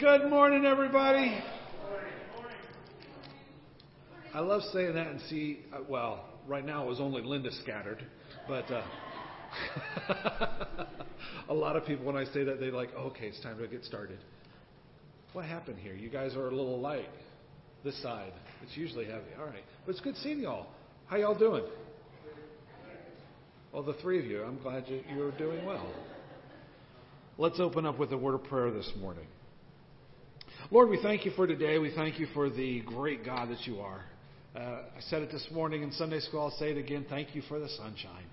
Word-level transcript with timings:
Good 0.00 0.30
morning, 0.30 0.64
everybody. 0.64 1.38
I 4.32 4.40
love 4.40 4.62
saying 4.72 4.94
that 4.94 5.08
and 5.08 5.20
see, 5.28 5.58
uh, 5.74 5.80
well, 5.86 6.24
right 6.48 6.64
now 6.64 6.84
it 6.84 6.88
was 6.88 7.00
only 7.00 7.20
Linda 7.20 7.50
scattered, 7.62 8.02
but 8.48 8.64
uh, 8.70 8.82
a 11.50 11.54
lot 11.54 11.76
of 11.76 11.84
people, 11.84 12.06
when 12.06 12.16
I 12.16 12.24
say 12.24 12.44
that, 12.44 12.58
they're 12.60 12.72
like, 12.72 12.94
okay, 12.94 13.26
it's 13.26 13.42
time 13.42 13.58
to 13.58 13.68
get 13.68 13.84
started. 13.84 14.18
What 15.34 15.44
happened 15.44 15.78
here? 15.78 15.92
You 15.92 16.08
guys 16.08 16.34
are 16.34 16.48
a 16.48 16.50
little 16.50 16.80
light. 16.80 17.10
This 17.84 18.00
side. 18.02 18.32
It's 18.62 18.78
usually 18.78 19.04
heavy. 19.04 19.34
All 19.38 19.44
right. 19.44 19.64
But 19.84 19.92
it's 19.92 20.00
good 20.00 20.16
seeing 20.16 20.40
y'all. 20.40 20.68
How 21.08 21.18
y'all 21.18 21.38
doing? 21.38 21.64
Well, 23.70 23.82
the 23.82 23.94
three 24.00 24.18
of 24.18 24.24
you, 24.24 24.44
I'm 24.44 24.62
glad 24.62 24.84
you, 24.88 25.02
you're 25.14 25.32
doing 25.32 25.62
well. 25.66 25.92
Let's 27.36 27.60
open 27.60 27.84
up 27.84 27.98
with 27.98 28.12
a 28.12 28.18
word 28.18 28.34
of 28.34 28.44
prayer 28.44 28.70
this 28.70 28.90
morning. 28.98 29.26
Lord, 30.72 30.88
we 30.88 31.02
thank 31.02 31.24
you 31.24 31.32
for 31.32 31.48
today. 31.48 31.78
We 31.80 31.92
thank 31.96 32.20
you 32.20 32.28
for 32.32 32.48
the 32.48 32.80
great 32.82 33.24
God 33.24 33.48
that 33.48 33.66
you 33.66 33.80
are. 33.80 34.04
Uh, 34.54 34.60
I 34.96 35.00
said 35.08 35.20
it 35.22 35.32
this 35.32 35.44
morning 35.50 35.82
in 35.82 35.90
Sunday 35.90 36.20
school. 36.20 36.42
I'll 36.42 36.58
say 36.58 36.70
it 36.70 36.78
again. 36.78 37.04
Thank 37.10 37.34
you 37.34 37.42
for 37.48 37.58
the 37.58 37.68
sunshine. 37.70 38.26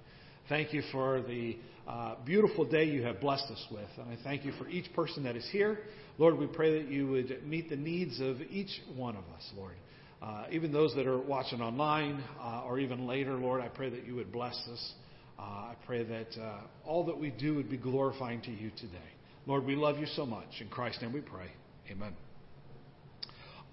Thank 0.48 0.72
you 0.72 0.84
for 0.92 1.24
the 1.24 1.58
uh, 1.88 2.14
beautiful 2.28 2.64
day 2.64 2.84
you 2.84 3.02
have 3.02 3.20
blessed 3.22 3.50
us 3.50 3.66
with. 3.72 3.90
And 3.98 4.10
I 4.10 4.20
thank 4.24 4.46
you 4.46 4.52
for 4.52 4.70
each 4.70 4.94
person 4.94 5.24
that 5.24 5.36
is 5.36 5.50
here. 5.52 5.80
Lord, 6.20 6.38
we 6.38 6.46
pray 6.46 6.80
that 6.80 6.92
you 6.92 7.08
would 7.08 7.42
meet 7.44 7.72
the 7.72 7.76
needs 7.76 8.22
of 8.22 8.40
each 8.52 8.82
one 8.96 9.16
of 9.16 9.24
us, 9.36 9.52
Lord. 9.58 9.74
Uh, 10.22 10.46
even 10.52 10.72
those 10.72 10.94
that 10.94 11.08
are 11.08 11.20
watching 11.20 11.60
online 11.60 12.24
uh, 12.40 12.66
or 12.68 12.78
even 12.78 13.08
later, 13.08 13.34
Lord, 13.34 13.62
I 13.62 13.68
pray 13.68 13.90
that 13.90 14.06
you 14.06 14.14
would 14.14 14.32
bless 14.32 14.56
us. 14.72 14.94
Uh, 15.40 15.42
I 15.42 15.76
pray 15.88 16.04
that 16.04 16.40
uh, 16.40 16.60
all 16.86 17.04
that 17.08 17.20
we 17.20 17.32
do 17.32 17.56
would 17.56 17.70
be 17.70 17.78
glorifying 17.78 18.44
to 18.44 18.52
you 18.52 18.70
today. 18.78 19.10
Lord, 19.48 19.66
we 19.66 19.76
love 19.76 19.98
you 19.98 20.06
so 20.16 20.24
much. 20.24 20.50
In 20.62 20.70
Christ's 20.70 21.02
name 21.02 21.14
we 21.14 21.22
pray. 21.22 21.48
Amen. 21.90 22.14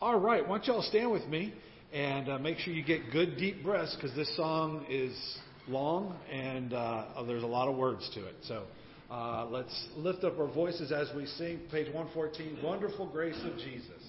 All 0.05 0.21
right, 0.21 0.47
why 0.47 0.59
don't 0.59 0.67
y'all 0.67 0.83
stand 0.83 1.11
with 1.13 1.27
me 1.29 1.55
and 1.91 2.29
uh, 2.29 2.39
make 2.39 2.59
sure 2.59 2.75
you 2.75 2.85
get 2.85 3.11
good 3.11 3.39
deep 3.39 3.63
breaths 3.63 3.97
because 3.97 4.15
this 4.15 4.37
song 4.37 4.85
is 4.91 5.17
long 5.67 6.15
and 6.31 6.75
uh, 6.75 7.23
there's 7.27 7.43
a 7.43 7.47
lot 7.47 7.69
of 7.69 7.79
words 7.79 8.11
to 8.13 8.27
it. 8.27 8.35
So 8.43 8.65
uh, 9.11 9.47
let's 9.47 9.89
lift 9.97 10.23
up 10.23 10.39
our 10.39 10.53
voices 10.53 10.93
as 10.93 11.09
we 11.17 11.25
sing. 11.25 11.61
Page 11.71 11.87
114 11.87 12.59
Wonderful 12.63 13.07
Grace 13.07 13.41
of 13.51 13.57
Jesus. 13.57 14.03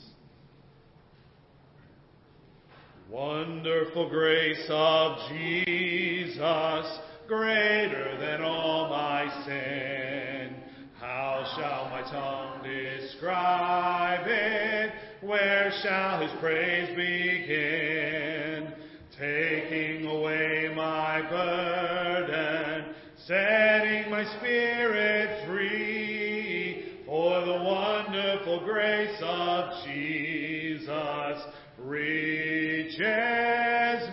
Wonderful 3.10 4.10
grace 4.10 4.66
of 4.68 5.18
Jesus, 5.30 7.00
greater 7.26 8.18
than 8.20 8.42
all 8.42 8.90
my 8.90 9.46
sin. 9.46 10.58
How 11.00 11.56
shall 11.56 11.90
my 11.90 12.02
tongue 12.12 12.64
describe 12.64 14.28
it? 14.28 15.05
Where 15.26 15.72
shall 15.82 16.22
his 16.22 16.32
praise 16.40 16.90
begin? 16.90 18.74
Taking 19.18 20.06
away 20.06 20.72
my 20.76 21.22
burden, 21.28 22.94
setting 23.26 24.12
my 24.12 24.24
spirit 24.38 25.48
free, 25.48 27.02
for 27.08 27.42
the 27.44 27.54
wonderful 27.54 28.66
grace 28.66 29.20
of 29.24 29.84
Jesus 29.86 31.42
reaches 31.80 33.02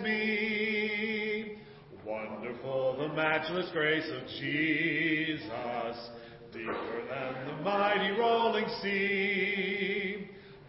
me. 0.01 1.57
Wonderful 2.03 2.95
the 2.97 3.09
matchless 3.09 3.69
grace 3.71 4.09
of 4.09 4.27
Jesus, 4.39 6.09
deeper 6.51 7.03
than 7.07 7.47
the 7.47 7.53
mighty 7.61 8.11
rolling 8.19 8.67
sea, 8.81 10.22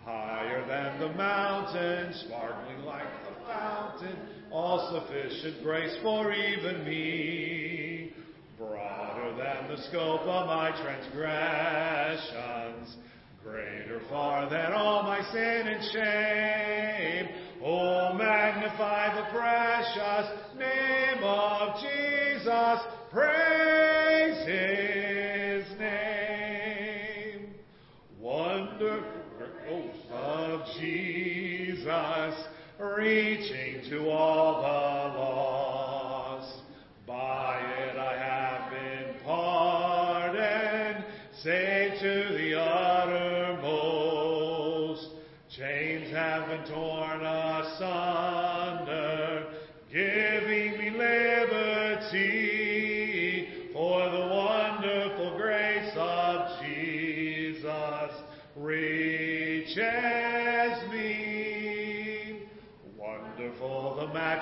higher 0.05 0.67
than 0.67 0.99
the 1.01 1.09
mountain, 1.17 2.13
sparkling 2.27 2.85
like 2.85 3.07
the 3.25 3.31
fountain, 3.47 4.17
all 4.53 4.91
sufficient 4.93 5.63
grace 5.63 5.97
for 6.03 6.31
even 6.33 6.85
me. 6.85 8.13
Broader 8.59 9.37
than 9.37 9.69
the 9.69 9.77
scope 9.89 10.23
of 10.23 10.47
my 10.47 10.71
transgressions, 10.83 12.97
greater 13.43 14.01
far 14.09 14.49
than 14.51 14.73
all 14.73 15.03
my 15.03 15.21
sin 15.33 15.69
and 15.69 15.85
shame. 15.93 17.29
Oh, 17.65 18.13
magnify 18.13 19.15
the 19.17 19.25
precious 19.33 20.29
name 20.59 21.25
of 21.25 21.81
Jesus. 21.81 22.81
Praise 23.11 24.47
his 24.47 25.65
name. 25.79 27.55
Wonderful 28.21 29.25
of 30.13 30.63
Jesus, 30.79 32.35
reaching 32.79 33.91
to 33.91 34.09
all 34.11 34.63
the 34.63 35.04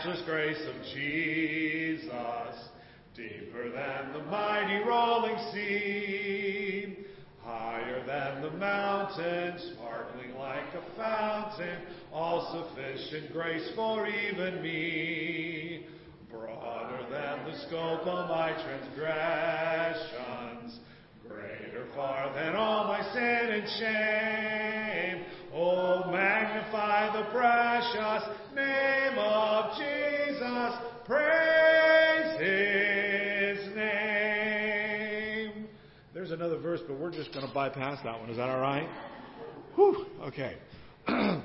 matchless 0.04 0.22
grace 0.26 0.60
of 0.66 0.74
Jesus, 0.94 2.10
deeper 3.14 3.70
than 3.70 4.12
the 4.12 4.22
mighty 4.24 4.82
rolling 4.84 5.38
sea, 5.52 6.98
higher 7.40 8.04
than 8.06 8.42
the 8.42 8.50
mountain, 8.50 9.56
sparkling 9.74 10.34
like 10.38 10.74
a 10.74 10.82
fountain, 10.96 11.78
all 12.12 12.66
sufficient 12.74 13.32
grace 13.32 13.70
for 13.76 14.08
even 14.08 14.60
me. 14.62 15.86
Broader 16.30 17.06
than 17.10 17.44
the 17.44 17.56
scope 17.68 18.06
of 18.06 18.28
my 18.28 18.52
transgressions, 18.64 20.80
greater 21.28 21.86
far 21.94 22.32
than 22.34 22.56
all 22.56 22.86
my 22.86 23.02
sin 23.12 23.52
and 23.52 23.68
shame. 23.78 24.71
Oh, 25.54 26.10
magnify 26.10 27.12
the 27.12 27.24
precious 27.30 28.24
name 28.54 29.18
of 29.18 29.76
Jesus. 29.76 30.74
Praise 31.04 32.40
his 32.40 33.76
name. 33.76 35.68
There's 36.14 36.30
another 36.30 36.58
verse, 36.58 36.80
but 36.88 36.98
we're 36.98 37.10
just 37.10 37.34
going 37.34 37.46
to 37.46 37.52
bypass 37.52 37.98
that 38.02 38.18
one. 38.18 38.30
Is 38.30 38.38
that 38.38 38.48
all 38.48 38.60
right? 38.60 38.88
Whew. 39.74 40.06
Okay. 40.22 40.56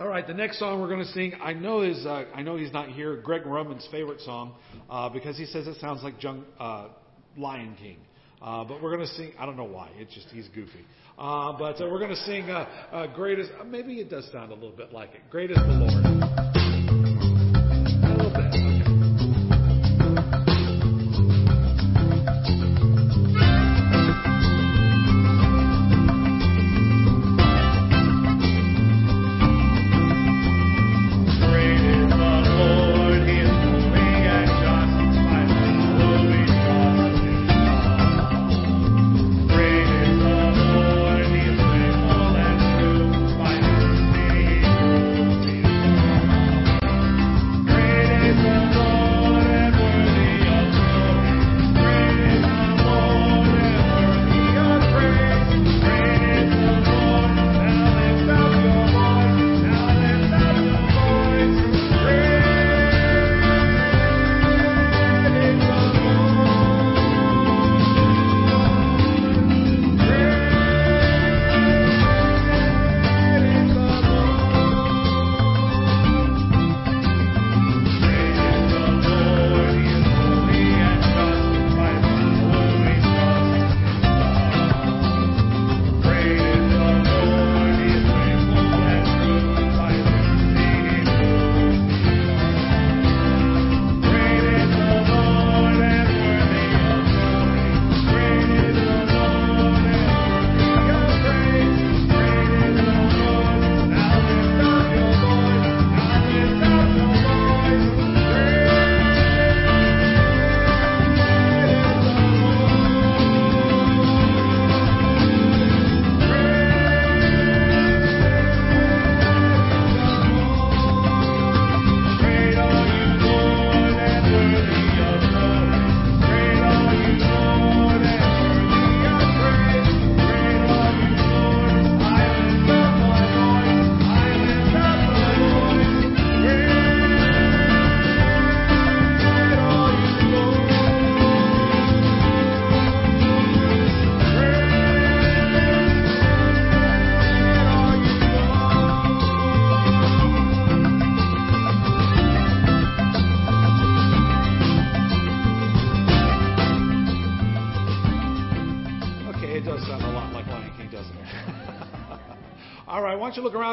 All 0.00 0.08
right, 0.08 0.26
the 0.26 0.34
next 0.34 0.58
song 0.58 0.80
we're 0.80 0.88
going 0.88 1.04
to 1.04 1.12
sing, 1.12 1.34
I 1.40 1.52
know 1.52 1.82
is 1.82 2.04
uh, 2.04 2.24
I 2.34 2.42
know 2.42 2.56
he's 2.56 2.72
not 2.72 2.88
here. 2.88 3.14
Greg 3.16 3.46
Roman's 3.46 3.86
favorite 3.92 4.20
song 4.22 4.54
uh, 4.90 5.08
because 5.08 5.38
he 5.38 5.46
says 5.46 5.68
it 5.68 5.76
sounds 5.80 6.02
like 6.02 6.20
Jung, 6.20 6.44
uh, 6.58 6.88
Lion 7.36 7.76
King. 7.78 7.98
Uh, 8.44 8.62
but 8.62 8.82
we're 8.82 8.94
going 8.94 9.06
to 9.06 9.14
sing. 9.14 9.32
I 9.38 9.46
don't 9.46 9.56
know 9.56 9.64
why. 9.64 9.88
It's 9.96 10.14
just 10.14 10.28
he's 10.28 10.48
goofy. 10.48 10.84
Uh, 11.16 11.56
but 11.58 11.80
uh, 11.80 11.88
we're 11.90 11.98
going 11.98 12.10
to 12.10 12.16
sing 12.16 12.50
uh, 12.50 12.68
uh, 12.92 13.06
"Greatest." 13.14 13.50
Uh, 13.58 13.64
maybe 13.64 13.94
it 14.00 14.10
does 14.10 14.30
sound 14.30 14.52
a 14.52 14.54
little 14.54 14.76
bit 14.76 14.92
like 14.92 15.14
it. 15.14 15.22
"Great 15.30 15.50
is 15.50 15.56
the 15.56 15.62
Lord." 15.62 16.63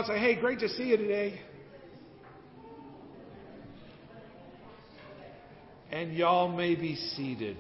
And 0.02 0.08
say, 0.08 0.20
hey, 0.20 0.40
great 0.40 0.60
to 0.60 0.70
see 0.70 0.86
you 0.86 0.98
today. 0.98 1.40
And 5.92 6.14
y'all 6.14 6.48
may 6.48 6.74
be 6.76 6.96
seated. 6.96 7.58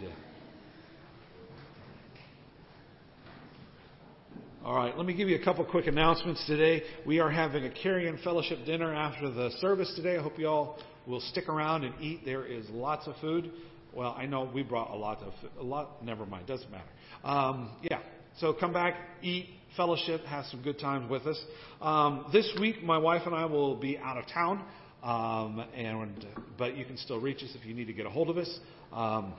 All 4.63 4.75
right, 4.75 4.95
let 4.95 5.05
me 5.05 5.13
give 5.13 5.27
you 5.27 5.35
a 5.35 5.43
couple 5.43 5.65
quick 5.65 5.87
announcements 5.87 6.43
today. 6.47 6.83
We 7.05 7.19
are 7.19 7.29
having 7.29 7.65
a 7.65 7.69
carry-in 7.69 8.17
fellowship 8.19 8.65
dinner 8.65 8.93
after 8.93 9.29
the 9.29 9.51
service 9.59 9.91
today. 9.95 10.17
I 10.17 10.21
hope 10.21 10.39
you 10.39 10.47
all 10.47 10.79
will 11.05 11.21
stick 11.21 11.49
around 11.49 11.83
and 11.83 11.93
eat. 11.99 12.21
There 12.25 12.45
is 12.45 12.69
lots 12.69 13.07
of 13.07 13.15
food. 13.21 13.51
Well, 13.93 14.15
I 14.17 14.25
know 14.25 14.49
we 14.53 14.63
brought 14.63 14.91
a 14.91 14.95
lot 14.95 15.21
of 15.21 15.33
a 15.59 15.63
lot. 15.63 16.03
Never 16.03 16.25
mind, 16.25 16.47
doesn't 16.47 16.71
matter. 16.71 16.83
Um, 17.23 17.71
yeah, 17.83 17.99
so 18.39 18.53
come 18.53 18.71
back, 18.71 18.95
eat, 19.21 19.49
fellowship, 19.77 20.23
have 20.25 20.45
some 20.45 20.61
good 20.61 20.79
times 20.79 21.09
with 21.09 21.25
us. 21.27 21.41
Um, 21.81 22.25
this 22.31 22.49
week, 22.59 22.83
my 22.83 22.97
wife 22.97 23.23
and 23.25 23.35
I 23.35 23.45
will 23.45 23.75
be 23.75 23.97
out 23.97 24.17
of 24.17 24.25
town, 24.27 24.63
um, 25.03 25.65
and 25.75 26.25
but 26.57 26.75
you 26.75 26.85
can 26.85 26.97
still 26.97 27.19
reach 27.19 27.43
us 27.43 27.49
if 27.59 27.65
you 27.65 27.73
need 27.73 27.85
to 27.85 27.93
get 27.93 28.05
a 28.05 28.09
hold 28.09 28.29
of 28.29 28.37
us. 28.37 28.59
Um, 28.91 29.33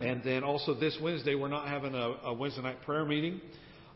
and 0.00 0.22
then 0.22 0.44
also 0.44 0.74
this 0.74 0.98
Wednesday, 1.02 1.34
we're 1.34 1.48
not 1.48 1.66
having 1.66 1.94
a, 1.94 2.16
a 2.24 2.34
Wednesday 2.34 2.62
night 2.62 2.82
prayer 2.82 3.04
meeting. 3.04 3.40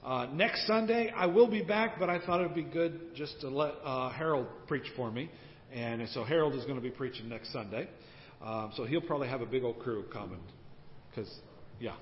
Uh, 0.05 0.27
next 0.33 0.67
Sunday, 0.67 1.13
I 1.15 1.27
will 1.27 1.49
be 1.49 1.63
back, 1.63 2.01
but 2.01 2.11
I 2.11 2.19
thought 2.25 2.41
it 2.41 2.45
would 2.45 2.57
be 2.57 2.63
good 2.63 3.15
just 3.15 3.41
to 3.43 3.49
let 3.49 3.75
uh, 3.85 4.11
Harold 4.11 4.47
preach 4.67 4.87
for 4.97 5.11
me. 5.11 5.31
And 5.73 6.07
so 6.09 6.25
Harold 6.25 6.55
is 6.55 6.65
going 6.65 6.77
to 6.77 6.83
be 6.83 6.91
preaching 6.91 7.29
next 7.29 7.53
Sunday. 7.53 7.89
Um, 8.43 8.73
so 8.77 8.85
he'll 8.85 9.01
probably 9.01 9.29
have 9.29 9.43
a 9.43 9.47
big 9.47 9.63
old 9.63 9.79
crew 9.79 10.05
coming. 10.13 10.41
Because, 11.11 11.33
yeah. 11.79 11.95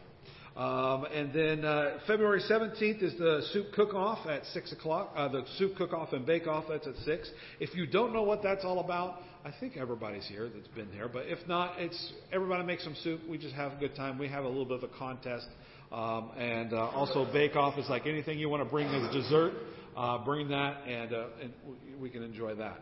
Um, 0.57 1.05
and 1.05 1.33
then 1.33 1.65
uh, 1.65 1.99
February 2.07 2.43
17th 2.49 3.03
is 3.03 3.17
the 3.19 3.43
soup 3.53 3.67
cook-off 3.73 4.27
at 4.27 4.45
6 4.47 4.73
o'clock. 4.73 5.13
Uh, 5.15 5.29
the 5.29 5.45
soup 5.59 5.77
cook-off 5.77 6.13
and 6.13 6.27
bake-off, 6.27 6.65
that's 6.69 6.87
at 6.87 6.97
6. 6.97 7.31
If 7.61 7.75
you 7.75 7.87
don't 7.87 8.13
know 8.13 8.23
what 8.23 8.43
that's 8.43 8.65
all 8.65 8.81
about, 8.81 9.21
I 9.45 9.53
think 9.59 9.77
everybody's 9.77 10.27
here 10.27 10.51
that's 10.53 10.69
been 10.69 10.91
there. 10.91 11.09
But 11.09 11.27
if 11.27 11.39
not, 11.47 11.79
it's 11.79 12.13
everybody 12.33 12.65
makes 12.65 12.85
some 12.85 12.97
soup. 13.03 13.21
We 13.29 13.39
just 13.39 13.55
have 13.55 13.73
a 13.73 13.77
good 13.77 13.95
time. 13.95 14.19
We 14.19 14.29
have 14.29 14.45
a 14.45 14.49
little 14.49 14.67
bit 14.67 14.83
of 14.83 14.91
a 14.91 14.99
contest. 14.99 15.47
Um, 15.93 16.31
and 16.37 16.73
uh, 16.73 16.89
also 16.89 17.31
bake-off 17.33 17.79
is 17.79 17.89
like 17.89 18.07
anything 18.07 18.39
you 18.39 18.49
want 18.49 18.63
to 18.63 18.69
bring 18.69 18.89
as 18.89 19.13
dessert, 19.13 19.55
uh, 19.97 20.25
bring 20.25 20.49
that, 20.49 20.87
and, 20.87 21.13
uh, 21.13 21.27
and 21.43 21.53
we 22.01 22.11
can 22.11 22.23
enjoy 22.23 22.55
that. 22.57 22.81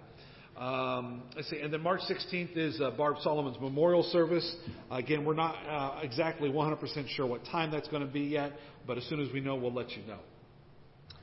Um, 0.58 1.22
let's 1.36 1.48
see, 1.50 1.60
and 1.60 1.72
then 1.72 1.82
March 1.82 2.00
16th 2.10 2.56
is 2.56 2.80
uh, 2.80 2.90
Barb 2.90 3.18
Solomon's 3.22 3.60
memorial 3.60 4.02
service. 4.02 4.56
Again, 4.90 5.24
we're 5.24 5.34
not 5.34 5.54
uh, 5.68 6.00
exactly 6.02 6.50
100% 6.50 7.08
sure 7.10 7.26
what 7.26 7.44
time 7.44 7.70
that's 7.70 7.86
going 7.86 8.04
to 8.04 8.12
be 8.12 8.22
yet, 8.22 8.54
but 8.84 8.98
as 8.98 9.04
soon 9.04 9.20
as 9.20 9.32
we 9.32 9.38
know, 9.38 9.54
we'll 9.54 9.72
let 9.72 9.90
you 9.92 10.02
know. 10.02 10.18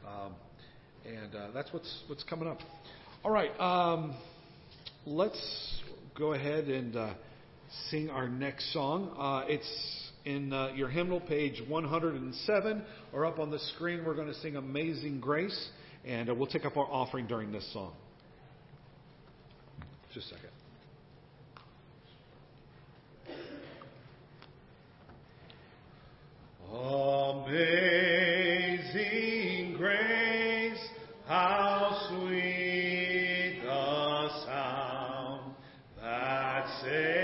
Um, 0.08 0.36
and 1.06 1.36
uh, 1.36 1.48
that's 1.54 1.74
what's 1.74 2.04
what's 2.08 2.24
coming 2.24 2.48
up. 2.48 2.60
All 3.26 3.32
right, 3.32 3.52
um, 3.60 4.16
let's 5.06 5.82
go 6.18 6.32
ahead 6.32 6.66
and 6.66 6.96
uh, 6.96 7.14
sing 7.90 8.10
our 8.10 8.30
next 8.30 8.72
song. 8.72 9.14
Uh, 9.20 9.52
it's 9.52 10.12
in 10.24 10.54
uh, 10.54 10.70
your 10.76 10.88
hymnal, 10.88 11.20
page 11.20 11.62
107, 11.68 12.84
or 13.12 13.26
up 13.26 13.40
on 13.40 13.52
the 13.52 13.60
screen. 13.60 14.06
We're 14.06 14.16
going 14.16 14.30
to 14.30 14.36
sing 14.36 14.56
"Amazing 14.56 15.20
Grace," 15.20 15.70
and 16.06 16.30
we'll 16.38 16.48
take 16.48 16.64
up 16.64 16.78
our 16.78 16.88
offering 16.90 17.28
during 17.28 17.52
this 17.52 17.70
song. 17.74 17.92
Just 20.16 20.32
a 20.32 20.36
second. 20.36 20.50
Amazing 27.56 28.94
grace, 29.78 30.88
how 31.28 32.08
sweet 32.08 33.60
the 33.62 34.30
sound 34.46 35.54
that 36.02 36.66
saved 36.82 37.15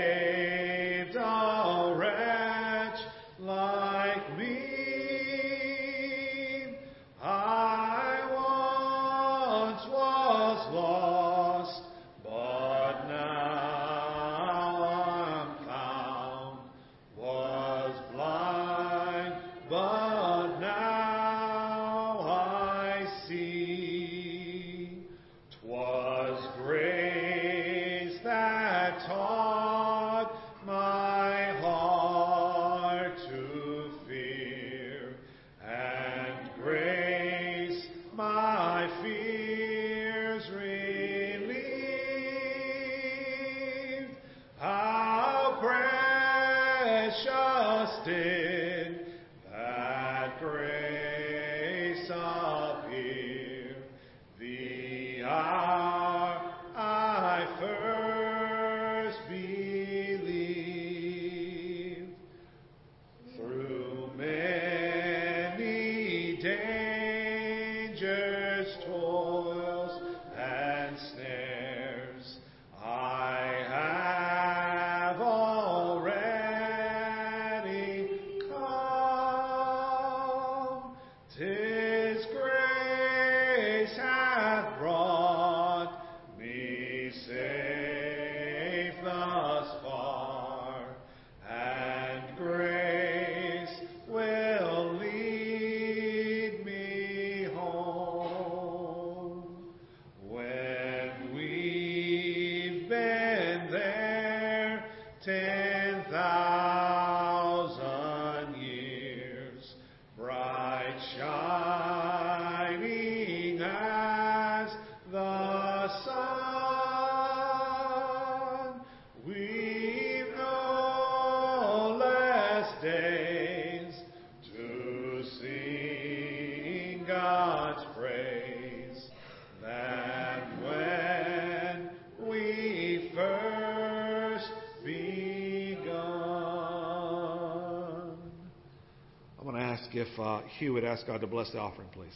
Uh, 140.18 140.42
would 140.72 140.84
ask 140.84 141.06
God 141.06 141.20
to 141.20 141.26
bless 141.26 141.50
the 141.52 141.58
offering, 141.58 141.88
pray. 141.94 142.06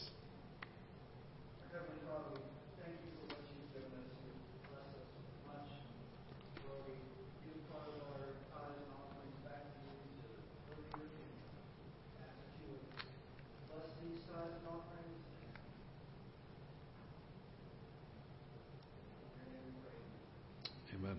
Amen. 20.95 21.17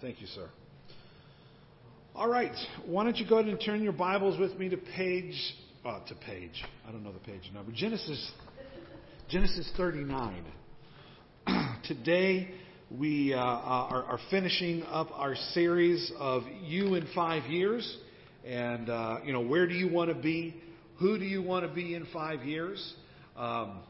Thank 0.00 0.20
you, 0.20 0.26
sir. 0.26 0.48
All 2.14 2.28
right. 2.28 2.52
Why 2.86 3.04
don't 3.04 3.16
you 3.16 3.28
go 3.28 3.38
ahead 3.38 3.50
and 3.50 3.60
turn 3.60 3.82
your 3.82 3.92
Bibles 3.92 4.38
with 4.38 4.58
me 4.58 4.68
to 4.70 4.76
page, 4.76 5.34
uh, 5.86 6.00
to 6.08 6.14
page. 6.16 6.64
I 6.86 6.90
don't 6.90 7.04
know 7.04 7.12
the 7.12 7.20
page 7.20 7.48
number. 7.54 7.70
Genesis, 7.70 8.32
Genesis 9.28 9.70
39. 9.76 10.44
Today, 11.84 12.50
we 12.90 13.32
uh, 13.32 13.38
are, 13.38 14.04
are, 14.04 14.18
finishing 14.28 14.82
up 14.84 15.08
our 15.12 15.36
series 15.52 16.10
of 16.18 16.42
You 16.64 16.96
in 16.96 17.06
Five 17.14 17.48
Years. 17.48 17.98
And, 18.44 18.90
uh, 18.90 19.18
you 19.24 19.32
know, 19.32 19.42
where 19.42 19.68
do 19.68 19.74
you 19.74 19.88
want 19.92 20.08
to 20.08 20.20
be? 20.20 20.60
Who 20.98 21.18
do 21.18 21.24
you 21.24 21.40
want 21.40 21.68
to 21.68 21.72
be 21.72 21.94
in 21.94 22.06
five 22.12 22.42
years? 22.42 22.94
Um, 23.36 23.80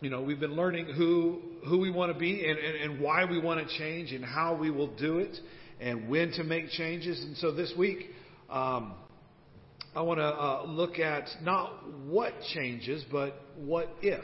you 0.00 0.10
know, 0.10 0.22
we've 0.22 0.40
been 0.40 0.54
learning 0.54 0.86
who, 0.96 1.40
who 1.66 1.78
we 1.78 1.90
want 1.90 2.12
to 2.12 2.18
be 2.18 2.46
and, 2.46 2.58
and, 2.58 2.92
and 2.92 3.00
why 3.00 3.24
we 3.24 3.40
want 3.40 3.66
to 3.66 3.78
change 3.78 4.12
and 4.12 4.24
how 4.24 4.54
we 4.54 4.70
will 4.70 4.94
do 4.96 5.18
it 5.18 5.36
and 5.80 6.08
when 6.08 6.30
to 6.32 6.44
make 6.44 6.68
changes. 6.70 7.20
And 7.24 7.36
so 7.38 7.52
this 7.52 7.72
week, 7.76 8.10
um, 8.50 8.94
I 9.96 10.02
want 10.02 10.18
to 10.18 10.26
uh, 10.26 10.64
look 10.66 10.98
at 10.98 11.26
not 11.42 11.72
what 12.04 12.34
changes, 12.52 13.02
but 13.10 13.34
what 13.56 13.88
if. 14.02 14.22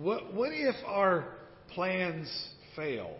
What, 0.00 0.34
what 0.34 0.50
if 0.52 0.74
our 0.84 1.28
plans 1.68 2.28
fail? 2.74 3.14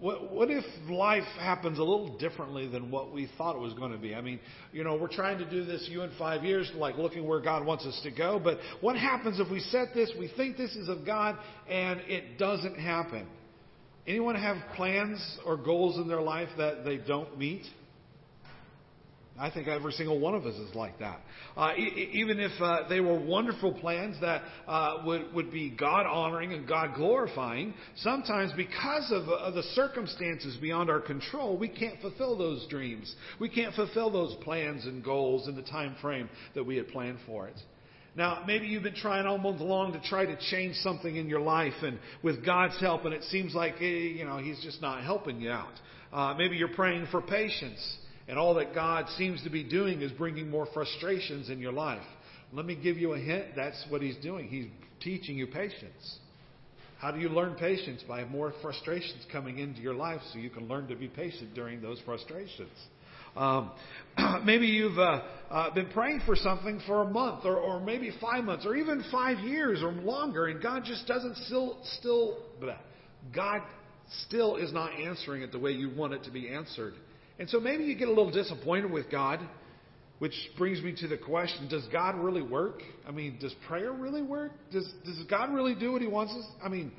What, 0.00 0.32
what 0.32 0.50
if 0.50 0.64
life 0.90 1.22
happens 1.38 1.78
a 1.78 1.84
little 1.84 2.18
differently 2.18 2.66
than 2.66 2.90
what 2.90 3.12
we 3.12 3.30
thought 3.38 3.54
it 3.54 3.60
was 3.60 3.72
going 3.74 3.92
to 3.92 3.98
be? 3.98 4.12
I 4.12 4.20
mean, 4.20 4.40
you 4.72 4.82
know, 4.82 4.96
we're 4.96 5.06
trying 5.06 5.38
to 5.38 5.48
do 5.48 5.64
this 5.64 5.86
you 5.88 6.02
in 6.02 6.10
five 6.18 6.42
years, 6.42 6.68
like 6.74 6.96
looking 6.96 7.24
where 7.28 7.40
God 7.40 7.64
wants 7.64 7.86
us 7.86 8.00
to 8.02 8.10
go. 8.10 8.40
But 8.42 8.58
what 8.80 8.96
happens 8.96 9.38
if 9.38 9.48
we 9.48 9.60
set 9.60 9.94
this, 9.94 10.10
we 10.18 10.28
think 10.36 10.56
this 10.56 10.74
is 10.74 10.88
of 10.88 11.06
God, 11.06 11.38
and 11.68 12.00
it 12.08 12.36
doesn't 12.36 12.74
happen? 12.74 13.28
Anyone 14.08 14.34
have 14.34 14.56
plans 14.74 15.38
or 15.46 15.56
goals 15.56 15.98
in 15.98 16.08
their 16.08 16.22
life 16.22 16.48
that 16.58 16.84
they 16.84 16.96
don't 16.96 17.38
meet? 17.38 17.62
I 19.40 19.50
think 19.50 19.68
every 19.68 19.92
single 19.92 20.20
one 20.20 20.34
of 20.34 20.44
us 20.44 20.54
is 20.54 20.74
like 20.74 20.98
that. 20.98 21.18
Uh, 21.56 21.72
e- 21.74 22.10
even 22.12 22.38
if 22.38 22.52
uh, 22.60 22.86
they 22.90 23.00
were 23.00 23.18
wonderful 23.18 23.72
plans 23.72 24.16
that 24.20 24.42
uh, 24.68 24.98
would, 25.06 25.32
would 25.32 25.50
be 25.50 25.70
God 25.70 26.04
honoring 26.04 26.52
and 26.52 26.68
God 26.68 26.94
glorifying, 26.94 27.72
sometimes 27.96 28.52
because 28.54 29.10
of, 29.10 29.28
of 29.30 29.54
the 29.54 29.62
circumstances 29.74 30.58
beyond 30.60 30.90
our 30.90 31.00
control, 31.00 31.56
we 31.56 31.68
can't 31.68 31.98
fulfill 32.02 32.36
those 32.36 32.66
dreams. 32.68 33.14
We 33.40 33.48
can't 33.48 33.74
fulfill 33.74 34.10
those 34.10 34.34
plans 34.44 34.84
and 34.84 35.02
goals 35.02 35.48
in 35.48 35.56
the 35.56 35.62
time 35.62 35.96
frame 36.02 36.28
that 36.54 36.64
we 36.64 36.76
had 36.76 36.88
planned 36.88 37.18
for 37.24 37.48
it. 37.48 37.56
Now, 38.14 38.42
maybe 38.46 38.66
you've 38.66 38.82
been 38.82 38.94
trying 38.94 39.24
all 39.24 39.38
month 39.38 39.62
long 39.62 39.94
to 39.94 40.00
try 40.00 40.26
to 40.26 40.36
change 40.50 40.74
something 40.76 41.16
in 41.16 41.28
your 41.30 41.40
life, 41.40 41.72
and 41.82 41.98
with 42.22 42.44
God's 42.44 42.78
help, 42.78 43.06
and 43.06 43.14
it 43.14 43.22
seems 43.24 43.54
like, 43.54 43.76
eh, 43.80 43.84
you 43.84 44.26
know, 44.26 44.36
He's 44.36 44.60
just 44.62 44.82
not 44.82 45.02
helping 45.02 45.40
you 45.40 45.50
out. 45.50 45.72
Uh, 46.12 46.34
maybe 46.36 46.56
you're 46.56 46.74
praying 46.74 47.06
for 47.10 47.22
patience 47.22 47.96
and 48.30 48.38
all 48.38 48.54
that 48.54 48.72
God 48.72 49.06
seems 49.18 49.42
to 49.42 49.50
be 49.50 49.64
doing 49.64 50.02
is 50.02 50.12
bringing 50.12 50.48
more 50.48 50.68
frustrations 50.72 51.50
in 51.50 51.58
your 51.58 51.72
life. 51.72 52.06
Let 52.52 52.64
me 52.64 52.76
give 52.76 52.96
you 52.96 53.14
a 53.14 53.18
hint. 53.18 53.56
That's 53.56 53.84
what 53.88 54.02
He's 54.02 54.16
doing. 54.18 54.46
He's 54.46 54.66
teaching 55.00 55.36
you 55.36 55.48
patience. 55.48 56.18
How 57.00 57.10
do 57.10 57.18
you 57.18 57.28
learn 57.28 57.56
patience? 57.56 58.04
By 58.06 58.24
more 58.24 58.54
frustrations 58.62 59.26
coming 59.32 59.58
into 59.58 59.80
your 59.80 59.94
life 59.94 60.20
so 60.32 60.38
you 60.38 60.48
can 60.48 60.68
learn 60.68 60.86
to 60.88 60.94
be 60.94 61.08
patient 61.08 61.54
during 61.54 61.82
those 61.82 62.00
frustrations. 62.04 62.70
Um, 63.34 63.72
maybe 64.44 64.68
you've 64.68 64.98
uh, 64.98 65.22
uh, 65.50 65.74
been 65.74 65.88
praying 65.88 66.20
for 66.24 66.36
something 66.36 66.80
for 66.86 67.02
a 67.02 67.10
month 67.10 67.44
or, 67.44 67.56
or 67.56 67.80
maybe 67.80 68.12
five 68.20 68.44
months 68.44 68.64
or 68.64 68.76
even 68.76 69.02
five 69.10 69.40
years 69.40 69.82
or 69.82 69.90
longer, 69.90 70.46
and 70.46 70.62
God 70.62 70.84
just 70.84 71.04
doesn't 71.08 71.36
still, 71.46 71.78
still, 71.98 72.38
God 73.34 73.62
still 74.28 74.54
is 74.54 74.72
not 74.72 74.92
answering 75.00 75.42
it 75.42 75.50
the 75.50 75.58
way 75.58 75.72
you 75.72 75.90
want 75.96 76.12
it 76.12 76.22
to 76.24 76.30
be 76.30 76.48
answered. 76.48 76.94
And 77.40 77.48
so 77.48 77.58
maybe 77.58 77.84
you 77.84 77.96
get 77.96 78.06
a 78.06 78.12
little 78.12 78.30
disappointed 78.30 78.90
with 78.92 79.10
God, 79.10 79.40
which 80.18 80.34
brings 80.58 80.82
me 80.82 80.94
to 80.98 81.08
the 81.08 81.16
question 81.16 81.68
Does 81.68 81.86
God 81.90 82.16
really 82.16 82.42
work? 82.42 82.82
I 83.08 83.10
mean, 83.10 83.38
does 83.40 83.54
prayer 83.66 83.92
really 83.92 84.22
work? 84.22 84.52
Does, 84.70 84.88
does 85.06 85.24
God 85.28 85.52
really 85.52 85.74
do 85.74 85.92
what 85.92 86.02
He 86.02 86.06
wants 86.06 86.34
us? 86.34 86.44
I 86.62 86.68
mean, 86.68 86.92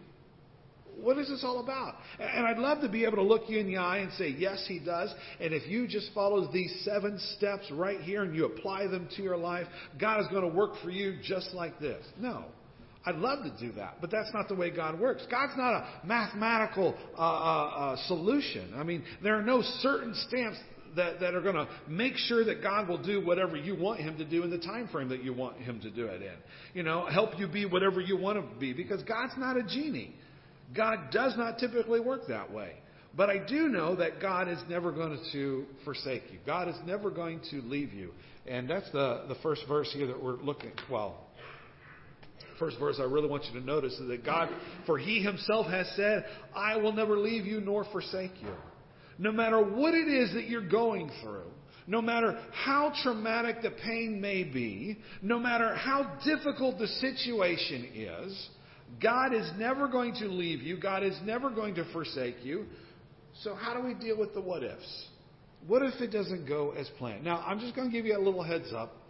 what 0.99 1.19
is 1.19 1.30
this 1.30 1.43
all 1.43 1.60
about? 1.60 1.95
And 2.19 2.45
I'd 2.45 2.58
love 2.58 2.82
to 2.82 2.89
be 2.89 3.06
able 3.06 3.17
to 3.17 3.23
look 3.23 3.43
you 3.47 3.60
in 3.60 3.67
the 3.67 3.77
eye 3.77 3.99
and 3.99 4.12
say, 4.13 4.30
yes, 4.30 4.65
he 4.67 4.80
does. 4.80 5.13
And 5.39 5.54
if 5.54 5.67
you 5.67 5.88
just 5.88 6.12
follow 6.13 6.51
these 6.51 6.82
seven 6.84 7.17
steps 7.38 7.71
right 7.71 8.01
here 8.01 8.23
and 8.23 8.36
you 8.36 8.45
apply 8.45 8.88
them 8.88 9.08
to 9.15 9.23
your 9.23 9.38
life, 9.38 9.67
God 9.99 10.19
is 10.19 10.27
going 10.27 10.43
to 10.43 10.56
work 10.56 10.73
for 10.84 10.89
you 10.89 11.17
just 11.23 11.54
like 11.54 11.80
this. 11.80 12.06
No. 12.19 12.45
I'd 13.05 13.15
love 13.15 13.39
to 13.43 13.51
do 13.59 13.73
that, 13.73 13.97
but 13.99 14.11
that's 14.11 14.31
not 14.33 14.47
the 14.47 14.55
way 14.55 14.69
God 14.69 14.99
works. 14.99 15.25
God's 15.29 15.53
not 15.57 15.73
a 15.73 16.05
mathematical 16.05 16.95
uh, 17.17 17.21
uh, 17.21 17.23
uh, 17.23 17.95
solution. 18.07 18.73
I 18.75 18.83
mean, 18.83 19.03
there 19.23 19.35
are 19.37 19.41
no 19.41 19.63
certain 19.79 20.13
stamps 20.27 20.57
that, 20.95 21.19
that 21.19 21.33
are 21.33 21.41
going 21.41 21.55
to 21.55 21.67
make 21.87 22.15
sure 22.15 22.45
that 22.45 22.61
God 22.61 22.87
will 22.87 23.01
do 23.01 23.25
whatever 23.25 23.57
you 23.57 23.75
want 23.75 24.01
Him 24.01 24.17
to 24.17 24.25
do 24.25 24.43
in 24.43 24.51
the 24.51 24.59
time 24.59 24.87
frame 24.87 25.09
that 25.09 25.23
you 25.23 25.33
want 25.33 25.57
Him 25.57 25.79
to 25.81 25.89
do 25.89 26.05
it 26.05 26.21
in. 26.21 26.35
You 26.73 26.83
know, 26.83 27.07
help 27.07 27.39
you 27.39 27.47
be 27.47 27.65
whatever 27.65 28.01
you 28.01 28.17
want 28.17 28.37
to 28.37 28.59
be, 28.59 28.73
because 28.73 29.01
God's 29.03 29.33
not 29.37 29.57
a 29.57 29.63
genie. 29.63 30.13
God 30.75 31.09
does 31.11 31.35
not 31.37 31.57
typically 31.57 31.99
work 31.99 32.21
that 32.27 32.51
way. 32.51 32.73
But 33.15 33.29
I 33.29 33.39
do 33.45 33.67
know 33.67 33.95
that 33.97 34.21
God 34.21 34.47
is 34.47 34.59
never 34.69 34.91
going 34.91 35.19
to 35.33 35.65
forsake 35.83 36.23
you. 36.31 36.39
God 36.45 36.69
is 36.69 36.75
never 36.85 37.09
going 37.09 37.41
to 37.51 37.61
leave 37.61 37.93
you. 37.93 38.11
And 38.47 38.69
that's 38.69 38.89
the, 38.91 39.25
the 39.27 39.35
first 39.43 39.63
verse 39.67 39.91
here 39.93 40.07
that 40.07 40.23
we're 40.23 40.37
looking 40.37 40.69
at. 40.69 40.89
Well, 40.89 41.17
first 42.62 42.80
verse 42.80 42.97
I 43.00 43.04
really 43.04 43.28
want 43.28 43.43
you 43.52 43.60
to 43.60 43.65
notice 43.65 43.93
is 43.93 44.08
that 44.08 44.24
God, 44.24 44.47
for 44.86 44.97
He 44.97 45.21
Himself 45.21 45.67
has 45.67 45.91
said, 45.97 46.26
I 46.56 46.78
will 46.78 46.93
never 46.93 47.17
leave 47.17 47.45
you 47.45 47.60
nor 47.60 47.84
forsake 47.91 48.32
you. 48.41 48.54
No 49.17 49.34
matter 49.34 49.62
what 49.62 49.93
it 49.93 50.08
is 50.08 50.34
that 50.34 50.47
you're 50.47 50.67
going 50.67 51.12
through, 51.21 51.52
no 51.88 52.02
matter 52.02 52.39
how 52.54 52.93
traumatic 53.04 53.62
the 53.62 53.71
pain 53.71 54.21
may 54.21 54.43
be, 54.43 54.97
no 55.21 55.39
matter 55.39 55.76
how 55.76 56.17
difficult 56.24 56.80
the 56.80 56.88
situation 56.88 57.89
is, 57.93 58.50
God 59.02 59.34
is 59.34 59.50
never 59.58 59.88
going 59.88 60.13
to 60.15 60.28
leave 60.28 60.62
you. 60.62 60.78
God 60.78 61.04
is 61.04 61.17
never 61.24 61.50
going 61.50 61.76
to 61.76 61.91
forsake 61.91 62.38
you. 62.43 62.65
So, 63.41 63.56
how 63.56 63.74
do 63.74 63.86
we 63.86 63.93
deal 63.93 64.17
with 64.17 64.34
the 64.34 64.41
what 64.41 64.63
ifs? 64.63 65.08
What 65.67 65.82
if 65.82 66.02
it 66.02 66.12
doesn't 66.12 66.47
go 66.47 66.71
as 66.71 66.89
planned? 66.97 67.24
Now, 67.24 67.43
I'm 67.45 67.60
just 67.60 67.76
going 67.76 67.89
to 67.89 67.95
give 67.95 68.06
you 68.06 68.17
a 68.17 68.19
little 68.19 68.43
heads 68.43 68.74
up. 68.76 69.00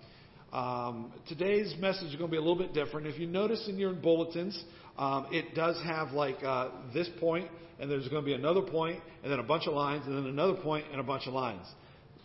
Um, 0.52 1.14
today's 1.30 1.74
message 1.80 2.10
is 2.10 2.16
going 2.16 2.30
to 2.30 2.32
be 2.32 2.38
a 2.38 2.42
little 2.42 2.58
bit 2.58 2.74
different. 2.74 3.08
If 3.08 3.18
you 3.18 3.26
notice 3.26 3.68
in 3.70 3.78
your 3.78 3.94
bulletins, 3.94 4.62
um, 4.98 5.28
it 5.32 5.56
does 5.56 5.82
have 5.86 6.12
like 6.12 6.44
uh, 6.44 6.70
this 6.94 7.10
point, 7.22 7.50
and 7.80 7.90
there's 7.90 8.08
going 8.10 8.22
to 8.22 8.26
be 8.26 8.34
another 8.34 8.62
point, 8.62 9.00
and 9.24 9.32
then 9.32 9.40
a 9.40 9.44
bunch 9.44 9.66
of 9.68 9.74
lines, 9.74 10.06
and 10.06 10.18
then 10.18 10.26
another 10.26 10.56
point, 10.56 10.86
and 10.92 11.00
a 11.00 11.04
bunch 11.04 11.26
of 11.26 11.34
lines. 11.34 11.66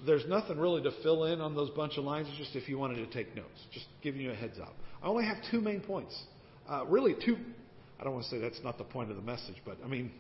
There's 0.05 0.27
nothing 0.27 0.59
really 0.59 0.83
to 0.83 0.91
fill 1.05 1.25
in 1.25 1.41
on 1.41 1.55
those 1.55 1.71
bunch 1.71 1.99
of 1.99 2.05
lines. 2.05 2.27
It's 2.29 2.39
just 2.39 2.57
if 2.57 2.69
you 2.69 2.79
wanted 2.79 2.97
to 2.97 3.07
take 3.07 3.35
notes, 3.37 3.65
just 3.73 3.87
giving 4.03 4.21
you 4.21 4.33
a 4.33 4.35
heads 4.35 4.59
up. 4.61 4.75
I 5.03 5.07
only 5.07 5.25
have 5.25 5.37
two 5.51 5.61
main 5.61 5.81
points. 5.81 6.21
Uh, 6.69 6.85
really, 6.87 7.15
two. 7.25 7.37
I 8.01 8.05
don't 8.05 8.13
want 8.13 8.25
to 8.25 8.31
say 8.31 8.39
that's 8.39 8.61
not 8.65 8.77
the 8.77 8.85
point 8.85 9.11
of 9.11 9.17
the 9.17 9.23
message, 9.23 9.57
but 9.65 9.79
I 9.85 9.89
mean, 9.89 10.11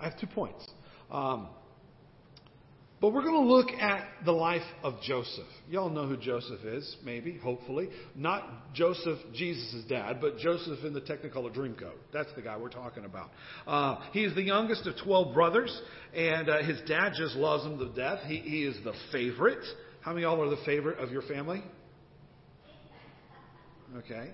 I 0.00 0.08
have 0.08 0.18
two 0.18 0.26
points. 0.26 0.66
Um, 1.12 1.48
but 3.00 3.12
we're 3.12 3.22
going 3.22 3.46
to 3.46 3.52
look 3.52 3.70
at 3.70 4.08
the 4.24 4.32
life 4.32 4.66
of 4.82 4.94
Joseph. 5.02 5.46
Y'all 5.68 5.88
know 5.88 6.06
who 6.06 6.16
Joseph 6.16 6.64
is, 6.64 6.96
maybe, 7.04 7.38
hopefully. 7.38 7.88
Not 8.16 8.74
Joseph, 8.74 9.18
Jesus' 9.32 9.84
dad, 9.88 10.18
but 10.20 10.38
Joseph 10.38 10.84
in 10.84 10.92
the 10.92 11.00
Technicolor 11.00 11.54
Dreamcoat. 11.54 11.94
That's 12.12 12.32
the 12.34 12.42
guy 12.42 12.56
we're 12.56 12.70
talking 12.70 13.04
about. 13.04 13.30
Uh, 13.66 14.00
he 14.12 14.24
is 14.24 14.34
the 14.34 14.42
youngest 14.42 14.86
of 14.86 14.94
12 15.04 15.32
brothers, 15.32 15.80
and 16.14 16.48
uh, 16.48 16.62
his 16.62 16.80
dad 16.88 17.12
just 17.16 17.36
loves 17.36 17.64
him 17.64 17.78
to 17.78 17.88
death. 17.94 18.20
He, 18.26 18.38
he 18.38 18.64
is 18.64 18.76
the 18.82 18.94
favorite. 19.12 19.64
How 20.00 20.12
many 20.12 20.24
of 20.24 20.32
y'all 20.32 20.46
are 20.46 20.50
the 20.50 20.64
favorite 20.64 20.98
of 20.98 21.10
your 21.10 21.22
family? 21.22 21.62
Okay. 23.96 24.32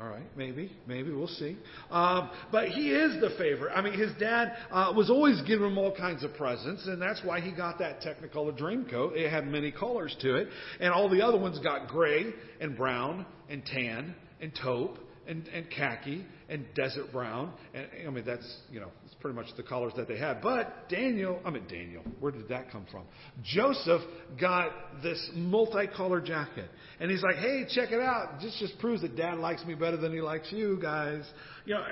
All 0.00 0.08
right, 0.08 0.26
maybe, 0.36 0.72
maybe 0.88 1.12
we'll 1.12 1.28
see. 1.28 1.56
Um, 1.88 2.28
but 2.50 2.68
he 2.68 2.90
is 2.90 3.20
the 3.20 3.30
favorite. 3.38 3.72
I 3.74 3.80
mean, 3.80 3.92
his 3.92 4.10
dad 4.18 4.56
uh, 4.72 4.92
was 4.94 5.08
always 5.08 5.40
giving 5.42 5.68
him 5.68 5.78
all 5.78 5.94
kinds 5.94 6.24
of 6.24 6.34
presents, 6.34 6.86
and 6.86 7.00
that's 7.00 7.22
why 7.24 7.40
he 7.40 7.52
got 7.52 7.78
that 7.78 8.00
Technicolor 8.00 8.56
dream 8.56 8.86
coat. 8.90 9.16
It 9.16 9.30
had 9.30 9.46
many 9.46 9.70
colors 9.70 10.16
to 10.22 10.34
it, 10.34 10.48
and 10.80 10.92
all 10.92 11.08
the 11.08 11.22
other 11.22 11.38
ones 11.38 11.60
got 11.60 11.86
gray 11.86 12.32
and 12.60 12.76
brown 12.76 13.24
and 13.48 13.64
tan 13.64 14.16
and 14.40 14.52
taupe 14.60 14.98
and, 15.26 15.46
and 15.48 15.70
khaki 15.70 16.24
and 16.48 16.64
desert 16.74 17.12
brown. 17.12 17.52
And 17.72 17.86
I 18.06 18.10
mean, 18.10 18.24
that's 18.24 18.46
you 18.70 18.80
know, 18.80 18.90
it's 19.04 19.14
pretty 19.14 19.36
much 19.36 19.46
the 19.56 19.62
colors 19.62 19.92
that 19.96 20.08
they 20.08 20.18
had. 20.18 20.40
But 20.42 20.88
Daniel, 20.88 21.40
I 21.44 21.50
mean 21.50 21.64
Daniel, 21.68 22.02
where 22.20 22.32
did 22.32 22.48
that 22.48 22.70
come 22.70 22.86
from? 22.90 23.04
Joseph 23.42 24.02
got 24.40 24.70
this 25.02 25.30
multicolored 25.34 26.24
jacket, 26.26 26.68
and 27.00 27.10
he's 27.10 27.22
like, 27.22 27.36
"Hey, 27.36 27.64
check 27.74 27.90
it 27.92 28.00
out! 28.00 28.40
This 28.40 28.56
just 28.58 28.78
proves 28.78 29.02
that 29.02 29.16
Dad 29.16 29.38
likes 29.38 29.64
me 29.64 29.74
better 29.74 29.96
than 29.96 30.12
he 30.12 30.20
likes 30.20 30.50
you 30.52 30.78
guys." 30.80 31.24
You 31.64 31.74
know, 31.74 31.84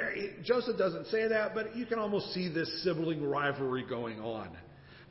Joseph 0.45 0.77
doesn't 0.77 1.07
say 1.07 1.29
that, 1.29 1.55
but 1.55 1.77
you 1.77 1.87
can 1.87 1.99
almost 1.99 2.33
see 2.33 2.49
this 2.49 2.83
sibling 2.85 3.23
rivalry 3.25 3.85
going 3.89 4.21
on. 4.21 4.51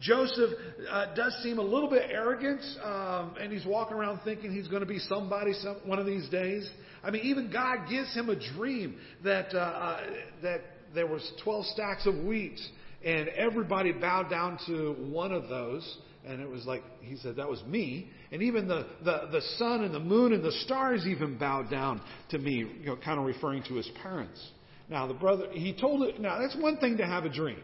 Joseph 0.02 0.50
uh, 0.90 1.14
does 1.14 1.34
seem 1.44 1.60
a 1.60 1.64
little 1.64 1.90
bit 1.90 2.10
arrogant, 2.10 2.62
um, 2.84 3.36
and 3.40 3.54
he's 3.54 3.66
walking 3.66 3.96
around 3.96 4.20
thinking 4.24 4.52
he's 4.52 4.68
going 4.68 4.82
to 4.82 4.88
be 4.88 4.98
somebody 4.98 5.54
some, 5.54 5.76
one 5.86 6.00
of 6.00 6.08
these 6.08 6.28
days. 6.30 6.68
I 7.04 7.12
mean, 7.12 7.24
even 7.26 7.52
God 7.52 7.90
gives 7.90 8.14
him 8.14 8.30
a 8.30 8.36
dream 8.54 8.98
that 9.24 9.54
uh, 9.54 9.58
uh, 9.58 10.02
that 10.44 10.62
there 10.94 11.08
was 11.08 11.30
12 11.44 11.66
stacks 11.68 12.06
of 12.06 12.16
wheat, 12.24 12.60
and 13.04 13.30
everybody 13.30 13.92
bowed 13.92 14.30
down 14.30 14.60
to 14.68 14.96
one 15.00 15.32
of 15.32 15.50
those. 15.50 15.98
And 16.26 16.40
it 16.40 16.48
was 16.48 16.66
like, 16.68 16.84
he 17.02 17.18
said, 17.18 17.38
that 17.38 17.50
was 17.50 17.64
me. 17.64 18.08
And 18.32 18.44
even 18.44 18.68
the, 18.68 18.86
the, 19.04 19.30
the 19.32 19.42
sun 19.58 19.84
and 19.84 19.94
the 19.94 20.00
moon 20.00 20.34
and 20.34 20.44
the 20.44 20.52
stars 20.52 21.08
even 21.08 21.36
bowed 21.38 21.72
down 21.72 22.00
to 22.30 22.38
me, 22.38 22.58
you 22.80 22.86
know, 22.86 22.96
kind 22.96 23.20
of 23.20 23.26
referring 23.26 23.64
to 23.64 23.74
his 23.74 23.90
parents. 24.04 24.40
Now, 24.88 25.08
the 25.08 25.16
brother, 25.16 25.48
he 25.52 25.74
told 25.74 26.04
it, 26.04 26.20
now 26.22 26.38
that's 26.40 26.56
one 26.56 26.78
thing 26.78 26.98
to 26.98 27.06
have 27.06 27.26
a 27.26 27.30
dream. 27.30 27.62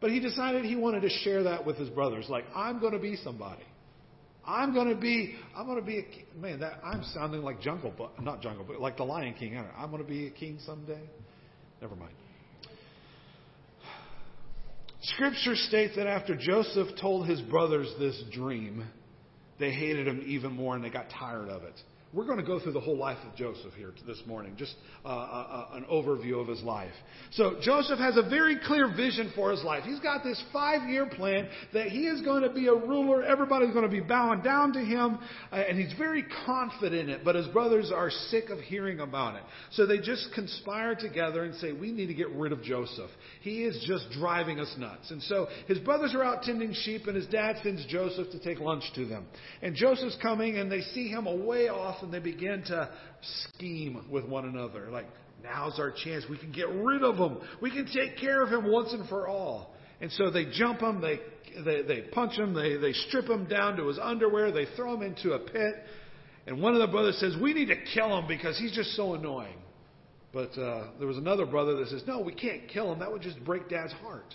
But 0.00 0.10
he 0.10 0.18
decided 0.18 0.64
he 0.64 0.76
wanted 0.76 1.02
to 1.02 1.08
share 1.08 1.44
that 1.44 1.64
with 1.64 1.76
his 1.76 1.88
brothers. 1.90 2.26
Like, 2.28 2.44
I'm 2.54 2.80
going 2.80 2.94
to 2.94 2.98
be 2.98 3.16
somebody. 3.16 3.62
I'm 4.46 4.74
going 4.74 4.88
to 4.88 5.00
be, 5.00 5.34
I'm 5.56 5.66
going 5.66 5.78
to 5.78 5.84
be 5.84 5.98
a, 5.98 6.38
man, 6.38 6.60
that, 6.60 6.80
I'm 6.84 7.02
sounding 7.14 7.42
like 7.42 7.60
Jungle 7.60 7.90
Book, 7.90 8.12
not 8.20 8.42
Jungle 8.42 8.64
but 8.66 8.80
like 8.80 8.96
the 8.96 9.04
Lion 9.04 9.34
King. 9.38 9.62
I'm 9.76 9.90
going 9.90 10.02
to 10.02 10.08
be 10.08 10.26
a 10.26 10.30
king 10.30 10.58
someday. 10.64 11.00
Never 11.80 11.96
mind. 11.96 12.12
Scripture 15.02 15.54
states 15.54 15.96
that 15.96 16.06
after 16.06 16.34
Joseph 16.34 16.88
told 17.00 17.28
his 17.28 17.40
brothers 17.42 17.92
this 17.98 18.22
dream, 18.32 18.84
they 19.58 19.70
hated 19.70 20.08
him 20.08 20.22
even 20.26 20.52
more 20.52 20.74
and 20.74 20.84
they 20.84 20.90
got 20.90 21.10
tired 21.10 21.48
of 21.48 21.62
it. 21.62 21.74
We're 22.14 22.26
going 22.26 22.38
to 22.38 22.44
go 22.44 22.60
through 22.60 22.74
the 22.74 22.80
whole 22.80 22.96
life 22.96 23.18
of 23.28 23.34
Joseph 23.34 23.72
here 23.76 23.92
this 24.06 24.22
morning, 24.24 24.54
just 24.56 24.76
uh, 25.04 25.08
uh, 25.08 25.10
uh, 25.12 25.76
an 25.76 25.84
overview 25.90 26.40
of 26.40 26.46
his 26.46 26.62
life. 26.62 26.92
So 27.32 27.56
Joseph 27.60 27.98
has 27.98 28.16
a 28.16 28.22
very 28.22 28.56
clear 28.64 28.94
vision 28.94 29.32
for 29.34 29.50
his 29.50 29.64
life. 29.64 29.82
He's 29.82 29.98
got 29.98 30.22
this 30.22 30.40
five-year 30.52 31.06
plan 31.06 31.48
that 31.72 31.88
he 31.88 32.06
is 32.06 32.20
going 32.20 32.44
to 32.44 32.50
be 32.50 32.68
a 32.68 32.72
ruler. 32.74 33.24
Everybody's 33.24 33.72
going 33.72 33.84
to 33.84 33.90
be 33.90 33.98
bowing 33.98 34.42
down 34.42 34.72
to 34.74 34.78
him, 34.78 35.18
uh, 35.50 35.56
and 35.56 35.76
he's 35.76 35.92
very 35.98 36.24
confident 36.46 36.94
in 36.94 37.08
it. 37.08 37.22
But 37.24 37.34
his 37.34 37.48
brothers 37.48 37.90
are 37.92 38.10
sick 38.10 38.48
of 38.48 38.60
hearing 38.60 39.00
about 39.00 39.34
it, 39.34 39.42
so 39.72 39.84
they 39.84 39.98
just 39.98 40.28
conspire 40.36 40.94
together 40.94 41.42
and 41.42 41.52
say, 41.56 41.72
"We 41.72 41.90
need 41.90 42.06
to 42.06 42.14
get 42.14 42.30
rid 42.30 42.52
of 42.52 42.62
Joseph. 42.62 43.10
He 43.40 43.64
is 43.64 43.84
just 43.88 44.08
driving 44.12 44.60
us 44.60 44.72
nuts." 44.78 45.10
And 45.10 45.20
so 45.24 45.48
his 45.66 45.80
brothers 45.80 46.14
are 46.14 46.22
out 46.22 46.44
tending 46.44 46.74
sheep, 46.74 47.08
and 47.08 47.16
his 47.16 47.26
dad 47.26 47.56
sends 47.64 47.84
Joseph 47.86 48.30
to 48.30 48.38
take 48.38 48.60
lunch 48.60 48.84
to 48.94 49.04
them. 49.04 49.26
And 49.62 49.74
Joseph's 49.74 50.16
coming, 50.22 50.58
and 50.58 50.70
they 50.70 50.82
see 50.82 51.08
him 51.08 51.26
away 51.26 51.66
off 51.68 52.03
and 52.04 52.14
they 52.14 52.18
begin 52.20 52.62
to 52.66 52.88
scheme 53.48 54.06
with 54.10 54.26
one 54.26 54.44
another. 54.44 54.88
Like, 54.90 55.06
now's 55.42 55.78
our 55.78 55.92
chance. 55.92 56.24
We 56.28 56.38
can 56.38 56.52
get 56.52 56.68
rid 56.68 57.02
of 57.02 57.16
him. 57.16 57.38
We 57.60 57.70
can 57.70 57.86
take 57.86 58.18
care 58.18 58.42
of 58.42 58.50
him 58.50 58.70
once 58.70 58.92
and 58.92 59.08
for 59.08 59.28
all. 59.28 59.74
And 60.00 60.10
so 60.12 60.30
they 60.30 60.46
jump 60.52 60.80
him, 60.80 61.00
they, 61.00 61.20
they, 61.64 61.82
they 61.82 62.00
punch 62.12 62.32
him, 62.32 62.52
they, 62.52 62.76
they 62.76 62.92
strip 62.92 63.26
him 63.26 63.46
down 63.46 63.76
to 63.76 63.86
his 63.88 63.98
underwear, 64.00 64.50
they 64.52 64.66
throw 64.76 64.94
him 64.94 65.02
into 65.02 65.32
a 65.32 65.38
pit. 65.38 65.74
And 66.46 66.60
one 66.60 66.74
of 66.74 66.80
the 66.80 66.88
brothers 66.88 67.16
says, 67.18 67.36
We 67.40 67.54
need 67.54 67.66
to 67.66 67.76
kill 67.94 68.18
him 68.18 68.26
because 68.26 68.58
he's 68.58 68.72
just 68.72 68.90
so 68.96 69.14
annoying. 69.14 69.56
But 70.32 70.50
uh, 70.58 70.88
there 70.98 71.06
was 71.06 71.16
another 71.16 71.46
brother 71.46 71.76
that 71.76 71.88
says, 71.88 72.02
No, 72.06 72.20
we 72.20 72.34
can't 72.34 72.68
kill 72.68 72.92
him. 72.92 72.98
That 72.98 73.10
would 73.10 73.22
just 73.22 73.42
break 73.44 73.68
dad's 73.68 73.92
heart. 73.94 74.34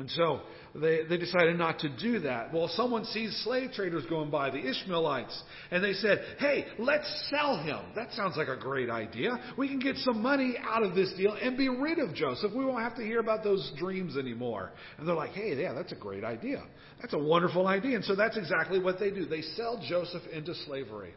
And 0.00 0.10
so 0.10 0.40
they, 0.74 1.00
they 1.08 1.18
decided 1.18 1.58
not 1.58 1.80
to 1.80 1.88
do 1.88 2.20
that. 2.20 2.54
Well, 2.54 2.68
someone 2.74 3.04
sees 3.04 3.38
slave 3.44 3.72
traders 3.72 4.04
going 4.08 4.30
by, 4.30 4.48
the 4.48 4.58
Ishmaelites, 4.58 5.42
and 5.70 5.84
they 5.84 5.92
said, 5.92 6.20
hey, 6.38 6.64
let's 6.78 7.28
sell 7.30 7.62
him. 7.62 7.80
That 7.94 8.10
sounds 8.12 8.36
like 8.38 8.48
a 8.48 8.56
great 8.56 8.88
idea. 8.88 9.38
We 9.58 9.68
can 9.68 9.78
get 9.78 9.96
some 9.98 10.22
money 10.22 10.56
out 10.62 10.82
of 10.82 10.94
this 10.94 11.12
deal 11.18 11.36
and 11.40 11.56
be 11.58 11.68
rid 11.68 11.98
of 11.98 12.14
Joseph. 12.14 12.52
We 12.54 12.64
won't 12.64 12.82
have 12.82 12.96
to 12.96 13.02
hear 13.02 13.20
about 13.20 13.44
those 13.44 13.70
dreams 13.78 14.16
anymore. 14.16 14.72
And 14.96 15.06
they're 15.06 15.14
like, 15.14 15.32
hey, 15.32 15.54
yeah, 15.60 15.74
that's 15.74 15.92
a 15.92 15.96
great 15.96 16.24
idea. 16.24 16.62
That's 17.00 17.12
a 17.12 17.18
wonderful 17.18 17.66
idea. 17.66 17.96
And 17.96 18.04
so 18.04 18.14
that's 18.14 18.38
exactly 18.38 18.78
what 18.78 18.98
they 18.98 19.10
do. 19.10 19.26
They 19.26 19.42
sell 19.42 19.84
Joseph 19.86 20.22
into 20.32 20.54
slavery. 20.66 21.12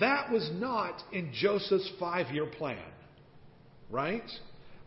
That 0.00 0.30
was 0.30 0.48
not 0.54 1.02
in 1.12 1.30
Joseph's 1.34 1.90
five 2.00 2.32
year 2.34 2.46
plan, 2.46 2.78
right? 3.90 4.22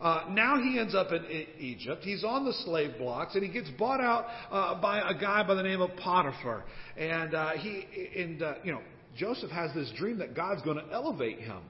Uh, 0.02 0.24
now 0.30 0.60
he 0.60 0.80
ends 0.80 0.96
up 0.96 1.12
in 1.12 1.24
Egypt. 1.60 2.02
He's 2.02 2.24
on 2.24 2.44
the 2.44 2.52
slave 2.64 2.98
blocks, 2.98 3.36
and 3.36 3.44
he 3.44 3.48
gets 3.48 3.70
bought 3.78 4.00
out 4.00 4.26
uh, 4.50 4.80
by 4.80 4.98
a 5.08 5.14
guy 5.14 5.46
by 5.46 5.54
the 5.54 5.62
name 5.62 5.80
of 5.80 5.90
Potiphar. 5.96 6.64
And 6.96 7.34
uh, 7.34 7.50
he, 7.52 7.86
and 8.16 8.42
uh, 8.42 8.54
you 8.64 8.72
know, 8.72 8.80
Joseph 9.16 9.50
has 9.52 9.72
this 9.74 9.92
dream 9.96 10.18
that 10.18 10.34
God's 10.34 10.60
going 10.62 10.78
to 10.78 10.92
elevate 10.92 11.38
him, 11.38 11.60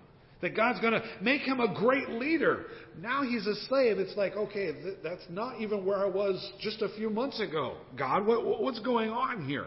that 0.40 0.56
God's 0.56 0.80
going 0.80 0.94
to 0.94 1.02
make 1.20 1.42
him 1.42 1.60
a 1.60 1.74
great 1.74 2.08
leader. 2.08 2.64
Now 2.98 3.22
he's 3.22 3.46
a 3.46 3.54
slave. 3.66 3.98
It's 3.98 4.16
like, 4.16 4.34
okay, 4.34 4.72
th- 4.72 4.96
that's 5.02 5.24
not 5.28 5.60
even 5.60 5.84
where 5.84 5.98
I 5.98 6.08
was 6.08 6.52
just 6.58 6.80
a 6.80 6.88
few 6.96 7.10
months 7.10 7.38
ago. 7.38 7.76
God, 7.98 8.26
what, 8.26 8.62
what's 8.62 8.80
going 8.80 9.10
on 9.10 9.46
here? 9.46 9.66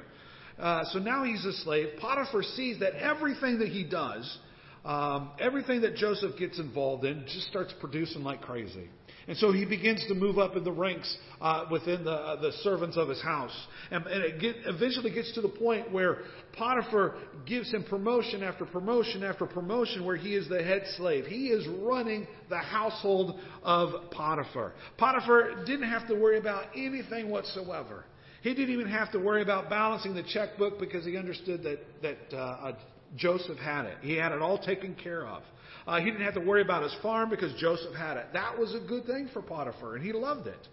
Uh, 0.58 0.86
so 0.86 0.98
now 0.98 1.24
he's 1.24 1.46
a 1.46 1.54
slave. 1.54 1.90
Potiphar 2.00 2.42
sees 2.42 2.80
that 2.80 2.96
everything 2.96 3.60
that 3.60 3.68
he 3.68 3.84
does 3.84 4.40
um, 4.86 5.32
everything 5.40 5.82
that 5.82 5.96
Joseph 5.96 6.38
gets 6.38 6.60
involved 6.60 7.06
in 7.06 7.24
just 7.26 7.48
starts 7.48 7.74
producing 7.80 8.24
like 8.24 8.42
crazy. 8.42 8.88
And 9.28 9.36
so 9.38 9.52
he 9.52 9.66
begins 9.66 10.06
to 10.08 10.14
move 10.14 10.38
up 10.38 10.56
in 10.56 10.64
the 10.64 10.72
ranks 10.72 11.18
uh, 11.42 11.66
within 11.72 12.04
the, 12.04 12.12
uh, 12.12 12.42
the 12.42 12.52
servants 12.62 12.96
of 12.96 13.10
his 13.10 13.20
house. 13.22 13.56
And, 13.90 14.06
and 14.06 14.24
it 14.24 14.40
get, 14.40 14.56
eventually 14.66 15.12
gets 15.12 15.34
to 15.34 15.42
the 15.42 15.50
point 15.50 15.92
where 15.92 16.20
Potiphar 16.54 17.16
gives 17.48 17.74
him 17.74 17.84
promotion 17.90 18.44
after 18.44 18.66
promotion 18.66 19.24
after 19.24 19.48
promotion, 19.48 20.06
where 20.06 20.16
he 20.16 20.36
is 20.36 20.48
the 20.48 20.62
head 20.62 20.84
slave. 20.98 21.26
He 21.26 21.48
is 21.48 21.68
running 21.82 22.28
the 22.50 22.60
household 22.60 23.40
of 23.64 24.12
Potiphar. 24.12 24.74
Potiphar 25.00 25.66
didn't 25.66 25.90
have 25.90 26.08
to 26.08 26.14
worry 26.14 26.38
about 26.38 26.66
anything 26.76 27.32
whatsoever. 27.32 28.06
He 28.44 28.54
didn't 28.54 28.76
even 28.76 28.90
have 28.90 29.12
to 29.14 29.18
worry 29.18 29.42
about 29.42 29.72
balancing 29.72 30.14
the 30.14 30.22
checkbook 30.22 30.80
because 30.80 31.04
he 31.04 31.18
understood 31.18 31.64
that, 31.64 31.80
that 32.04 32.38
uh, 32.38 32.74
Joseph 33.16 33.58
had 33.58 33.86
it. 33.86 33.98
He 34.02 34.16
had 34.16 34.32
it 34.32 34.42
all 34.42 34.58
taken 34.58 34.96
care 34.96 35.26
of. 35.26 35.44
Uh, 35.88 36.00
he 36.00 36.06
didn't 36.06 36.26
have 36.26 36.34
to 36.34 36.40
worry 36.40 36.62
about 36.62 36.84
his 36.84 36.96
farm 37.02 37.30
because 37.30 37.54
Joseph 37.60 37.94
had 37.94 38.18
it. 38.18 38.28
That 38.34 38.58
was 38.58 38.74
a 38.74 38.80
good 38.80 39.06
thing 39.06 39.30
for 39.32 39.42
Potiphar, 39.42 39.96
and 39.96 40.06
he 40.06 40.14
loved 40.14 40.48
it. 40.48 40.68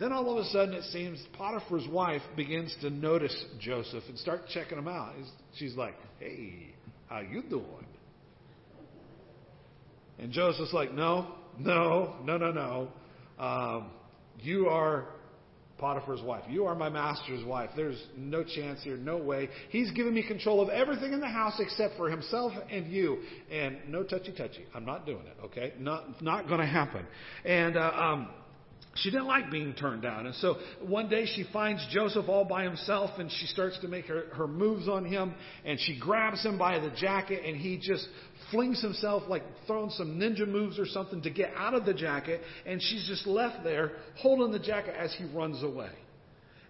Then 0.00 0.12
all 0.12 0.30
of 0.30 0.38
a 0.38 0.48
sudden, 0.48 0.74
it 0.74 0.84
seems 0.84 1.22
Potiphar's 1.34 1.86
wife 1.88 2.22
begins 2.34 2.74
to 2.80 2.90
notice 2.90 3.44
Joseph 3.60 4.02
and 4.08 4.18
start 4.18 4.42
checking 4.48 4.78
him 4.78 4.88
out. 4.88 5.12
She's 5.56 5.76
like, 5.76 5.94
"Hey, 6.18 6.74
how 7.08 7.20
you 7.20 7.42
doing?" 7.42 7.86
And 10.18 10.32
Joseph's 10.32 10.72
like, 10.72 10.92
"No, 10.92 11.34
no, 11.58 12.16
no, 12.24 12.38
no, 12.38 12.50
no. 12.50 12.88
Um, 13.38 13.90
you 14.40 14.68
are 14.68 15.06
Potiphar's 15.80 16.22
wife. 16.22 16.44
You 16.48 16.66
are 16.66 16.74
my 16.74 16.88
master's 16.90 17.44
wife. 17.44 17.70
There's 17.74 18.00
no 18.16 18.44
chance 18.44 18.80
here, 18.82 18.96
no 18.96 19.16
way. 19.16 19.48
He's 19.70 19.90
given 19.92 20.14
me 20.14 20.22
control 20.22 20.60
of 20.60 20.68
everything 20.68 21.12
in 21.12 21.20
the 21.20 21.28
house 21.28 21.54
except 21.58 21.96
for 21.96 22.10
himself 22.10 22.52
and 22.70 22.86
you. 22.86 23.18
And 23.50 23.78
no 23.88 24.02
touchy 24.02 24.32
touchy. 24.32 24.64
I'm 24.74 24.84
not 24.84 25.06
doing 25.06 25.26
it, 25.26 25.44
okay? 25.46 25.72
Not, 25.78 26.22
not 26.22 26.46
going 26.46 26.60
to 26.60 26.66
happen. 26.66 27.06
And, 27.44 27.76
uh, 27.76 27.80
um, 27.80 28.28
she 28.96 29.10
didn't 29.10 29.26
like 29.26 29.50
being 29.50 29.72
turned 29.74 30.02
down. 30.02 30.26
And 30.26 30.34
so 30.36 30.56
one 30.80 31.08
day 31.08 31.24
she 31.24 31.44
finds 31.52 31.86
Joseph 31.90 32.28
all 32.28 32.44
by 32.44 32.64
himself 32.64 33.10
and 33.18 33.30
she 33.30 33.46
starts 33.46 33.78
to 33.80 33.88
make 33.88 34.06
her, 34.06 34.24
her 34.32 34.48
moves 34.48 34.88
on 34.88 35.04
him 35.04 35.34
and 35.64 35.78
she 35.80 35.98
grabs 35.98 36.44
him 36.44 36.58
by 36.58 36.78
the 36.80 36.90
jacket 36.90 37.42
and 37.46 37.56
he 37.56 37.78
just 37.78 38.06
flings 38.50 38.82
himself 38.82 39.22
like 39.28 39.42
throwing 39.66 39.90
some 39.90 40.18
ninja 40.18 40.46
moves 40.46 40.78
or 40.78 40.86
something 40.86 41.22
to 41.22 41.30
get 41.30 41.52
out 41.56 41.74
of 41.74 41.84
the 41.84 41.94
jacket 41.94 42.40
and 42.66 42.82
she's 42.82 43.06
just 43.06 43.26
left 43.26 43.64
there 43.64 43.92
holding 44.16 44.52
the 44.52 44.58
jacket 44.58 44.94
as 44.98 45.14
he 45.18 45.24
runs 45.36 45.62
away. 45.62 45.90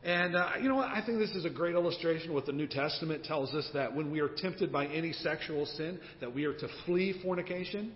And 0.03 0.35
uh, 0.35 0.53
you 0.61 0.69
know 0.69 0.77
what? 0.77 0.89
I 0.89 1.05
think 1.05 1.19
this 1.19 1.33
is 1.33 1.45
a 1.45 1.51
great 1.51 1.75
illustration. 1.75 2.33
What 2.33 2.47
the 2.47 2.53
New 2.53 2.67
Testament 2.67 3.25
tells 3.25 3.55
us 3.55 3.69
that 3.75 3.95
when 3.95 4.11
we 4.11 4.21
are 4.21 4.31
tempted 4.35 4.73
by 4.73 4.87
any 4.87 5.13
sexual 5.13 5.67
sin, 5.67 6.01
that 6.21 6.35
we 6.35 6.45
are 6.47 6.55
to 6.55 6.69
flee 6.87 7.21
fornication, 7.23 7.93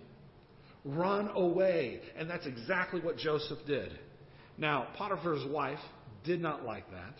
run 0.83 1.29
away, 1.33 1.99
and 2.15 2.29
that's 2.29 2.45
exactly 2.45 3.01
what 3.01 3.17
Joseph 3.17 3.57
did. 3.65 3.91
Now, 4.57 4.87
Potiphar's 4.97 5.45
wife 5.49 5.79
did 6.23 6.41
not 6.41 6.63
like 6.63 6.89
that. 6.91 7.15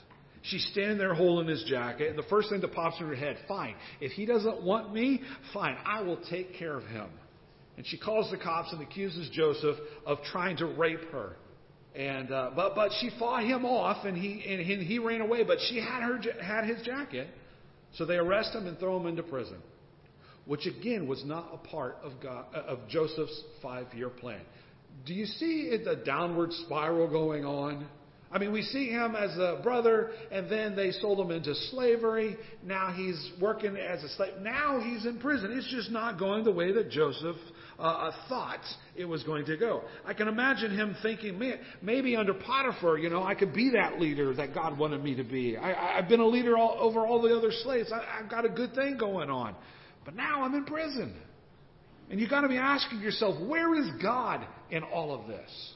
She's 0.50 0.66
standing 0.72 0.98
there 0.98 1.14
holding 1.14 1.48
his 1.48 1.64
jacket, 1.64 2.10
and 2.10 2.18
the 2.18 2.28
first 2.30 2.50
thing 2.50 2.62
that 2.62 2.74
pops 2.74 3.00
in 3.00 3.08
her 3.08 3.16
head, 3.16 3.38
fine, 3.48 3.76
if 4.00 4.12
he 4.12 4.26
doesn't 4.26 4.62
want 4.62 4.94
me, 4.94 5.22
fine, 5.54 5.76
I 5.86 6.02
will 6.02 6.20
take 6.30 6.56
care 6.56 6.78
of 6.78 6.84
him. 6.86 7.08
And 7.78 7.86
she 7.86 7.98
calls 7.98 8.30
the 8.32 8.38
cops 8.38 8.72
and 8.72 8.82
accuses 8.82 9.30
Joseph 9.34 9.78
of 10.06 10.20
trying 10.32 10.58
to 10.58 10.66
rape 10.66 11.12
her. 11.12 11.36
And 11.96 12.32
uh, 12.32 12.52
but 12.56 12.76
but 12.76 12.92
she 13.00 13.10
fought 13.18 13.44
him 13.44 13.66
off, 13.66 14.06
and 14.06 14.18
he 14.18 14.44
and 14.48 14.62
he, 14.62 14.84
he 14.84 15.00
ran 15.00 15.22
away. 15.22 15.44
But 15.44 15.60
she 15.70 15.78
had 15.78 16.02
her 16.02 16.20
had 16.42 16.66
his 16.66 16.86
jacket, 16.86 17.28
so 17.96 18.06
they 18.06 18.18
arrest 18.18 18.54
him 18.54 18.68
and 18.68 18.78
throw 18.78 19.00
him 19.00 19.08
into 19.08 19.24
prison, 19.24 19.58
which 20.46 20.68
again 20.68 21.08
was 21.08 21.24
not 21.26 21.50
a 21.54 21.58
part 21.70 21.98
of 22.04 22.14
God, 22.22 22.54
of 22.54 22.80
Joseph's 22.90 23.42
five-year 23.62 24.10
plan 24.10 24.42
do 25.06 25.14
you 25.14 25.26
see 25.26 25.78
the 25.84 25.96
downward 25.96 26.54
spiral 26.54 27.08
going 27.08 27.46
on? 27.46 27.88
I 28.36 28.38
mean, 28.38 28.52
we 28.52 28.64
see 28.64 28.90
him 28.90 29.16
as 29.16 29.32
a 29.38 29.62
brother, 29.64 30.12
and 30.30 30.52
then 30.52 30.76
they 30.76 30.92
sold 30.92 31.22
him 31.22 31.32
into 31.32 31.56
slavery. 31.72 32.36
Now 32.62 32.92
he's 32.94 33.32
working 33.40 33.78
as 33.78 34.04
a 34.04 34.10
slave. 34.10 34.34
Now 34.42 34.82
he's 34.82 35.06
in 35.06 35.22
prison. 35.22 35.54
It's 35.54 35.72
just 35.72 35.90
not 35.90 36.20
going 36.20 36.44
the 36.44 36.52
way 36.52 36.74
that 36.74 36.92
Joseph 36.92 37.38
uh, 37.80 37.84
uh 37.84 38.12
thought 38.28 38.60
it 38.98 39.06
was 39.06 39.24
going 39.24 39.46
to 39.46 39.56
go. 39.56 39.84
I 40.04 40.14
can 40.14 40.28
imagine 40.28 40.78
him 40.78 40.98
thinking, 41.02 41.40
man, 41.40 41.60
maybe 41.82 42.18
under 42.18 42.34
Potiphar, 42.34 42.98
you 42.98 43.10
know, 43.10 43.24
I 43.24 43.36
could 43.36 43.54
be 43.54 43.70
that 43.70 44.02
leader 44.02 44.34
that 44.36 44.54
God 44.54 44.78
wanted 44.78 45.02
me 45.02 45.16
to 45.16 45.24
be. 45.24 45.56
I, 45.56 45.96
have 45.96 46.10
been 46.10 46.20
a 46.20 46.28
leader 46.28 46.58
all, 46.58 46.76
over 46.78 47.08
all 47.08 47.22
the 47.22 47.34
other 47.34 47.52
slaves. 47.64 47.90
I, 47.94 48.20
I've 48.20 48.30
got 48.30 48.44
a 48.44 48.50
good 48.50 48.76
thing 48.76 48.98
going 48.98 49.30
on. 49.30 49.56
But 50.04 50.18
now 50.18 50.44
I'm 50.44 50.54
in 50.56 50.66
prison. 50.66 51.16
And 52.10 52.20
you've 52.20 52.30
got 52.30 52.42
to 52.42 52.50
be 52.50 52.58
asking 52.58 53.00
yourself, 53.00 53.42
where 53.48 53.74
is 53.76 53.90
God 54.02 54.46
in 54.72 54.84
all 54.84 55.16
of 55.18 55.26
this? 55.30 55.75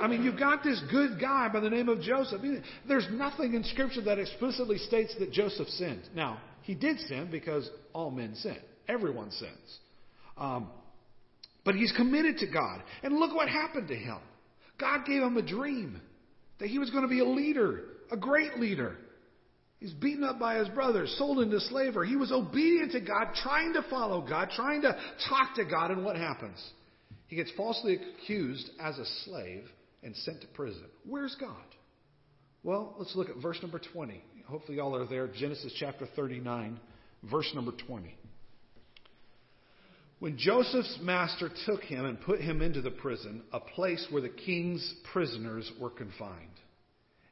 I 0.00 0.06
mean, 0.06 0.22
you've 0.22 0.38
got 0.38 0.62
this 0.62 0.80
good 0.90 1.18
guy 1.20 1.48
by 1.48 1.60
the 1.60 1.70
name 1.70 1.88
of 1.88 2.00
Joseph. 2.00 2.42
There's 2.86 3.06
nothing 3.10 3.54
in 3.54 3.64
Scripture 3.64 4.02
that 4.02 4.18
explicitly 4.18 4.78
states 4.78 5.14
that 5.18 5.32
Joseph 5.32 5.68
sinned. 5.68 6.02
Now, 6.14 6.38
he 6.62 6.74
did 6.74 6.98
sin 7.00 7.28
because 7.30 7.68
all 7.92 8.10
men 8.10 8.34
sin. 8.34 8.58
Everyone 8.88 9.30
sins. 9.30 9.78
Um, 10.36 10.68
but 11.64 11.74
he's 11.74 11.92
committed 11.92 12.38
to 12.38 12.46
God. 12.46 12.82
And 13.02 13.16
look 13.16 13.34
what 13.34 13.48
happened 13.48 13.88
to 13.88 13.96
him. 13.96 14.18
God 14.78 15.06
gave 15.06 15.22
him 15.22 15.36
a 15.36 15.42
dream 15.42 16.00
that 16.58 16.68
he 16.68 16.78
was 16.78 16.90
going 16.90 17.02
to 17.02 17.08
be 17.08 17.20
a 17.20 17.24
leader, 17.24 17.84
a 18.10 18.16
great 18.16 18.58
leader. 18.58 18.96
He's 19.78 19.92
beaten 19.92 20.24
up 20.24 20.38
by 20.38 20.56
his 20.56 20.68
brothers, 20.68 21.14
sold 21.18 21.40
into 21.40 21.60
slavery. 21.60 22.08
He 22.08 22.16
was 22.16 22.32
obedient 22.32 22.92
to 22.92 23.00
God, 23.00 23.34
trying 23.42 23.74
to 23.74 23.82
follow 23.90 24.20
God, 24.26 24.50
trying 24.54 24.82
to 24.82 24.96
talk 25.28 25.56
to 25.56 25.64
God, 25.64 25.90
and 25.90 26.04
what 26.04 26.16
happens? 26.16 26.58
He 27.34 27.42
gets 27.42 27.50
falsely 27.56 27.98
accused 27.98 28.70
as 28.78 28.96
a 28.96 29.04
slave 29.24 29.64
and 30.04 30.14
sent 30.14 30.42
to 30.42 30.46
prison. 30.46 30.84
Where's 31.04 31.34
God? 31.34 31.50
Well, 32.62 32.94
let's 32.96 33.16
look 33.16 33.28
at 33.28 33.38
verse 33.38 33.58
number 33.60 33.80
20. 33.92 34.22
Hopefully, 34.46 34.76
y'all 34.78 34.94
are 34.94 35.04
there. 35.04 35.26
Genesis 35.26 35.74
chapter 35.76 36.06
39, 36.14 36.78
verse 37.28 37.50
number 37.52 37.72
20. 37.88 38.16
When 40.20 40.38
Joseph's 40.38 41.00
master 41.02 41.50
took 41.66 41.82
him 41.82 42.04
and 42.04 42.20
put 42.20 42.40
him 42.40 42.62
into 42.62 42.80
the 42.80 42.92
prison, 42.92 43.42
a 43.52 43.58
place 43.58 44.06
where 44.12 44.22
the 44.22 44.28
king's 44.28 44.94
prisoners 45.12 45.68
were 45.80 45.90
confined, 45.90 46.38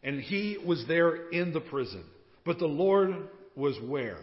and 0.02 0.20
he 0.20 0.58
was 0.66 0.84
there 0.88 1.30
in 1.30 1.52
the 1.52 1.60
prison, 1.60 2.02
but 2.44 2.58
the 2.58 2.66
Lord 2.66 3.28
was 3.54 3.78
where? 3.86 4.18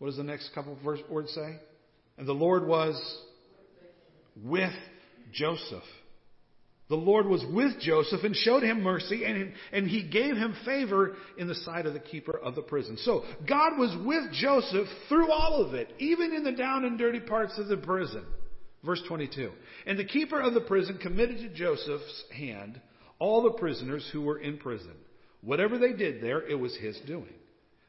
What 0.00 0.08
does 0.08 0.16
the 0.16 0.24
next 0.24 0.52
couple 0.52 0.72
of 0.72 0.80
verse, 0.80 0.98
words 1.08 1.30
say? 1.30 1.60
And 2.18 2.26
the 2.26 2.32
Lord 2.32 2.66
was 2.66 3.00
with 4.44 4.72
Joseph. 5.32 5.82
The 6.88 6.94
Lord 6.94 7.26
was 7.26 7.44
with 7.52 7.80
Joseph 7.80 8.22
and 8.22 8.34
showed 8.36 8.62
him 8.62 8.82
mercy, 8.82 9.24
and, 9.24 9.52
and 9.72 9.88
he 9.88 10.08
gave 10.08 10.36
him 10.36 10.54
favor 10.64 11.16
in 11.36 11.48
the 11.48 11.54
sight 11.54 11.84
of 11.84 11.94
the 11.94 12.00
keeper 12.00 12.38
of 12.38 12.54
the 12.54 12.62
prison. 12.62 12.96
So 12.98 13.24
God 13.48 13.76
was 13.76 13.96
with 14.04 14.32
Joseph 14.32 14.86
through 15.08 15.32
all 15.32 15.64
of 15.66 15.74
it, 15.74 15.92
even 15.98 16.32
in 16.32 16.44
the 16.44 16.52
down 16.52 16.84
and 16.84 16.96
dirty 16.96 17.18
parts 17.18 17.58
of 17.58 17.66
the 17.66 17.76
prison. 17.76 18.24
Verse 18.84 19.02
22. 19.08 19.50
And 19.86 19.98
the 19.98 20.04
keeper 20.04 20.40
of 20.40 20.54
the 20.54 20.60
prison 20.60 20.98
committed 20.98 21.38
to 21.38 21.48
Joseph's 21.48 22.24
hand 22.32 22.80
all 23.18 23.42
the 23.42 23.58
prisoners 23.58 24.08
who 24.12 24.22
were 24.22 24.38
in 24.38 24.58
prison. 24.58 24.94
Whatever 25.40 25.78
they 25.78 25.92
did 25.92 26.22
there, 26.22 26.46
it 26.48 26.54
was 26.54 26.76
his 26.76 26.98
doing. 27.06 27.34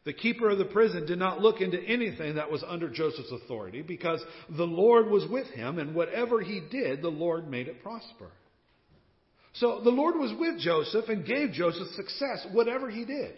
The 0.07 0.13
keeper 0.13 0.49
of 0.49 0.57
the 0.57 0.63
prison 0.63 1.05
did 1.05 1.19
not 1.19 1.41
look 1.41 1.59
into 1.59 1.77
anything 1.83 2.35
that 2.35 2.49
was 2.49 2.63
under 2.65 2.89
Joseph's 2.89 3.29
authority 3.29 3.81
because 3.81 4.23
the 4.49 4.63
Lord 4.63 5.09
was 5.09 5.27
with 5.29 5.47
him, 5.47 5.79
and 5.79 5.93
whatever 5.93 6.39
he 6.39 6.61
did, 6.71 7.01
the 7.01 7.09
Lord 7.09 7.49
made 7.49 7.67
it 7.67 7.83
prosper. 7.83 8.29
So 9.51 9.81
the 9.83 9.89
Lord 9.89 10.15
was 10.15 10.31
with 10.39 10.61
Joseph 10.61 11.09
and 11.09 11.25
gave 11.25 11.51
Joseph 11.51 11.89
success, 11.89 12.47
whatever 12.53 12.89
he 12.89 13.03
did. 13.03 13.33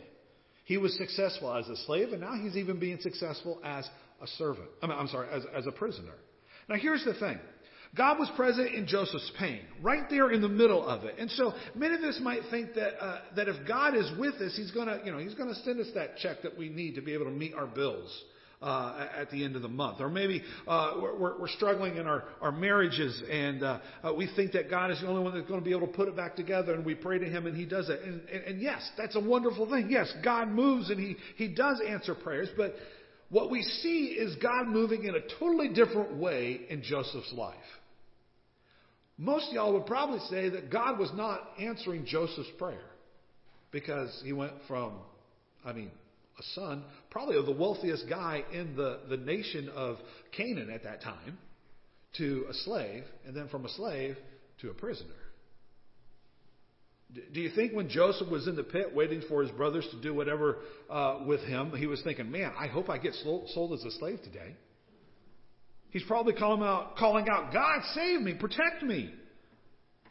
He 0.65 0.77
was 0.77 0.95
successful 0.95 1.51
as 1.51 1.67
a 1.69 1.75
slave, 1.87 2.09
and 2.09 2.21
now 2.21 2.35
he's 2.39 2.55
even 2.55 2.79
being 2.79 2.99
successful 3.01 3.59
as 3.63 3.89
a 4.21 4.27
servant. 4.27 4.69
I 4.83 4.85
mean, 4.85 4.99
I'm 4.99 5.07
sorry, 5.07 5.27
as, 5.31 5.41
as 5.57 5.65
a 5.65 5.71
prisoner. 5.71 6.13
Now 6.67 6.75
here's 6.75 7.03
the 7.03 7.15
thing. 7.15 7.39
God 7.95 8.19
was 8.19 8.29
present 8.35 8.73
in 8.73 8.85
Joseph's 8.85 9.31
pain, 9.39 9.61
right 9.81 10.03
there 10.09 10.31
in 10.31 10.41
the 10.41 10.49
middle 10.49 10.85
of 10.87 11.05
it. 11.05 11.15
And 11.17 11.29
so 11.31 11.53
many 11.75 11.95
of 11.95 12.01
us 12.01 12.19
might 12.21 12.41
think 12.51 12.75
that 12.75 13.03
uh, 13.03 13.19
that 13.35 13.47
if 13.47 13.67
God 13.67 13.95
is 13.95 14.09
with 14.19 14.35
us, 14.35 14.55
He's 14.55 14.71
gonna, 14.71 14.99
you 15.03 15.11
know, 15.11 15.17
He's 15.17 15.33
gonna 15.33 15.55
send 15.55 15.79
us 15.79 15.87
that 15.95 16.17
check 16.17 16.43
that 16.43 16.57
we 16.57 16.69
need 16.69 16.95
to 16.95 17.01
be 17.01 17.13
able 17.13 17.25
to 17.25 17.31
meet 17.31 17.53
our 17.53 17.67
bills. 17.67 18.23
Uh, 18.61 19.07
at 19.15 19.31
the 19.31 19.41
end 19.45 19.55
of 19.55 19.61
the 19.61 19.69
month. 19.69 20.01
Or 20.01 20.09
maybe 20.09 20.43
uh, 20.67 20.95
we're, 21.01 21.39
we're, 21.39 21.47
struggling 21.47 21.95
in 21.95 22.05
our, 22.07 22.25
our 22.41 22.51
marriages 22.51 23.23
and 23.31 23.63
uh, 23.63 23.79
uh, 24.03 24.13
we 24.13 24.29
think 24.35 24.51
that 24.51 24.69
God 24.69 24.91
is 24.91 24.99
the 24.99 25.07
only 25.07 25.23
one 25.23 25.33
that's 25.33 25.47
going 25.47 25.61
to 25.61 25.63
be 25.63 25.71
able 25.71 25.87
to 25.87 25.93
put 25.93 26.09
it 26.09 26.17
back 26.17 26.35
together 26.35 26.73
and 26.73 26.85
we 26.85 26.93
pray 26.93 27.17
to 27.19 27.25
Him 27.25 27.45
and 27.45 27.55
He 27.55 27.63
does 27.63 27.87
it. 27.87 28.01
And, 28.01 28.19
and, 28.27 28.43
and 28.43 28.61
yes, 28.61 28.81
that's 28.97 29.15
a 29.15 29.19
wonderful 29.21 29.69
thing. 29.69 29.87
Yes, 29.89 30.13
God 30.25 30.49
moves 30.49 30.89
and 30.89 30.99
He, 30.99 31.15
he 31.37 31.47
does 31.47 31.79
answer 31.87 32.13
prayers, 32.13 32.49
but 32.57 32.75
what 33.29 33.51
we 33.51 33.61
see 33.61 34.05
is 34.05 34.35
God 34.37 34.67
moving 34.67 35.03
in 35.03 35.15
a 35.15 35.21
totally 35.39 35.69
different 35.69 36.17
way 36.17 36.61
in 36.69 36.81
Joseph's 36.81 37.31
life. 37.33 37.55
Most 39.17 39.49
of 39.49 39.53
y'all 39.53 39.73
would 39.73 39.85
probably 39.85 40.19
say 40.29 40.49
that 40.49 40.71
God 40.71 40.97
was 40.97 41.11
not 41.13 41.41
answering 41.59 42.05
Joseph's 42.05 42.49
prayer 42.57 42.79
because 43.71 44.19
he 44.23 44.33
went 44.33 44.53
from, 44.67 44.93
I 45.63 45.73
mean, 45.73 45.91
a 46.39 46.43
son, 46.55 46.83
probably 47.09 47.37
of 47.37 47.45
the 47.45 47.51
wealthiest 47.51 48.05
guy 48.09 48.43
in 48.51 48.75
the, 48.75 49.01
the 49.09 49.17
nation 49.17 49.69
of 49.75 49.97
Canaan 50.35 50.69
at 50.69 50.83
that 50.83 51.01
time, 51.01 51.37
to 52.17 52.45
a 52.49 52.53
slave, 52.53 53.03
and 53.27 53.35
then 53.35 53.49
from 53.49 53.65
a 53.65 53.69
slave 53.69 54.15
to 54.61 54.69
a 54.69 54.73
prisoner. 54.73 55.09
Do 57.11 57.41
you 57.41 57.49
think 57.55 57.73
when 57.73 57.89
Joseph 57.89 58.29
was 58.29 58.47
in 58.47 58.55
the 58.55 58.63
pit 58.63 58.93
waiting 58.93 59.23
for 59.27 59.41
his 59.41 59.51
brothers 59.51 59.87
to 59.91 60.01
do 60.01 60.13
whatever 60.13 60.57
uh, 60.89 61.19
with 61.25 61.41
him, 61.41 61.71
he 61.75 61.87
was 61.87 62.01
thinking, 62.03 62.29
man, 62.29 62.51
I 62.57 62.67
hope 62.67 62.87
I 62.87 62.99
get 62.99 63.15
sold, 63.15 63.73
as 63.73 63.83
a 63.83 63.91
slave 63.97 64.19
today? 64.23 64.55
He's 65.89 66.03
probably 66.03 66.33
calling 66.33 66.61
out, 66.61 66.97
calling 66.97 67.27
out, 67.27 67.51
God, 67.51 67.81
save 67.95 68.21
me, 68.21 68.35
protect 68.35 68.83
me. 68.83 69.11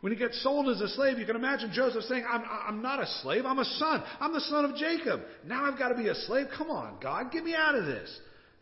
When 0.00 0.12
he 0.12 0.18
gets 0.18 0.42
sold 0.42 0.68
as 0.68 0.80
a 0.80 0.88
slave, 0.88 1.18
you 1.18 1.26
can 1.26 1.37
imagine 1.37 1.70
Joseph 1.72 2.02
saying, 2.04 2.24
I'm, 2.28 2.42
I'm 2.66 2.82
not 2.82 3.00
a 3.00 3.06
slave, 3.22 3.44
I'm 3.46 3.58
a 3.58 3.64
son. 3.64 4.02
I'm 4.20 4.32
the 4.32 4.40
son 4.40 4.64
of 4.64 4.74
Jacob. 4.76 5.20
Now 5.46 5.64
I've 5.64 5.78
got 5.78 5.88
to 5.88 5.96
be 5.96 6.08
a 6.08 6.14
slave. 6.14 6.46
Come 6.56 6.70
on, 6.70 6.98
God, 7.00 7.30
get 7.30 7.44
me 7.44 7.54
out 7.54 7.76
of 7.76 7.84
this. 7.84 8.08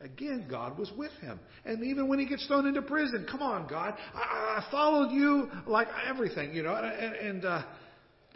Again, 0.01 0.47
God 0.51 0.79
was 0.79 0.91
with 0.97 1.13
him. 1.23 1.41
And 1.65 1.83
even 1.85 2.09
when 2.09 2.19
he 2.19 2.27
gets 2.27 2.47
thrown 2.47 2.67
into 2.67 2.83
prison, 2.83 3.27
come 3.31 3.41
on, 3.41 3.67
God, 3.67 3.95
I, 4.15 4.61
I 4.61 4.71
followed 4.71 5.11
you 5.11 5.51
like 5.67 5.89
everything, 6.07 6.55
you 6.55 6.63
know, 6.63 6.75
and, 6.75 7.15
and 7.15 7.45
uh, 7.47 7.63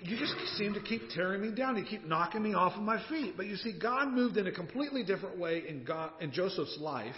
you 0.03 0.17
just 0.17 0.35
seem 0.57 0.75
to 0.75 0.81
keep 0.81 1.11
tearing 1.11 1.43
me 1.43 1.55
down. 1.55 1.77
You 1.77 1.85
keep 1.85 2.05
knocking 2.05 2.43
me 2.43 2.55
off 2.55 2.75
of 2.75 2.83
my 2.83 3.03
feet. 3.09 3.35
But 3.37 3.47
you 3.47 3.57
see, 3.57 3.73
God 3.79 4.09
moved 4.09 4.37
in 4.37 4.47
a 4.47 4.53
completely 4.53 5.03
different 5.05 5.39
way 5.39 5.63
in, 5.69 5.85
God, 5.85 6.11
in 6.21 6.33
Joseph's 6.33 6.79
life 6.81 7.15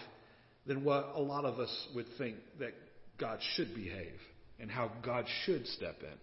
than 0.67 0.85
what 0.85 1.13
a 1.15 1.21
lot 1.21 1.45
of 1.45 1.59
us 1.59 1.89
would 1.95 2.07
think 2.19 2.37
that 2.59 2.73
God 3.19 3.39
should 3.55 3.75
behave 3.75 4.19
and 4.61 4.71
how 4.71 4.91
God 5.05 5.27
should 5.45 5.67
step 5.67 5.97
in. 6.01 6.19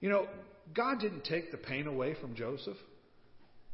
You 0.00 0.10
know, 0.10 0.26
God 0.74 1.00
didn't 1.00 1.24
take 1.24 1.50
the 1.50 1.58
pain 1.58 1.86
away 1.86 2.14
from 2.20 2.34
Joseph. 2.34 2.76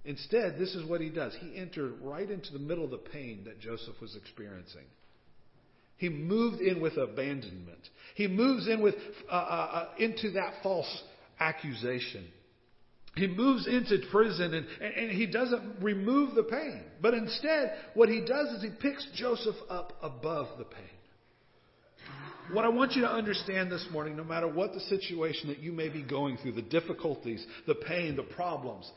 Instead, 0.05 0.57
this 0.59 0.75
is 0.75 0.89
what 0.89 1.01
he 1.01 1.09
does. 1.09 1.35
He 1.41 1.57
entered 1.57 1.95
right 2.03 2.29
into 2.29 2.53
the 2.53 2.59
middle 2.59 2.85
of 2.85 2.91
the 2.91 2.99
pain 2.99 3.43
that 3.47 3.61
Joseph 3.61 3.95
was 4.01 4.17
experiencing. 4.17 4.85
He 5.97 6.09
moved 6.09 6.61
in 6.61 6.81
with 6.81 6.97
abandonment. 6.97 7.89
He 8.15 8.27
moves 8.27 8.69
in 8.69 8.83
with 8.83 8.97
uh, 9.31 9.35
uh, 9.35 9.37
uh 9.37 9.89
into 9.99 10.33
that 10.33 10.55
false 10.63 11.03
accusation. 11.41 12.27
He 13.17 13.29
moves 13.29 13.67
into 13.69 13.99
prison 14.11 14.55
and, 14.55 14.67
and, 14.81 14.95
and 14.95 15.11
he 15.13 15.27
doesn't 15.27 15.81
remove 15.81 16.35
the 16.35 16.43
pain. 16.43 16.83
But 17.01 17.15
instead, 17.15 17.75
what 17.95 18.09
he 18.09 18.21
does 18.21 18.49
is 18.49 18.63
he 18.63 18.71
picks 18.81 19.07
Joseph 19.15 19.57
up 19.71 19.93
above 20.03 20.59
the 20.59 20.65
pain. 20.65 20.83
What 22.53 22.65
I 22.65 22.69
want 22.69 22.93
you 22.93 23.03
to 23.03 23.11
understand 23.11 23.71
this 23.71 23.87
morning, 23.91 24.17
no 24.17 24.25
matter 24.25 24.49
what 24.49 24.75
the 24.75 24.81
situation 24.81 25.49
that 25.49 25.61
you 25.61 25.73
may 25.73 25.89
be 25.89 26.03
going 26.03 26.37
through, 26.37 26.53
the 26.53 26.63
difficulties, 26.63 27.45
the 27.67 27.75
pain, 27.75 28.17
the 28.17 28.23
problems, 28.23 28.91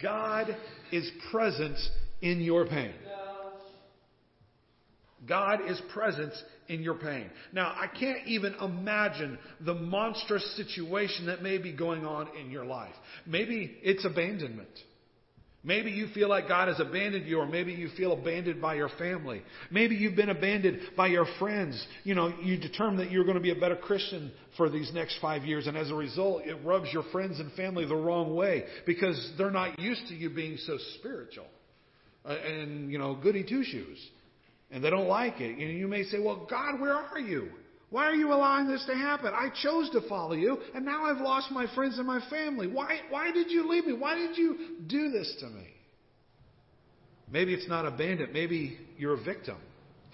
God 0.00 0.56
is 0.90 1.10
present 1.30 1.76
in 2.22 2.40
your 2.40 2.64
pain. 2.66 2.94
God 5.26 5.60
is 5.66 5.80
present 5.92 6.32
in 6.68 6.82
your 6.82 6.94
pain. 6.94 7.30
Now, 7.52 7.68
I 7.68 7.86
can't 7.86 8.26
even 8.26 8.54
imagine 8.62 9.38
the 9.60 9.74
monstrous 9.74 10.56
situation 10.56 11.26
that 11.26 11.42
may 11.42 11.58
be 11.58 11.72
going 11.72 12.04
on 12.04 12.28
in 12.36 12.50
your 12.50 12.64
life. 12.64 12.94
Maybe 13.26 13.78
it's 13.82 14.04
abandonment. 14.04 14.68
Maybe 15.64 15.90
you 15.90 16.06
feel 16.14 16.28
like 16.28 16.46
God 16.46 16.68
has 16.68 16.78
abandoned 16.78 17.26
you, 17.26 17.40
or 17.40 17.46
maybe 17.46 17.72
you 17.72 17.88
feel 17.96 18.12
abandoned 18.12 18.62
by 18.62 18.76
your 18.76 18.88
family. 18.90 19.42
Maybe 19.72 19.96
you've 19.96 20.14
been 20.14 20.30
abandoned 20.30 20.80
by 20.96 21.08
your 21.08 21.26
friends. 21.40 21.84
You 22.04 22.14
know, 22.14 22.32
you 22.40 22.56
determine 22.56 22.98
that 22.98 23.10
you're 23.10 23.24
going 23.24 23.36
to 23.36 23.42
be 23.42 23.50
a 23.50 23.58
better 23.58 23.74
Christian 23.74 24.30
for 24.56 24.70
these 24.70 24.92
next 24.94 25.18
five 25.20 25.42
years, 25.42 25.66
and 25.66 25.76
as 25.76 25.90
a 25.90 25.94
result, 25.94 26.46
it 26.46 26.56
rubs 26.64 26.88
your 26.92 27.02
friends 27.10 27.40
and 27.40 27.52
family 27.52 27.84
the 27.84 27.96
wrong 27.96 28.36
way 28.36 28.64
because 28.86 29.32
they're 29.36 29.50
not 29.50 29.80
used 29.80 30.06
to 30.08 30.14
you 30.14 30.30
being 30.30 30.58
so 30.58 30.78
spiritual 30.98 31.46
uh, 32.24 32.28
and, 32.28 32.92
you 32.92 32.98
know, 32.98 33.16
goody 33.16 33.42
two 33.42 33.64
shoes. 33.64 33.98
And 34.70 34.84
they 34.84 34.90
don't 34.90 35.08
like 35.08 35.40
it. 35.40 35.58
And 35.58 35.78
you 35.78 35.88
may 35.88 36.04
say, 36.04 36.18
well, 36.18 36.46
God, 36.48 36.80
where 36.80 36.94
are 36.94 37.18
you? 37.18 37.48
Why 37.90 38.04
are 38.04 38.14
you 38.14 38.32
allowing 38.32 38.68
this 38.68 38.84
to 38.86 38.94
happen? 38.94 39.32
I 39.34 39.48
chose 39.62 39.88
to 39.90 40.06
follow 40.08 40.34
you, 40.34 40.58
and 40.74 40.84
now 40.84 41.06
I've 41.06 41.22
lost 41.22 41.50
my 41.50 41.66
friends 41.74 41.96
and 41.96 42.06
my 42.06 42.20
family. 42.28 42.66
Why, 42.66 43.00
why 43.08 43.32
did 43.32 43.50
you 43.50 43.68
leave 43.68 43.86
me? 43.86 43.94
Why 43.94 44.14
did 44.14 44.36
you 44.36 44.76
do 44.86 45.10
this 45.10 45.36
to 45.40 45.46
me? 45.46 45.68
Maybe 47.30 47.54
it's 47.54 47.68
not 47.68 47.86
abandoned. 47.86 48.32
Maybe 48.32 48.78
you're 48.98 49.14
a 49.14 49.24
victim. 49.24 49.56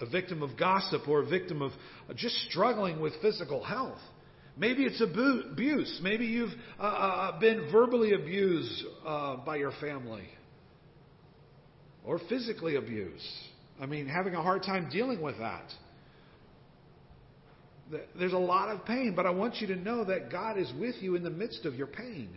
A 0.01 0.05
victim 0.05 0.41
of 0.41 0.57
gossip 0.57 1.07
or 1.07 1.21
a 1.21 1.25
victim 1.25 1.61
of 1.61 1.71
just 2.15 2.35
struggling 2.49 3.01
with 3.01 3.13
physical 3.21 3.63
health. 3.63 3.99
Maybe 4.57 4.83
it's 4.83 5.01
abuse. 5.01 5.99
Maybe 6.01 6.25
you've 6.25 6.53
uh, 6.79 6.83
uh, 6.83 6.85
uh, 6.85 7.39
been 7.39 7.69
verbally 7.71 8.13
abused 8.13 8.83
uh, 9.05 9.37
by 9.37 9.57
your 9.57 9.71
family 9.81 10.27
or 12.05 12.19
physically 12.29 12.75
abused. 12.75 13.23
I 13.79 13.85
mean, 13.85 14.07
having 14.07 14.35
a 14.35 14.41
hard 14.41 14.63
time 14.63 14.89
dealing 14.91 15.21
with 15.21 15.37
that. 15.39 15.69
There's 18.17 18.33
a 18.33 18.37
lot 18.37 18.69
of 18.69 18.85
pain, 18.85 19.13
but 19.15 19.25
I 19.25 19.29
want 19.29 19.57
you 19.57 19.67
to 19.67 19.75
know 19.75 20.05
that 20.05 20.31
God 20.31 20.57
is 20.57 20.71
with 20.79 20.95
you 21.01 21.15
in 21.15 21.23
the 21.23 21.29
midst 21.29 21.65
of 21.65 21.75
your 21.75 21.87
pain 21.87 22.29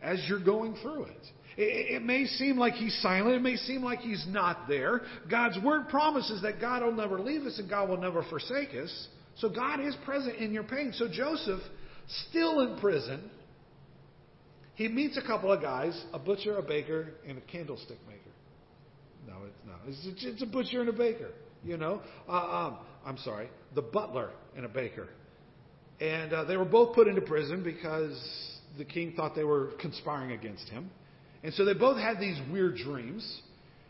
as 0.00 0.22
you're 0.28 0.44
going 0.44 0.76
through 0.82 1.04
it. 1.04 1.26
It, 1.56 2.02
may 2.02 2.24
seem 2.26 2.56
like 2.56 2.74
He's 2.74 2.96
silent. 3.02 3.34
It 3.34 3.42
may 3.42 3.56
seem 3.56 3.82
like 3.82 3.98
He's 3.98 4.24
not 4.28 4.68
there. 4.68 5.02
God's 5.28 5.58
Word 5.62 5.88
promises 5.88 6.42
that 6.42 6.60
God 6.60 6.82
will 6.82 6.94
never 6.94 7.18
leave 7.18 7.42
us 7.42 7.58
and 7.58 7.68
God 7.68 7.88
will 7.88 7.98
never 7.98 8.22
forsake 8.30 8.70
us. 8.70 9.08
So 9.36 9.48
God 9.48 9.80
is 9.80 9.96
present 10.04 10.36
in 10.36 10.52
your 10.52 10.62
pain. 10.62 10.92
So 10.94 11.08
Joseph, 11.10 11.60
still 12.28 12.60
in 12.60 12.78
prison, 12.78 13.28
he 14.74 14.88
meets 14.88 15.18
a 15.18 15.22
couple 15.22 15.52
of 15.52 15.60
guys, 15.60 16.00
a 16.12 16.18
butcher, 16.18 16.56
a 16.56 16.62
baker, 16.62 17.08
and 17.26 17.36
a 17.36 17.40
candlestick 17.42 17.98
maker. 18.06 18.29
No, 19.26 19.34
it's 19.46 19.66
not. 19.66 19.80
It's 19.86 20.24
a, 20.24 20.28
it's 20.28 20.42
a 20.42 20.46
butcher 20.46 20.80
and 20.80 20.88
a 20.88 20.92
baker. 20.92 21.30
You 21.64 21.76
know, 21.76 22.00
uh, 22.28 22.32
um, 22.32 22.78
I'm 23.04 23.18
sorry, 23.18 23.50
the 23.74 23.82
butler 23.82 24.30
and 24.56 24.64
a 24.64 24.68
baker, 24.68 25.08
and 26.00 26.32
uh, 26.32 26.44
they 26.44 26.56
were 26.56 26.64
both 26.64 26.94
put 26.94 27.06
into 27.06 27.20
prison 27.20 27.62
because 27.62 28.18
the 28.78 28.84
king 28.84 29.12
thought 29.14 29.34
they 29.34 29.44
were 29.44 29.72
conspiring 29.78 30.32
against 30.32 30.68
him, 30.70 30.90
and 31.42 31.52
so 31.52 31.66
they 31.66 31.74
both 31.74 31.98
had 31.98 32.18
these 32.18 32.38
weird 32.50 32.76
dreams, 32.76 33.42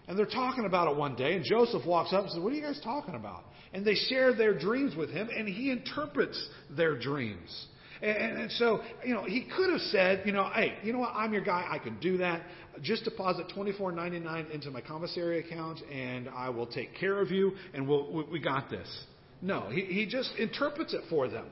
and 0.09 0.19
they're 0.19 0.27
talking 0.27 0.65
about 0.65 0.91
it 0.91 0.97
one 0.97 1.15
day, 1.15 1.35
and 1.35 1.45
Joseph 1.45 1.87
walks 1.87 2.13
up 2.13 2.23
and 2.23 2.31
says, 2.33 2.41
"What 2.41 2.53
are 2.53 2.57
you 2.57 2.63
guys 2.63 2.81
talking 2.83 3.15
about?" 3.15 3.45
And 3.73 3.85
they 3.85 3.95
share 3.95 4.35
their 4.35 4.59
dreams 4.59 4.97
with 4.97 5.11
him, 5.11 5.29
and 5.33 5.49
he 5.49 5.71
interprets 5.71 6.45
their 6.71 6.99
dreams. 6.99 7.67
And, 8.03 8.39
and, 8.39 8.53
so, 8.53 8.81
you 9.05 9.13
know, 9.13 9.25
he 9.25 9.47
could 9.57 9.71
have 9.71 9.81
said, 9.83 10.23
you 10.25 10.33
know, 10.33 10.49
hey, 10.55 10.75
you 10.83 10.93
know 10.93 11.01
what? 11.01 11.13
I'm 11.15 11.33
your 11.33 11.45
guy. 11.45 11.67
I 11.71 11.79
can 11.79 11.99
do 12.01 12.17
that. 12.19 12.43
Just 12.81 13.05
deposit 13.05 13.47
twenty 13.55 13.73
four 13.73 13.93
ninety 13.93 14.19
nine 14.19 14.47
into 14.53 14.71
my 14.71 14.81
commissary 14.81 15.41
account, 15.41 15.81
and 15.93 16.29
I 16.31 16.49
will 16.49 16.67
take 16.67 16.95
care 16.99 17.21
of 17.21 17.31
you, 17.31 17.53
and 17.75 17.87
we'll, 17.87 18.11
we, 18.11 18.25
we 18.25 18.41
got 18.41 18.71
this. 18.71 18.89
No, 19.43 19.69
he, 19.71 19.83
he 19.83 20.07
just 20.07 20.31
interprets 20.39 20.95
it 20.95 21.03
for 21.11 21.29
them. 21.29 21.47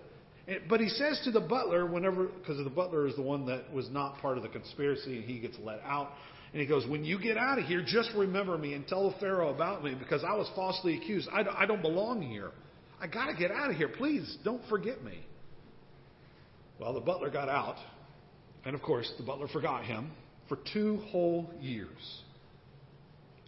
But 0.68 0.80
he 0.80 0.88
says 0.88 1.20
to 1.24 1.30
the 1.30 1.40
butler, 1.40 1.84
whenever, 1.84 2.24
because 2.24 2.56
the 2.62 2.70
butler 2.70 3.06
is 3.06 3.14
the 3.16 3.22
one 3.22 3.44
that 3.46 3.70
was 3.70 3.90
not 3.90 4.18
part 4.18 4.38
of 4.38 4.42
the 4.42 4.48
conspiracy, 4.48 5.16
and 5.16 5.24
he 5.24 5.38
gets 5.40 5.56
let 5.62 5.80
out. 5.84 6.12
And 6.52 6.62
he 6.62 6.66
goes, 6.66 6.86
When 6.86 7.04
you 7.04 7.20
get 7.20 7.36
out 7.36 7.58
of 7.58 7.66
here, 7.66 7.82
just 7.86 8.10
remember 8.16 8.56
me 8.56 8.72
and 8.72 8.86
tell 8.86 9.10
the 9.10 9.16
Pharaoh 9.18 9.54
about 9.54 9.84
me 9.84 9.94
because 9.94 10.24
I 10.24 10.34
was 10.34 10.50
falsely 10.54 10.96
accused. 10.96 11.28
I, 11.30 11.44
I 11.56 11.66
don't 11.66 11.82
belong 11.82 12.22
here. 12.22 12.52
I 13.00 13.06
got 13.06 13.26
to 13.26 13.34
get 13.34 13.50
out 13.50 13.70
of 13.70 13.76
here. 13.76 13.88
Please 13.88 14.38
don't 14.44 14.62
forget 14.68 15.04
me. 15.04 15.18
Well, 16.80 16.92
the 16.92 17.00
butler 17.00 17.30
got 17.30 17.48
out, 17.48 17.76
and 18.64 18.74
of 18.74 18.82
course, 18.82 19.12
the 19.18 19.24
butler 19.24 19.48
forgot 19.48 19.84
him 19.84 20.12
for 20.48 20.58
two 20.72 20.98
whole 21.10 21.50
years. 21.60 22.22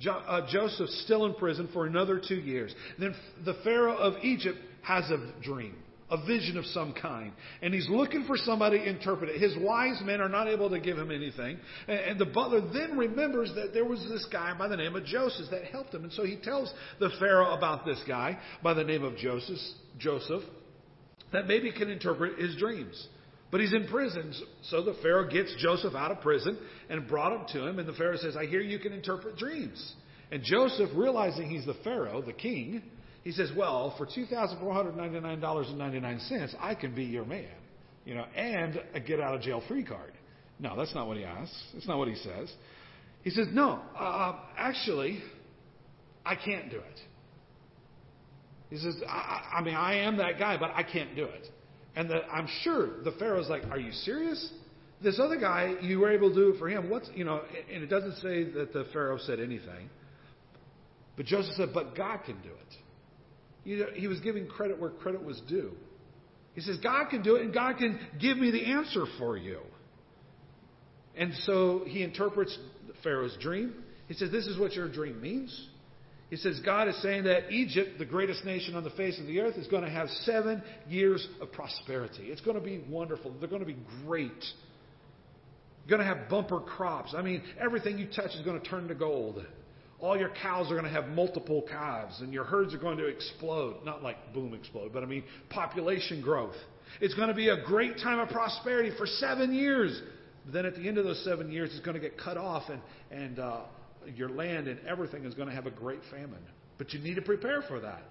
Jo- 0.01 0.23
uh, 0.27 0.51
Joseph's 0.51 1.03
still 1.05 1.27
in 1.27 1.35
prison 1.35 1.69
for 1.73 1.87
another 1.87 2.21
two 2.27 2.37
years. 2.37 2.75
Then 2.99 3.15
the 3.45 3.55
Pharaoh 3.63 3.97
of 3.97 4.15
Egypt 4.25 4.59
has 4.83 5.05
a 5.11 5.33
dream, 5.43 5.77
a 6.11 6.27
vision 6.27 6.57
of 6.57 6.65
some 6.67 6.93
kind, 6.95 7.33
and 7.63 7.73
he's 7.73 7.89
looking 7.89 8.25
for 8.27 8.37
somebody 8.37 8.79
to 8.79 8.89
interpret 8.89 9.31
it. 9.31 9.41
His 9.41 9.55
wise 9.61 10.01
men 10.03 10.21
are 10.21 10.29
not 10.29 10.49
able 10.49 10.71
to 10.71 10.81
give 10.81 10.99
him 10.99 11.11
anything, 11.11 11.59
and, 11.87 11.99
and 11.99 12.19
the 12.19 12.27
butler 12.27 12.63
then 12.73 12.97
remembers 12.97 13.53
that 13.55 13.73
there 13.75 13.85
was 13.85 14.01
this 14.09 14.27
guy 14.33 14.55
by 14.59 14.69
the 14.69 14.77
name 14.77 14.97
of 14.97 15.05
Joseph 15.05 15.51
that 15.51 15.67
helped 15.67 15.95
him, 15.95 16.03
and 16.03 16.13
so 16.13 16.25
he 16.25 16.37
tells 16.37 16.73
the 16.99 17.11
Pharaoh 17.21 17.55
about 17.55 17.85
this 17.85 18.03
guy 18.09 18.39
by 18.63 18.75
the 18.75 18.85
name 18.85 19.05
of 19.05 19.17
Joseph, 19.17 19.59
Joseph, 19.99 20.43
that 21.33 21.47
maybe 21.47 21.71
can 21.71 21.91
interpret 21.91 22.39
his 22.39 22.57
dreams. 22.57 23.07
But 23.51 23.61
he's 23.61 23.73
in 23.73 23.89
prison, 23.89 24.33
so 24.63 24.83
the 24.83 24.95
Pharaoh 25.03 25.29
gets 25.29 25.53
Joseph 25.59 25.95
out 25.95 26.13
of 26.13 26.21
prison 26.21 26.57
and 26.89 27.09
brought 27.09 27.33
him 27.33 27.43
to 27.53 27.67
him. 27.67 27.81
And 27.81 27.89
the 27.89 27.95
Pharaoh 27.95 28.17
says, 28.17 28.37
I 28.37 28.47
hear 28.47 28.61
you 28.61 28.79
can 28.79 28.93
interpret 28.93 29.37
dreams. 29.37 29.95
And 30.31 30.45
Joseph, 30.45 30.91
realizing 30.95 31.51
he's 31.51 31.67
the 31.67 31.75
Pharaoh, 31.83 32.23
the 32.23 32.33
king, 32.33 32.81
he 33.25 33.33
says, 33.33 33.51
Well, 33.57 33.97
for 33.99 34.07
$2,499.99, 34.07 36.55
I 36.61 36.77
can 36.77 36.95
be 36.95 37.03
your 37.05 37.25
man, 37.25 37.49
you 38.05 38.15
know, 38.15 38.25
and 38.37 38.81
a 38.95 39.01
get 39.01 39.19
out 39.21 39.35
of 39.35 39.41
jail 39.43 39.61
free 39.67 39.83
card. 39.85 40.13
No, 40.61 40.77
that's 40.77 40.95
not 40.95 41.09
what 41.09 41.17
he 41.17 41.25
asks. 41.25 41.61
That's 41.75 41.89
not 41.89 41.99
what 41.99 42.07
he 42.07 42.15
says. 42.15 42.53
He 43.23 43.31
says, 43.31 43.49
No, 43.51 43.81
uh, 43.99 44.37
actually, 44.57 45.21
I 46.25 46.37
can't 46.37 46.71
do 46.71 46.79
it. 46.79 47.01
He 48.71 48.77
says, 48.77 48.95
I, 49.09 49.57
I 49.59 49.63
mean, 49.63 49.75
I 49.75 50.05
am 50.05 50.19
that 50.19 50.39
guy, 50.39 50.57
but 50.57 50.71
I 50.75 50.85
can't 50.85 51.17
do 51.17 51.25
it. 51.25 51.49
And 51.97 52.09
the, 52.09 52.25
I'm 52.27 52.49
sure 52.63 53.03
the 53.03 53.13
Pharaoh's 53.13 53.49
like, 53.49 53.65
Are 53.71 53.79
you 53.79 53.93
serious? 53.93 54.53
This 55.03 55.19
other 55.19 55.37
guy, 55.37 55.77
you 55.81 55.99
were 55.99 56.13
able 56.13 56.29
to 56.29 56.35
do 56.35 56.49
it 56.51 56.59
for 56.59 56.69
him. 56.69 56.91
What's, 56.91 57.09
you 57.15 57.25
know, 57.25 57.41
and 57.73 57.83
it 57.83 57.87
doesn't 57.87 58.17
say 58.17 58.45
that 58.45 58.73
the 58.73 58.85
Pharaoh 58.93 59.19
said 59.19 59.41
anything. 59.41 59.89
But 61.17 61.27
Joseph 61.27 61.55
said, 61.57 61.71
But 61.73 61.97
God 61.97 62.21
can 62.25 62.41
do 62.43 62.51
it. 62.51 62.77
You 63.65 63.77
know, 63.79 63.87
he 63.95 64.09
was 64.09 64.21
giving 64.21 64.47
credit 64.47 64.81
where 64.81 64.91
credit 64.91 65.23
was 65.23 65.41
due. 65.49 65.73
He 66.55 66.61
says, 66.61 66.79
God 66.83 67.11
can 67.11 67.23
do 67.23 67.37
it, 67.37 67.43
and 67.43 67.55
God 67.55 67.79
can 67.79 67.99
give 68.19 68.37
me 68.37 68.51
the 68.51 68.65
answer 68.65 69.05
for 69.19 69.37
you. 69.37 69.61
And 71.17 71.35
so 71.45 71.85
he 71.87 72.03
interprets 72.03 72.57
the 72.87 72.95
Pharaoh's 73.03 73.37
dream. 73.41 73.75
He 74.09 74.15
says, 74.15 74.31
This 74.31 74.47
is 74.47 74.59
what 74.59 74.73
your 74.73 74.89
dream 74.89 75.21
means. 75.21 75.69
He 76.31 76.37
says 76.37 76.61
God 76.65 76.87
is 76.87 77.01
saying 77.03 77.25
that 77.25 77.51
Egypt, 77.51 77.99
the 77.99 78.05
greatest 78.07 78.45
nation 78.45 78.77
on 78.77 78.85
the 78.85 78.91
face 78.91 79.19
of 79.19 79.27
the 79.27 79.41
earth, 79.41 79.57
is 79.57 79.67
going 79.67 79.83
to 79.83 79.91
have 79.91 80.09
seven 80.23 80.63
years 80.89 81.27
of 81.41 81.51
prosperity. 81.51 82.27
It's 82.27 82.41
going 82.41 82.57
to 82.57 82.63
be 82.63 82.85
wonderful. 82.89 83.35
They're 83.41 83.49
going 83.49 83.63
to 83.63 83.67
be 83.67 83.77
great. 84.07 84.31
You're 84.31 85.99
going 85.99 86.09
to 86.09 86.17
have 86.17 86.29
bumper 86.29 86.61
crops. 86.61 87.15
I 87.17 87.23
mean, 87.23 87.43
everything 87.61 87.99
you 87.99 88.07
touch 88.07 88.31
is 88.37 88.43
going 88.45 88.61
to 88.61 88.67
turn 88.67 88.87
to 88.89 88.95
gold. 88.95 89.45
All 89.99 90.17
your 90.17 90.31
cows 90.41 90.71
are 90.71 90.75
going 90.75 90.85
to 90.85 90.91
have 90.91 91.09
multiple 91.09 91.65
calves, 91.69 92.21
and 92.21 92.33
your 92.33 92.45
herds 92.45 92.73
are 92.75 92.79
going 92.79 92.97
to 92.99 93.07
explode. 93.07 93.85
Not 93.85 94.05
like 94.05 94.33
boom 94.33 94.55
explode, 94.55 94.93
but 94.93 95.03
I 95.03 95.07
mean 95.07 95.25
population 95.51 96.23
growth. 96.23 96.55
It's 97.01 97.15
going 97.15 97.29
to 97.29 97.35
be 97.35 97.49
a 97.49 97.63
great 97.65 97.99
time 97.99 98.21
of 98.21 98.29
prosperity 98.29 98.93
for 98.97 99.07
seven 99.07 99.53
years. 99.53 100.01
But 100.45 100.55
then 100.55 100.65
at 100.67 100.77
the 100.77 100.87
end 100.87 100.97
of 100.97 101.05
those 101.05 101.23
seven 101.25 101.51
years, 101.51 101.71
it's 101.73 101.85
going 101.85 101.97
to 101.97 102.01
get 102.01 102.17
cut 102.17 102.37
off, 102.37 102.71
and, 102.71 102.81
and 103.11 103.39
uh, 103.41 103.61
your 104.15 104.29
land 104.29 104.69
and 104.69 104.81
everything 104.87 105.25
is 105.25 105.35
going 105.35 105.49
to 105.49 105.55
have 105.55 105.67
a 105.67 105.71
great 105.71 106.01
famine. 106.11 106.43
But 106.79 106.93
you 106.93 107.01
need 107.01 107.15
to 107.15 107.23
prepare 107.23 107.63
for 107.63 107.81
that. 107.81 108.03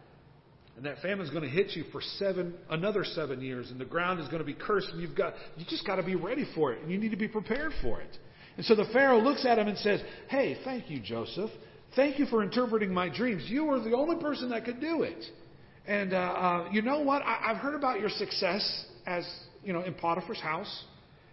And 0.77 0.85
that 0.85 0.99
famine 1.01 1.25
is 1.25 1.31
going 1.31 1.43
to 1.43 1.49
hit 1.49 1.75
you 1.75 1.83
for 1.91 2.01
seven, 2.01 2.53
another 2.69 3.03
seven 3.03 3.41
years, 3.41 3.69
and 3.69 3.79
the 3.81 3.85
ground 3.85 4.21
is 4.21 4.27
going 4.27 4.39
to 4.39 4.45
be 4.45 4.53
cursed, 4.53 4.89
and 4.91 5.01
you've 5.01 5.15
got, 5.15 5.33
you 5.57 5.65
just 5.67 5.85
got 5.85 5.97
to 5.97 6.03
be 6.03 6.15
ready 6.15 6.45
for 6.55 6.71
it, 6.71 6.81
and 6.81 6.89
you 6.89 6.97
need 6.97 7.11
to 7.11 7.17
be 7.17 7.27
prepared 7.27 7.73
for 7.81 7.99
it. 7.99 8.17
And 8.55 8.65
so 8.65 8.75
the 8.75 8.85
Pharaoh 8.93 9.19
looks 9.19 9.45
at 9.45 9.57
him 9.57 9.67
and 9.67 9.77
says, 9.77 10.01
Hey, 10.29 10.57
thank 10.63 10.89
you, 10.89 10.99
Joseph. 11.01 11.49
Thank 11.95 12.19
you 12.19 12.25
for 12.27 12.43
interpreting 12.43 12.93
my 12.93 13.09
dreams. 13.09 13.43
You 13.47 13.65
were 13.65 13.79
the 13.79 13.93
only 13.95 14.21
person 14.21 14.49
that 14.51 14.63
could 14.63 14.79
do 14.79 15.03
it. 15.03 15.23
And 15.87 16.13
uh, 16.13 16.17
uh, 16.17 16.69
you 16.71 16.81
know 16.81 17.01
what? 17.01 17.23
I, 17.23 17.47
I've 17.47 17.57
heard 17.57 17.75
about 17.75 17.99
your 17.99 18.09
success 18.09 18.85
as, 19.05 19.27
you 19.63 19.73
know, 19.73 19.81
in 19.81 19.95
Potiphar's 19.95 20.39
house, 20.39 20.83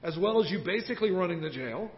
as 0.02 0.16
well 0.16 0.42
as 0.42 0.50
you 0.50 0.60
basically 0.64 1.10
running 1.10 1.40
the 1.40 1.50
jail. 1.50 1.90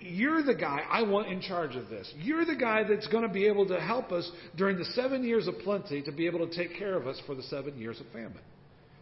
You're 0.00 0.42
the 0.42 0.54
guy 0.54 0.80
I 0.90 1.02
want 1.02 1.28
in 1.28 1.40
charge 1.40 1.76
of 1.76 1.88
this. 1.88 2.12
You're 2.18 2.44
the 2.44 2.56
guy 2.56 2.82
that's 2.82 3.06
going 3.06 3.22
to 3.22 3.32
be 3.32 3.46
able 3.46 3.66
to 3.68 3.80
help 3.80 4.10
us 4.10 4.28
during 4.56 4.78
the 4.78 4.84
seven 4.86 5.22
years 5.22 5.46
of 5.46 5.58
plenty 5.58 6.02
to 6.02 6.12
be 6.12 6.26
able 6.26 6.46
to 6.46 6.54
take 6.54 6.76
care 6.76 6.96
of 6.96 7.06
us 7.06 7.20
for 7.24 7.36
the 7.36 7.42
seven 7.44 7.78
years 7.78 8.00
of 8.00 8.06
famine. 8.12 8.40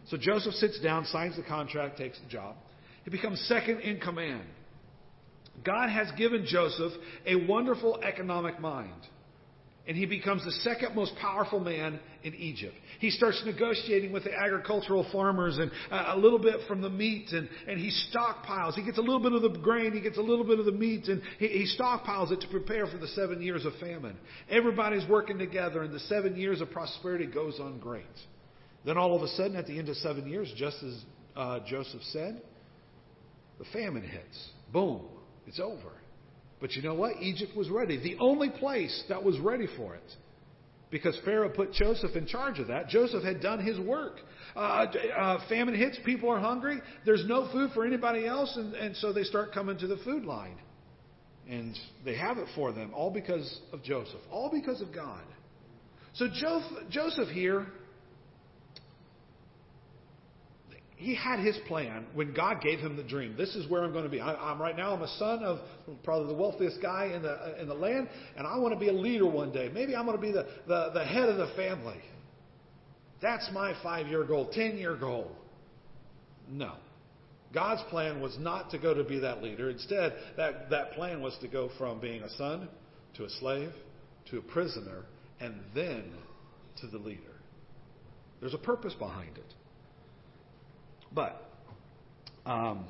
So 0.09 0.17
Joseph 0.17 0.53
sits 0.55 0.79
down, 0.79 1.05
signs 1.05 1.35
the 1.35 1.43
contract, 1.43 1.97
takes 1.97 2.19
the 2.19 2.29
job. 2.29 2.55
He 3.03 3.09
becomes 3.09 3.39
second 3.47 3.79
in 3.79 3.99
command. 3.99 4.43
God 5.63 5.89
has 5.89 6.11
given 6.17 6.45
Joseph 6.45 6.93
a 7.25 7.35
wonderful 7.47 7.99
economic 8.03 8.59
mind 8.59 9.01
and 9.89 9.97
he 9.97 10.05
becomes 10.05 10.45
the 10.45 10.51
second 10.51 10.93
most 10.95 11.15
powerful 11.19 11.59
man 11.59 11.99
in 12.21 12.35
Egypt. 12.35 12.75
He 12.99 13.09
starts 13.09 13.41
negotiating 13.43 14.11
with 14.11 14.23
the 14.23 14.31
agricultural 14.31 15.07
farmers 15.11 15.57
and 15.57 15.71
uh, 15.89 16.13
a 16.13 16.17
little 16.17 16.37
bit 16.37 16.57
from 16.67 16.81
the 16.81 16.91
meat, 16.91 17.29
and, 17.31 17.49
and 17.67 17.79
he 17.79 17.91
stockpiles. 18.13 18.75
He 18.75 18.85
gets 18.85 18.99
a 18.99 19.01
little 19.01 19.19
bit 19.19 19.33
of 19.33 19.41
the 19.41 19.59
grain, 19.59 19.91
he 19.91 19.99
gets 19.99 20.19
a 20.19 20.21
little 20.21 20.45
bit 20.45 20.59
of 20.59 20.65
the 20.65 20.71
meat, 20.71 21.07
and 21.07 21.23
he, 21.39 21.47
he 21.47 21.75
stockpiles 21.75 22.31
it 22.31 22.39
to 22.41 22.47
prepare 22.49 22.85
for 22.85 22.99
the 22.99 23.07
seven 23.07 23.41
years 23.41 23.65
of 23.65 23.73
famine. 23.79 24.15
Everybody's 24.47 25.09
working 25.09 25.39
together, 25.39 25.81
and 25.81 25.91
the 25.91 26.01
seven 26.01 26.37
years 26.37 26.61
of 26.61 26.69
prosperity 26.69 27.25
goes 27.25 27.59
on 27.59 27.79
great. 27.79 28.05
Then 28.85 28.95
all 28.95 29.15
of 29.15 29.23
a 29.23 29.27
sudden, 29.29 29.55
at 29.55 29.65
the 29.65 29.79
end 29.79 29.89
of 29.89 29.95
seven 29.95 30.29
years, 30.29 30.53
just 30.55 30.83
as 30.83 31.01
uh, 31.35 31.59
Joseph 31.67 32.03
said, 32.11 32.43
the 33.57 33.65
famine 33.73 34.03
hits. 34.03 34.49
Boom, 34.71 35.01
it's 35.47 35.59
over. 35.59 35.98
But 36.59 36.73
you 36.73 36.81
know 36.81 36.93
what? 36.93 37.17
Egypt 37.21 37.55
was 37.55 37.69
ready. 37.69 37.97
The 37.97 38.17
only 38.19 38.49
place 38.49 39.03
that 39.09 39.23
was 39.23 39.37
ready 39.39 39.67
for 39.77 39.95
it. 39.95 40.03
Because 40.91 41.17
Pharaoh 41.23 41.49
put 41.49 41.71
Joseph 41.71 42.15
in 42.15 42.25
charge 42.25 42.59
of 42.59 42.67
that. 42.67 42.89
Joseph 42.89 43.23
had 43.23 43.41
done 43.41 43.63
his 43.63 43.79
work. 43.79 44.17
Uh, 44.55 44.85
uh, 45.15 45.47
famine 45.47 45.75
hits, 45.75 45.97
people 46.03 46.29
are 46.29 46.39
hungry, 46.39 46.81
there's 47.05 47.23
no 47.27 47.47
food 47.51 47.69
for 47.73 47.85
anybody 47.85 48.25
else, 48.25 48.51
and, 48.57 48.73
and 48.73 48.95
so 48.95 49.13
they 49.13 49.23
start 49.23 49.53
coming 49.53 49.77
to 49.77 49.85
the 49.87 49.97
food 49.97 50.25
line. 50.25 50.57
And 51.47 51.77
they 52.03 52.15
have 52.17 52.39
it 52.39 52.47
for 52.55 52.71
them, 52.71 52.91
all 52.93 53.11
because 53.11 53.61
of 53.71 53.83
Joseph, 53.83 54.21
all 54.31 54.49
because 54.51 54.81
of 54.81 54.93
God. 54.93 55.21
So 56.13 56.27
Joseph 56.89 57.29
here 57.29 57.67
he 60.99 61.15
had 61.15 61.39
his 61.39 61.57
plan 61.67 62.05
when 62.13 62.33
God 62.33 62.61
gave 62.61 62.79
him 62.79 62.97
the 62.97 63.03
dream. 63.03 63.35
This 63.37 63.55
is 63.55 63.69
where 63.69 63.85
I'm 63.85 63.93
going 63.93 64.03
to 64.03 64.09
be. 64.09 64.19
I, 64.19 64.51
am 64.51 64.61
right 64.61 64.75
now. 64.75 64.93
I'm 64.93 65.01
a 65.01 65.17
son 65.17 65.43
of 65.43 65.59
probably 66.03 66.27
the 66.27 66.39
wealthiest 66.39 66.81
guy 66.81 67.11
in 67.15 67.21
the 67.21 67.59
in 67.61 67.69
the 67.69 67.73
land, 67.73 68.09
and 68.35 68.45
I 68.45 68.57
want 68.57 68.73
to 68.73 68.79
be 68.79 68.89
a 68.89 68.93
leader 68.93 69.25
one 69.25 69.53
day. 69.53 69.71
Maybe 69.73 69.95
I'm 69.95 70.05
going 70.05 70.17
to 70.17 70.21
be 70.21 70.33
the, 70.33 70.45
the, 70.67 70.91
the 70.93 71.05
head 71.05 71.29
of 71.29 71.37
the 71.37 71.55
family. 71.55 72.01
That's 73.21 73.49
my 73.53 73.73
five 73.81 74.07
year 74.07 74.25
goal, 74.25 74.49
10 74.51 74.77
year 74.77 74.95
goal. 74.97 75.31
No. 76.49 76.73
God's 77.53 77.81
plan 77.89 78.21
was 78.21 78.37
not 78.37 78.69
to 78.71 78.77
go 78.77 78.93
to 78.93 79.03
be 79.03 79.19
that 79.19 79.41
leader. 79.41 79.69
Instead, 79.69 80.13
that, 80.37 80.69
that 80.69 80.91
plan 80.91 81.21
was 81.21 81.35
to 81.41 81.47
go 81.47 81.69
from 81.77 81.99
being 81.99 82.21
a 82.23 82.29
son 82.31 82.67
to 83.15 83.23
a 83.23 83.29
slave 83.29 83.71
to 84.29 84.37
a 84.37 84.41
prisoner 84.41 85.05
and 85.39 85.55
then 85.73 86.03
to 86.81 86.87
the 86.87 86.97
leader. 86.97 87.21
There's 88.41 88.53
a 88.53 88.59
purpose 88.59 88.93
behind 88.93 89.37
it. 89.37 89.53
But, 91.13 91.41
um, 92.45 92.85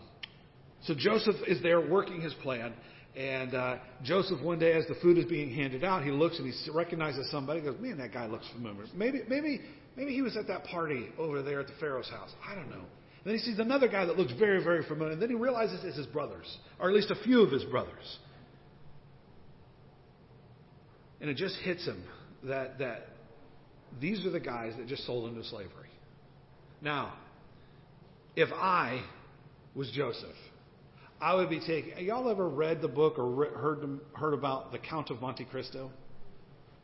so 0.84 0.94
Joseph 0.96 1.36
is 1.48 1.62
there 1.62 1.82
working 1.82 2.22
his 2.22 2.34
plan. 2.36 2.74
And 3.16 3.54
uh, 3.54 3.78
Joseph, 4.04 4.42
one 4.42 4.60
day, 4.60 4.74
as 4.74 4.86
the 4.88 4.96
food 5.02 5.18
is 5.18 5.26
being 5.26 5.54
handed 5.54 5.84
out, 5.84 6.04
he 6.04 6.12
looks 6.12 6.38
and 6.40 6.52
he 6.52 6.72
recognizes 6.72 7.30
somebody. 7.32 7.60
He 7.60 7.66
goes, 7.66 7.76
"Man, 7.80 7.98
that 7.98 8.14
guy 8.14 8.28
looks 8.28 8.48
familiar. 8.54 8.86
Maybe, 8.96 9.22
maybe, 9.28 9.62
maybe 9.98 10.14
he 10.14 10.22
was 10.22 10.38
at 10.38 10.48
that 10.48 10.64
party 10.66 11.10
over 11.18 11.42
there 11.42 11.60
at 11.60 11.68
the 11.68 11.74
Pharaoh's 11.80 12.10
house. 12.10 12.30
I 12.48 12.56
don't 12.56 12.70
know." 12.70 12.76
And 12.76 13.26
then 13.26 13.34
he 13.34 13.40
sees 13.40 13.60
another 13.60 13.88
guy 13.90 14.06
that 14.06 14.18
looks 14.18 14.32
very, 14.34 14.64
very 14.64 14.86
familiar. 14.86 15.14
And 15.14 15.22
then 15.22 15.30
he 15.30 15.36
realizes 15.36 15.84
it's 15.84 15.98
his 15.98 16.06
brothers, 16.08 16.58
or 16.80 16.88
at 16.88 16.96
least 16.96 17.12
a 17.12 17.22
few 17.24 17.42
of 17.42 17.52
his 17.52 17.64
brothers. 17.66 18.20
And 21.20 21.30
it 21.30 21.36
just 21.36 21.56
hits 21.58 21.86
him 21.86 22.02
that 22.44 22.80
that 22.80 23.08
these 24.00 24.26
are 24.26 24.30
the 24.30 24.40
guys 24.40 24.74
that 24.78 24.88
just 24.88 25.06
sold 25.06 25.30
into 25.30 25.44
slavery. 25.44 25.90
Now, 26.82 27.14
if 28.40 28.52
I 28.54 29.04
was 29.76 29.92
Joseph, 29.92 30.36
I 31.20 31.36
would 31.36 31.50
be 31.50 31.60
taking. 31.60 32.06
Y'all 32.06 32.30
ever 32.30 32.48
read 32.48 32.82
the 32.82 32.88
book 32.88 33.20
or 33.20 33.46
heard 33.50 34.00
heard 34.14 34.34
about 34.34 34.72
the 34.72 34.80
Count 34.80 35.10
of 35.10 35.20
Monte 35.20 35.46
Cristo? 35.46 35.92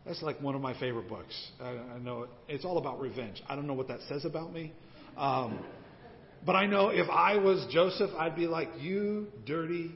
That's 0.06 0.22
like 0.22 0.42
one 0.42 0.56
of 0.56 0.62
my 0.62 0.78
favorite 0.80 1.08
books. 1.08 1.34
I, 1.62 1.70
I 1.70 2.00
know 2.00 2.24
it, 2.24 2.30
it's 2.50 2.66
all 2.66 2.78
about 2.78 3.00
revenge. 3.00 3.42
I 3.48 3.56
don't 3.56 3.68
know 3.68 3.74
what 3.74 3.88
that 3.88 4.00
says 4.10 4.26
about 4.26 4.52
me, 4.52 4.74
um, 5.18 5.60
but 6.46 6.58
I 6.58 6.66
know 6.66 6.90
if 6.90 7.10
I 7.10 7.38
was 7.38 7.66
Joseph, 7.72 8.12
I'd 8.18 8.36
be 8.36 8.48
like, 8.48 8.70
"You 8.80 9.28
dirty 9.46 9.92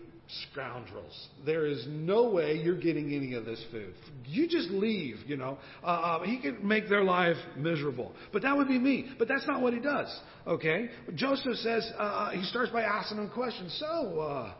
scoundrels. 0.51 1.29
There 1.45 1.65
is 1.65 1.85
no 1.87 2.29
way 2.29 2.61
you're 2.63 2.79
getting 2.79 3.13
any 3.13 3.33
of 3.33 3.45
this 3.45 3.63
food. 3.71 3.93
You 4.25 4.47
just 4.47 4.69
leave, 4.69 5.17
you 5.25 5.37
know. 5.37 5.57
Uh, 5.83 5.87
uh, 5.87 6.23
he 6.23 6.39
can 6.39 6.65
make 6.67 6.87
their 6.87 7.03
life 7.03 7.37
miserable. 7.57 8.13
But 8.31 8.43
that 8.43 8.55
would 8.55 8.67
be 8.67 8.77
me. 8.77 9.11
But 9.17 9.27
that's 9.27 9.47
not 9.47 9.61
what 9.61 9.73
he 9.73 9.79
does, 9.79 10.07
okay? 10.47 10.89
Joseph 11.15 11.55
says, 11.55 11.89
uh, 11.97 12.01
uh 12.01 12.29
he 12.31 12.43
starts 12.43 12.71
by 12.71 12.83
asking 12.83 13.17
them 13.17 13.29
questions. 13.29 13.75
So, 13.79 14.19
uh, 14.19 14.53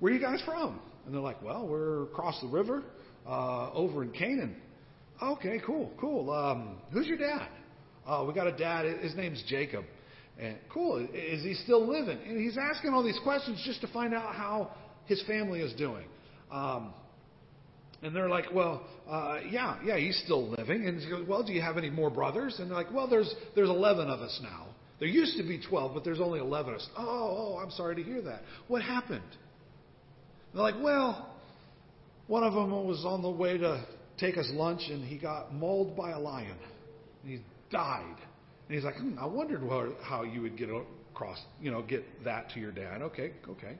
where 0.00 0.12
are 0.12 0.16
you 0.16 0.20
guys 0.20 0.42
from? 0.44 0.80
And 1.06 1.14
they're 1.14 1.22
like, 1.22 1.40
well, 1.42 1.66
we're 1.66 2.04
across 2.04 2.40
the 2.40 2.48
river 2.48 2.82
uh, 3.26 3.72
over 3.72 4.02
in 4.02 4.10
Canaan. 4.10 4.56
Okay, 5.22 5.60
cool, 5.64 5.92
cool. 5.98 6.30
Um, 6.30 6.76
who's 6.92 7.06
your 7.06 7.18
dad? 7.18 7.48
We 8.26 8.34
got 8.34 8.46
a 8.46 8.56
dad. 8.56 8.84
His 9.00 9.14
name's 9.14 9.42
Jacob. 9.48 9.84
And 10.38 10.58
cool. 10.68 10.98
Is 11.14 11.42
he 11.42 11.54
still 11.54 11.88
living? 11.88 12.18
And 12.26 12.38
he's 12.38 12.58
asking 12.58 12.92
all 12.92 13.02
these 13.02 13.18
questions 13.22 13.62
just 13.64 13.80
to 13.80 13.88
find 13.88 14.14
out 14.14 14.34
how 14.34 14.72
his 15.06 15.22
family 15.26 15.60
is 15.60 15.72
doing. 15.74 16.06
Um, 16.50 16.92
and 18.02 18.14
they're 18.14 18.28
like, 18.28 18.46
well, 18.52 18.86
uh, 19.08 19.38
yeah, 19.48 19.78
yeah, 19.84 19.96
he's 19.96 20.20
still 20.24 20.50
living. 20.50 20.86
And 20.86 21.00
he 21.00 21.08
goes, 21.08 21.26
well, 21.26 21.42
do 21.42 21.52
you 21.52 21.62
have 21.62 21.78
any 21.78 21.90
more 21.90 22.10
brothers? 22.10 22.56
And 22.58 22.70
they're 22.70 22.76
like, 22.76 22.92
well, 22.92 23.08
there's 23.08 23.32
there's 23.54 23.68
11 23.68 24.08
of 24.08 24.20
us 24.20 24.38
now. 24.42 24.66
There 24.98 25.08
used 25.08 25.36
to 25.36 25.42
be 25.42 25.60
12, 25.68 25.94
but 25.94 26.04
there's 26.04 26.20
only 26.20 26.40
11 26.40 26.74
of 26.74 26.80
us. 26.80 26.88
Oh, 26.96 27.56
oh, 27.56 27.58
I'm 27.62 27.70
sorry 27.70 27.96
to 27.96 28.02
hear 28.02 28.22
that. 28.22 28.42
What 28.68 28.82
happened? 28.82 29.22
They're 30.52 30.62
like, 30.62 30.76
well, 30.80 31.34
one 32.28 32.42
of 32.42 32.54
them 32.54 32.70
was 32.86 33.04
on 33.04 33.22
the 33.22 33.30
way 33.30 33.58
to 33.58 33.84
take 34.18 34.38
us 34.38 34.48
lunch, 34.52 34.82
and 34.88 35.04
he 35.04 35.18
got 35.18 35.52
mauled 35.52 35.96
by 35.96 36.12
a 36.12 36.18
lion, 36.18 36.56
and 37.22 37.30
he 37.30 37.40
died. 37.70 38.16
And 38.68 38.74
he's 38.74 38.84
like, 38.84 38.96
hmm, 38.96 39.18
I 39.18 39.26
wondered 39.26 39.60
how 40.02 40.22
you 40.22 40.40
would 40.42 40.56
get 40.56 40.70
across, 41.12 41.38
you 41.60 41.70
know, 41.70 41.82
get 41.82 42.04
that 42.24 42.50
to 42.50 42.60
your 42.60 42.72
dad. 42.72 43.02
Okay, 43.02 43.32
okay. 43.48 43.76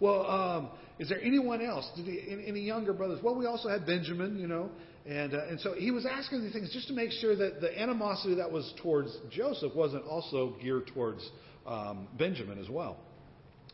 Well, 0.00 0.26
um, 0.26 0.68
is 0.98 1.08
there 1.08 1.20
anyone 1.22 1.62
else? 1.62 1.88
Did 1.94 2.06
he, 2.06 2.44
any 2.46 2.60
younger 2.60 2.92
brothers? 2.92 3.20
Well, 3.22 3.36
we 3.36 3.46
also 3.46 3.68
had 3.68 3.86
Benjamin, 3.86 4.38
you 4.38 4.48
know. 4.48 4.70
And, 5.06 5.34
uh, 5.34 5.46
and 5.48 5.60
so 5.60 5.74
he 5.74 5.90
was 5.90 6.04
asking 6.06 6.42
these 6.42 6.52
things 6.52 6.72
just 6.72 6.88
to 6.88 6.94
make 6.94 7.10
sure 7.10 7.34
that 7.36 7.60
the 7.60 7.78
animosity 7.80 8.34
that 8.34 8.50
was 8.50 8.72
towards 8.82 9.16
Joseph 9.30 9.74
wasn't 9.74 10.04
also 10.04 10.56
geared 10.60 10.88
towards 10.88 11.28
um, 11.66 12.08
Benjamin 12.18 12.58
as 12.58 12.68
well. 12.68 12.98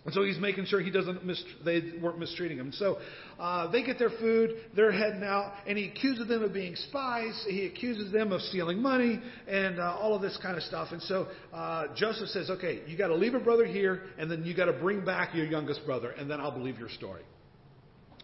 And 0.07 0.15
so 0.15 0.23
he's 0.23 0.39
making 0.39 0.67
sure 0.67 0.81
he 0.81 0.91
doesn't 0.91 1.27
mis- 1.27 1.43
they 1.65 1.83
weren't 2.01 2.21
mistreating 2.21 2.59
him. 2.59 2.71
So 2.73 2.99
uh, 3.41 3.69
they 3.73 3.83
get 3.83 3.99
their 3.99 4.11
food, 4.11 4.53
they're 4.77 4.93
heading 4.93 5.25
out, 5.25 5.53
and 5.67 5.77
he 5.77 5.89
accuses 5.89 6.29
them 6.29 6.45
of 6.45 6.55
being 6.55 6.77
spies. 6.77 7.45
He 7.49 7.67
accuses 7.67 8.13
them 8.13 8.31
of 8.31 8.41
stealing 8.43 8.81
money 8.81 9.21
and 9.49 9.81
uh, 9.81 9.97
all 10.01 10.15
of 10.15 10.23
this 10.23 10.39
kind 10.41 10.57
of 10.57 10.63
stuff. 10.63 10.89
And 10.93 11.03
so 11.03 11.27
uh, 11.53 11.89
Joseph 11.97 12.29
says, 12.29 12.51
"Okay, 12.51 12.83
you 12.87 12.97
got 12.97 13.09
to 13.09 13.17
leave 13.17 13.35
a 13.35 13.41
brother 13.41 13.67
here, 13.67 14.03
and 14.17 14.31
then 14.31 14.45
you 14.45 14.57
got 14.57 14.67
to 14.67 14.75
bring 14.75 15.05
back 15.05 15.35
your 15.35 15.47
youngest 15.47 15.85
brother, 15.85 16.13
and 16.13 16.31
then 16.31 16.41
I'll 16.41 16.57
believe 16.57 16.79
your 16.79 16.91
story." 16.91 17.23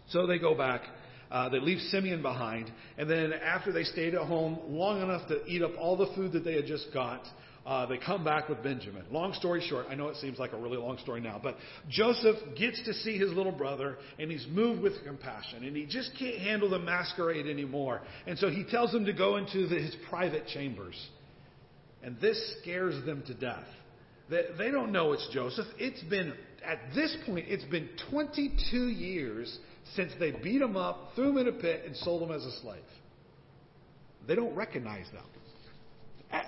So 0.07 0.25
they 0.25 0.39
go 0.39 0.55
back. 0.55 0.83
Uh, 1.29 1.49
they 1.49 1.59
leave 1.59 1.79
Simeon 1.89 2.21
behind, 2.21 2.71
and 2.97 3.09
then 3.09 3.33
after 3.33 3.73
they 3.73 3.83
stayed 3.83 4.13
at 4.13 4.21
home 4.21 4.59
long 4.67 5.01
enough 5.01 5.27
to 5.27 5.43
eat 5.47 5.63
up 5.63 5.71
all 5.79 5.97
the 5.97 6.07
food 6.15 6.31
that 6.31 6.45
they 6.45 6.53
had 6.53 6.67
just 6.67 6.93
got, 6.93 7.23
uh, 7.65 7.85
they 7.85 7.97
come 7.97 8.25
back 8.25 8.49
with 8.49 8.61
Benjamin. 8.61 9.03
Long 9.09 9.33
story 9.33 9.65
short, 9.69 9.85
I 9.89 9.95
know 9.95 10.09
it 10.09 10.17
seems 10.17 10.37
like 10.37 10.51
a 10.51 10.57
really 10.57 10.77
long 10.77 10.97
story 10.97 11.21
now, 11.21 11.39
but 11.41 11.55
Joseph 11.89 12.35
gets 12.57 12.83
to 12.83 12.93
see 12.93 13.17
his 13.17 13.31
little 13.31 13.53
brother 13.53 13.97
and 14.19 14.29
he's 14.29 14.45
moved 14.49 14.81
with 14.81 15.01
compassion 15.05 15.63
and 15.63 15.75
he 15.75 15.85
just 15.85 16.11
can't 16.19 16.39
handle 16.39 16.69
the 16.69 16.79
masquerade 16.79 17.47
anymore. 17.47 18.01
And 18.27 18.37
so 18.37 18.49
he 18.49 18.65
tells 18.65 18.93
him 18.93 19.05
to 19.05 19.13
go 19.13 19.37
into 19.37 19.67
the, 19.67 19.75
his 19.75 19.95
private 20.09 20.45
chambers. 20.47 20.95
And 22.03 22.19
this 22.19 22.57
scares 22.61 23.05
them 23.05 23.23
to 23.27 23.33
death. 23.33 23.63
They, 24.29 24.43
they 24.57 24.71
don't 24.71 24.91
know 24.91 25.13
it's 25.13 25.29
Joseph. 25.31 25.67
It's 25.77 26.03
been, 26.03 26.33
at 26.65 26.79
this 26.93 27.15
point, 27.25 27.45
it's 27.47 27.63
been 27.65 27.87
22 28.11 28.87
years 28.89 29.57
since 29.95 30.11
they 30.19 30.31
beat 30.31 30.61
him 30.61 30.75
up, 30.75 31.11
threw 31.15 31.29
him 31.29 31.37
in 31.37 31.47
a 31.47 31.53
pit, 31.53 31.83
and 31.85 31.95
sold 31.95 32.23
him 32.23 32.35
as 32.35 32.43
a 32.43 32.59
slave. 32.59 32.81
They 34.27 34.35
don't 34.35 34.55
recognize 34.55 35.05
them 35.13 35.23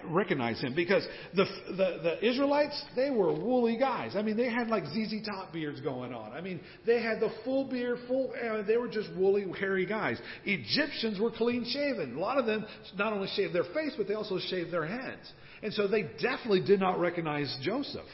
recognize 0.05 0.59
him 0.61 0.73
because 0.73 1.05
the, 1.35 1.45
the, 1.67 1.99
the 2.03 2.27
Israelites, 2.27 2.81
they 2.95 3.09
were 3.09 3.31
woolly 3.33 3.77
guys. 3.77 4.15
I 4.15 4.21
mean, 4.21 4.37
they 4.37 4.49
had 4.49 4.67
like 4.67 4.85
ZZ 4.87 5.25
Top 5.25 5.53
beards 5.53 5.81
going 5.81 6.13
on. 6.13 6.31
I 6.33 6.41
mean, 6.41 6.59
they 6.85 7.01
had 7.01 7.19
the 7.19 7.31
full 7.43 7.65
beard, 7.65 7.99
full, 8.07 8.33
uh, 8.33 8.63
they 8.63 8.77
were 8.77 8.87
just 8.87 9.09
woolly, 9.15 9.45
hairy 9.59 9.85
guys. 9.85 10.19
Egyptians 10.45 11.19
were 11.19 11.31
clean 11.31 11.65
shaven. 11.65 12.15
A 12.15 12.19
lot 12.19 12.37
of 12.37 12.45
them 12.45 12.65
not 12.97 13.13
only 13.13 13.27
shaved 13.35 13.53
their 13.53 13.63
face, 13.63 13.93
but 13.97 14.07
they 14.07 14.15
also 14.15 14.39
shaved 14.39 14.71
their 14.71 14.85
heads. 14.85 15.31
And 15.61 15.73
so 15.73 15.87
they 15.87 16.03
definitely 16.03 16.61
did 16.61 16.79
not 16.79 16.99
recognize 16.99 17.55
Joseph. 17.61 18.05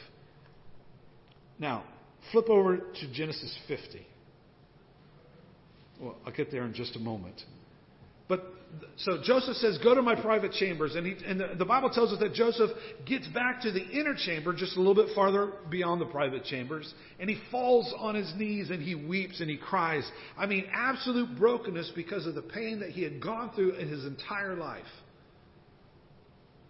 Now, 1.58 1.84
flip 2.32 2.48
over 2.48 2.78
to 2.78 3.12
Genesis 3.12 3.56
50. 3.68 4.06
Well, 6.00 6.16
I'll 6.26 6.32
get 6.32 6.50
there 6.50 6.64
in 6.64 6.74
just 6.74 6.96
a 6.96 6.98
moment. 6.98 7.40
But 8.32 8.46
so 8.96 9.18
Joseph 9.22 9.56
says, 9.56 9.76
Go 9.84 9.94
to 9.94 10.00
my 10.00 10.18
private 10.18 10.52
chambers. 10.52 10.94
And, 10.94 11.06
he, 11.06 11.22
and 11.26 11.38
the, 11.38 11.50
the, 11.58 11.66
Bible 11.66 11.90
tells 11.90 12.14
us 12.14 12.20
that 12.20 12.32
Joseph 12.32 12.70
gets 13.04 13.28
back 13.28 13.60
to 13.60 13.70
the 13.70 13.84
inner 13.90 14.14
chamber, 14.14 14.54
just 14.54 14.74
a 14.74 14.80
little 14.80 14.94
bit 14.94 15.14
farther 15.14 15.52
beyond 15.68 16.00
the 16.00 16.06
private 16.06 16.44
chambers. 16.44 16.94
And 17.20 17.28
he 17.28 17.36
falls 17.50 17.92
on 17.98 18.14
his 18.14 18.32
knees 18.38 18.70
and 18.70 18.82
he 18.82 18.94
weeps 18.94 19.40
and 19.40 19.50
he 19.50 19.58
cries. 19.58 20.10
I 20.38 20.46
mean, 20.46 20.64
absolute 20.72 21.38
brokenness 21.38 21.92
because 21.94 22.26
of 22.26 22.34
the 22.34 22.40
pain 22.40 22.80
that 22.80 22.88
he 22.88 23.02
had 23.02 23.20
gone 23.20 23.50
through 23.54 23.74
in 23.74 23.88
his 23.88 24.06
entire 24.06 24.56
life. 24.56 24.80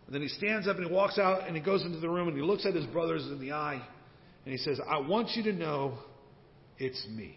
And 0.06 0.14
then 0.16 0.22
he 0.22 0.28
stands 0.28 0.66
up 0.66 0.78
and 0.78 0.86
he 0.88 0.92
walks 0.92 1.16
out 1.16 1.46
and 1.46 1.54
he 1.54 1.62
goes 1.62 1.84
into 1.84 2.00
the 2.00 2.10
room 2.10 2.26
and 2.26 2.36
he 2.36 2.42
looks 2.42 2.66
at 2.66 2.74
his 2.74 2.86
brothers 2.86 3.24
in 3.26 3.38
the 3.38 3.52
eye 3.52 3.80
and 4.44 4.52
he 4.52 4.58
says, 4.58 4.80
I 4.90 4.98
want 4.98 5.36
you 5.36 5.44
to 5.44 5.52
know 5.52 5.98
it's 6.76 7.06
me. 7.08 7.36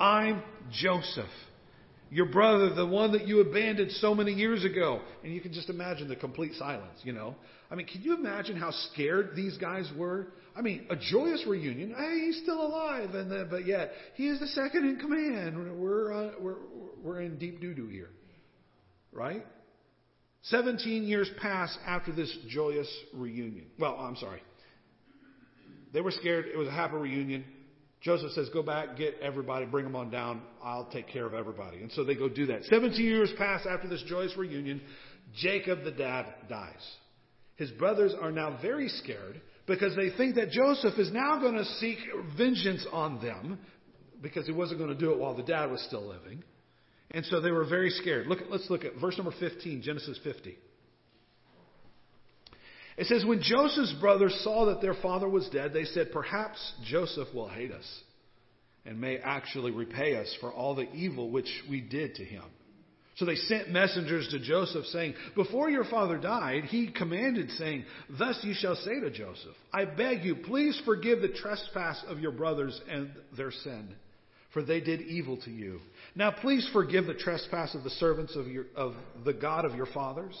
I'm 0.00 0.42
Joseph. 0.72 1.30
Your 2.10 2.26
brother, 2.26 2.72
the 2.72 2.86
one 2.86 3.12
that 3.12 3.26
you 3.26 3.40
abandoned 3.40 3.90
so 3.92 4.14
many 4.14 4.32
years 4.32 4.64
ago. 4.64 5.00
And 5.24 5.34
you 5.34 5.40
can 5.40 5.52
just 5.52 5.68
imagine 5.68 6.08
the 6.08 6.16
complete 6.16 6.54
silence, 6.54 7.00
you 7.02 7.12
know. 7.12 7.34
I 7.70 7.74
mean, 7.74 7.86
can 7.86 8.02
you 8.02 8.14
imagine 8.14 8.56
how 8.56 8.70
scared 8.92 9.30
these 9.34 9.56
guys 9.58 9.90
were? 9.96 10.28
I 10.56 10.62
mean, 10.62 10.86
a 10.88 10.96
joyous 10.96 11.44
reunion. 11.46 11.94
Hey, 11.96 12.26
he's 12.26 12.40
still 12.42 12.64
alive, 12.64 13.14
and 13.14 13.30
then, 13.30 13.48
but 13.50 13.66
yet 13.66 13.90
he 14.14 14.28
is 14.28 14.38
the 14.38 14.46
second 14.48 14.88
in 14.88 14.96
command. 14.98 15.78
We're 15.78 16.12
uh, 16.12 16.30
we're 16.40 16.56
we're 17.02 17.20
in 17.22 17.38
deep 17.38 17.60
doo 17.60 17.74
doo 17.74 17.88
here, 17.88 18.10
right? 19.12 19.44
Seventeen 20.42 21.02
years 21.02 21.28
pass 21.42 21.76
after 21.84 22.12
this 22.12 22.34
joyous 22.48 22.88
reunion. 23.12 23.66
Well, 23.78 23.96
I'm 23.96 24.16
sorry. 24.16 24.42
They 25.92 26.00
were 26.00 26.12
scared. 26.12 26.46
It 26.46 26.56
was 26.56 26.68
a 26.68 26.72
happy 26.72 26.94
reunion. 26.94 27.44
Joseph 28.02 28.32
says, 28.32 28.48
Go 28.52 28.62
back, 28.62 28.96
get 28.96 29.16
everybody, 29.22 29.66
bring 29.66 29.84
them 29.84 29.96
on 29.96 30.10
down. 30.10 30.42
I'll 30.62 30.88
take 30.92 31.08
care 31.08 31.26
of 31.26 31.34
everybody. 31.34 31.78
And 31.78 31.90
so 31.92 32.04
they 32.04 32.14
go 32.14 32.28
do 32.28 32.46
that. 32.46 32.64
17 32.64 33.04
years 33.04 33.32
pass 33.36 33.66
after 33.68 33.88
this 33.88 34.02
joyous 34.06 34.36
reunion. 34.36 34.80
Jacob, 35.34 35.84
the 35.84 35.90
dad, 35.90 36.26
dies. 36.48 36.96
His 37.56 37.70
brothers 37.72 38.14
are 38.20 38.30
now 38.30 38.58
very 38.60 38.88
scared 38.88 39.40
because 39.66 39.96
they 39.96 40.10
think 40.16 40.36
that 40.36 40.50
Joseph 40.50 40.98
is 40.98 41.10
now 41.10 41.40
going 41.40 41.56
to 41.56 41.64
seek 41.64 41.98
vengeance 42.36 42.86
on 42.92 43.20
them 43.20 43.58
because 44.22 44.46
he 44.46 44.52
wasn't 44.52 44.78
going 44.78 44.90
to 44.90 44.98
do 44.98 45.12
it 45.12 45.18
while 45.18 45.34
the 45.34 45.42
dad 45.42 45.70
was 45.70 45.82
still 45.82 46.06
living. 46.06 46.42
And 47.10 47.24
so 47.26 47.40
they 47.40 47.50
were 47.50 47.64
very 47.64 47.90
scared. 47.90 48.26
Look, 48.26 48.40
let's 48.50 48.68
look 48.68 48.84
at 48.84 48.92
verse 49.00 49.16
number 49.16 49.32
15, 49.38 49.82
Genesis 49.82 50.18
50. 50.22 50.56
It 52.96 53.06
says, 53.06 53.24
When 53.24 53.42
Joseph's 53.42 53.94
brothers 54.00 54.38
saw 54.42 54.66
that 54.66 54.80
their 54.80 54.94
father 54.94 55.28
was 55.28 55.48
dead, 55.50 55.72
they 55.72 55.84
said, 55.84 56.12
Perhaps 56.12 56.58
Joseph 56.84 57.28
will 57.34 57.48
hate 57.48 57.72
us 57.72 58.02
and 58.84 59.00
may 59.00 59.18
actually 59.18 59.72
repay 59.72 60.16
us 60.16 60.34
for 60.40 60.52
all 60.52 60.74
the 60.74 60.90
evil 60.92 61.30
which 61.30 61.50
we 61.68 61.80
did 61.80 62.14
to 62.16 62.24
him. 62.24 62.44
So 63.16 63.24
they 63.24 63.34
sent 63.34 63.70
messengers 63.70 64.28
to 64.28 64.38
Joseph 64.38 64.84
saying, 64.86 65.14
Before 65.34 65.70
your 65.70 65.84
father 65.84 66.18
died, 66.18 66.64
he 66.64 66.88
commanded, 66.88 67.50
saying, 67.52 67.84
Thus 68.18 68.38
you 68.42 68.52
shall 68.54 68.76
say 68.76 69.00
to 69.00 69.10
Joseph, 69.10 69.54
I 69.72 69.86
beg 69.86 70.22
you, 70.22 70.36
please 70.36 70.80
forgive 70.84 71.22
the 71.22 71.28
trespass 71.28 72.02
of 72.08 72.20
your 72.20 72.32
brothers 72.32 72.78
and 72.90 73.10
their 73.36 73.50
sin, 73.50 73.94
for 74.52 74.62
they 74.62 74.80
did 74.80 75.00
evil 75.00 75.38
to 75.44 75.50
you. 75.50 75.80
Now 76.14 76.30
please 76.30 76.68
forgive 76.74 77.06
the 77.06 77.14
trespass 77.14 77.74
of 77.74 77.84
the 77.84 77.90
servants 77.90 78.36
of, 78.36 78.48
your, 78.48 78.66
of 78.76 78.92
the 79.24 79.32
God 79.32 79.64
of 79.64 79.74
your 79.74 79.86
fathers. 79.86 80.38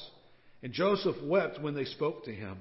And 0.66 0.74
Joseph 0.74 1.14
wept 1.22 1.62
when 1.62 1.76
they 1.76 1.84
spoke 1.84 2.24
to 2.24 2.32
him. 2.32 2.58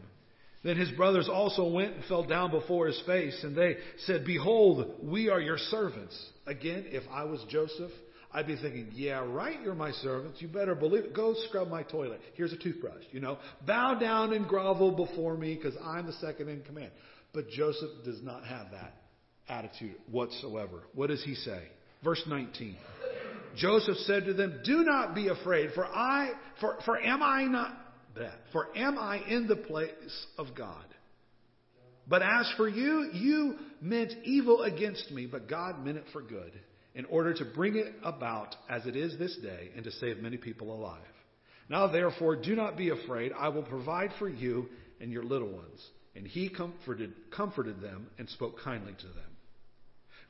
Then 0.63 0.77
his 0.77 0.91
brothers 0.91 1.27
also 1.27 1.67
went 1.67 1.95
and 1.95 2.05
fell 2.05 2.23
down 2.23 2.51
before 2.51 2.85
his 2.85 3.01
face, 3.07 3.35
and 3.41 3.55
they 3.55 3.77
said, 4.05 4.25
Behold, 4.25 4.93
we 5.01 5.29
are 5.29 5.41
your 5.41 5.57
servants. 5.57 6.15
Again, 6.45 6.85
if 6.89 7.01
I 7.11 7.23
was 7.23 7.43
Joseph, 7.49 7.89
I'd 8.31 8.45
be 8.45 8.57
thinking, 8.57 8.91
yeah, 8.93 9.25
right, 9.25 9.59
you're 9.59 9.73
my 9.73 9.89
servants. 9.91 10.39
You 10.39 10.47
better 10.47 10.75
believe 10.75 11.05
it. 11.05 11.15
Go 11.15 11.33
scrub 11.47 11.67
my 11.67 11.81
toilet. 11.81 12.21
Here's 12.35 12.53
a 12.53 12.57
toothbrush, 12.57 13.01
you 13.09 13.21
know. 13.21 13.39
Bow 13.65 13.95
down 13.95 14.33
and 14.33 14.47
grovel 14.47 14.91
before 14.91 15.35
me 15.35 15.55
because 15.55 15.73
I'm 15.83 16.05
the 16.05 16.13
second 16.13 16.47
in 16.49 16.61
command. 16.61 16.91
But 17.33 17.49
Joseph 17.49 17.89
does 18.03 18.21
not 18.21 18.45
have 18.45 18.67
that 18.69 18.93
attitude 19.49 19.95
whatsoever. 20.11 20.83
What 20.93 21.07
does 21.07 21.23
he 21.23 21.33
say? 21.33 21.63
Verse 22.03 22.21
19. 22.27 22.75
Joseph 23.55 23.97
said 23.99 24.25
to 24.25 24.33
them, 24.33 24.59
Do 24.63 24.83
not 24.83 25.15
be 25.15 25.29
afraid, 25.29 25.71
for 25.73 25.87
I, 25.87 26.33
for, 26.59 26.77
for 26.85 26.99
am 26.99 27.23
I 27.23 27.45
not, 27.45 27.84
that, 28.15 28.33
for 28.51 28.67
am 28.75 28.97
I 28.97 29.21
in 29.27 29.47
the 29.47 29.55
place 29.55 30.25
of 30.37 30.47
God? 30.55 30.85
But 32.07 32.21
as 32.21 32.51
for 32.55 32.67
you, 32.67 33.09
you 33.13 33.55
meant 33.81 34.13
evil 34.23 34.61
against 34.61 35.11
me, 35.11 35.25
but 35.25 35.49
God 35.49 35.83
meant 35.83 35.97
it 35.97 36.05
for 36.13 36.21
good 36.21 36.51
in 36.93 37.05
order 37.05 37.33
to 37.33 37.45
bring 37.45 37.75
it 37.75 37.93
about 38.03 38.55
as 38.69 38.85
it 38.85 38.95
is 38.95 39.17
this 39.17 39.35
day 39.37 39.71
and 39.75 39.83
to 39.83 39.91
save 39.91 40.17
many 40.19 40.37
people 40.37 40.73
alive. 40.73 41.01
Now 41.69 41.87
therefore, 41.87 42.35
do 42.35 42.55
not 42.55 42.77
be 42.77 42.89
afraid. 42.89 43.31
I 43.37 43.49
will 43.49 43.63
provide 43.63 44.11
for 44.19 44.29
you 44.29 44.69
and 45.01 45.11
your 45.11 45.23
little 45.23 45.51
ones. 45.51 45.85
And 46.15 46.25
he 46.25 46.47
comforted, 46.47 47.13
comforted 47.35 47.81
them 47.81 48.07
and 48.17 48.29
spoke 48.29 48.61
kindly 48.63 48.93
to 48.93 49.07
them. 49.07 49.34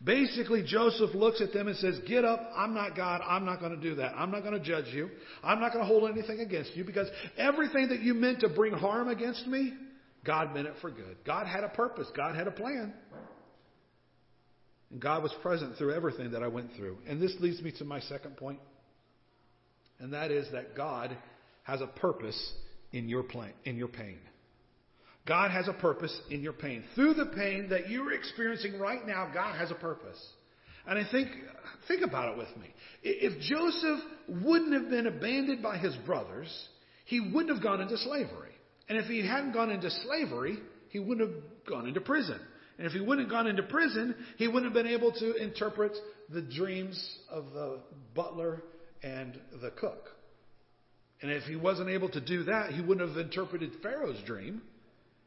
Basically, 0.03 0.63
Joseph 0.65 1.15
looks 1.15 1.41
at 1.41 1.53
them 1.53 1.67
and 1.67 1.77
says, 1.77 1.99
Get 2.07 2.25
up. 2.25 2.39
I'm 2.55 2.73
not 2.73 2.95
God. 2.95 3.21
I'm 3.25 3.45
not 3.45 3.59
going 3.59 3.71
to 3.71 3.81
do 3.81 3.95
that. 3.95 4.13
I'm 4.15 4.29
not 4.29 4.41
going 4.41 4.53
to 4.53 4.59
judge 4.59 4.93
you. 4.93 5.09
I'm 5.43 5.59
not 5.59 5.71
going 5.71 5.83
to 5.83 5.87
hold 5.87 6.09
anything 6.09 6.41
against 6.41 6.75
you 6.75 6.83
because 6.83 7.07
everything 7.37 7.89
that 7.89 8.01
you 8.01 8.13
meant 8.13 8.41
to 8.41 8.49
bring 8.49 8.73
harm 8.73 9.07
against 9.07 9.47
me, 9.47 9.73
God 10.25 10.53
meant 10.53 10.67
it 10.67 10.73
for 10.81 10.91
good. 10.91 11.17
God 11.25 11.47
had 11.47 11.63
a 11.63 11.69
purpose. 11.69 12.07
God 12.15 12.35
had 12.35 12.47
a 12.47 12.51
plan. 12.51 12.93
And 14.91 15.01
God 15.01 15.23
was 15.23 15.33
present 15.41 15.77
through 15.77 15.93
everything 15.93 16.31
that 16.31 16.43
I 16.43 16.47
went 16.47 16.71
through. 16.75 16.97
And 17.07 17.21
this 17.21 17.35
leads 17.39 17.61
me 17.61 17.71
to 17.79 17.85
my 17.85 17.99
second 18.01 18.37
point, 18.37 18.59
and 19.99 20.13
that 20.13 20.31
is 20.31 20.51
that 20.51 20.75
God 20.75 21.15
has 21.63 21.81
a 21.81 21.87
purpose 21.87 22.53
in 22.91 23.09
your, 23.09 23.23
plan, 23.23 23.53
in 23.65 23.77
your 23.77 23.87
pain. 23.87 24.19
God 25.27 25.51
has 25.51 25.67
a 25.67 25.73
purpose 25.73 26.17
in 26.29 26.41
your 26.41 26.53
pain. 26.53 26.83
Through 26.93 27.15
the 27.15 27.25
pain 27.25 27.69
that 27.69 27.89
you're 27.89 28.13
experiencing 28.13 28.79
right 28.79 29.05
now, 29.05 29.29
God 29.33 29.57
has 29.57 29.71
a 29.71 29.75
purpose. 29.75 30.23
And 30.87 30.99
I 30.99 31.11
think, 31.11 31.29
think 31.87 32.03
about 32.03 32.31
it 32.31 32.37
with 32.37 32.55
me. 32.57 32.67
If 33.01 33.41
Joseph 33.41 33.99
wouldn't 34.43 34.73
have 34.73 34.89
been 34.89 35.07
abandoned 35.07 35.63
by 35.63 35.77
his 35.77 35.95
brothers, 36.05 36.47
he 37.05 37.19
wouldn't 37.19 37.49
have 37.49 37.63
gone 37.63 37.81
into 37.81 37.97
slavery. 37.97 38.51
And 38.87 38.99
if 38.99 39.05
he 39.05 39.25
hadn't 39.25 39.53
gone 39.53 39.71
into 39.71 39.89
slavery, 39.89 40.59
he 40.89 40.99
wouldn't 40.99 41.27
have 41.27 41.43
gone 41.67 41.87
into 41.87 42.01
prison. 42.01 42.39
And 42.77 42.85
if 42.85 42.93
he 42.93 42.99
wouldn't 42.99 43.27
have 43.27 43.31
gone 43.31 43.47
into 43.47 43.63
prison, 43.63 44.15
he 44.37 44.47
wouldn't 44.47 44.65
have 44.65 44.73
been 44.73 44.91
able 44.91 45.11
to 45.13 45.35
interpret 45.35 45.93
the 46.29 46.41
dreams 46.41 47.17
of 47.31 47.45
the 47.53 47.79
butler 48.13 48.61
and 49.01 49.39
the 49.61 49.71
cook. 49.71 50.09
And 51.21 51.31
if 51.31 51.43
he 51.43 51.55
wasn't 51.55 51.89
able 51.89 52.09
to 52.09 52.21
do 52.21 52.43
that, 52.43 52.73
he 52.73 52.81
wouldn't 52.81 53.09
have 53.09 53.17
interpreted 53.17 53.71
Pharaoh's 53.81 54.21
dream. 54.25 54.61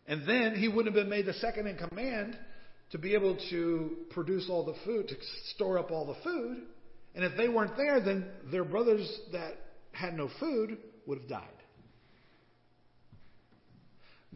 And 0.09 0.26
then 0.26 0.56
he 0.56 0.68
wouldn't 0.68 0.86
have 0.86 0.94
been 0.94 1.11
made 1.11 1.26
the 1.26 1.34
second 1.34 1.66
in 1.66 1.76
command 1.76 2.36
to 2.90 2.98
be 2.98 3.14
able 3.14 3.36
to 3.50 3.96
produce 4.11 4.48
all 4.48 4.64
the 4.64 4.74
food, 4.84 5.06
to 5.09 5.14
store 5.54 5.78
up 5.78 5.90
all 5.90 6.06
the 6.06 6.16
food. 6.24 6.62
And 7.14 7.24
if 7.24 7.36
they 7.36 7.48
weren't 7.48 7.76
there, 7.76 8.00
then 8.00 8.26
their 8.50 8.64
brothers 8.64 9.06
that 9.32 9.52
had 9.92 10.14
no 10.14 10.30
food 10.40 10.78
would 11.06 11.18
have 11.18 11.28
died. 11.28 11.44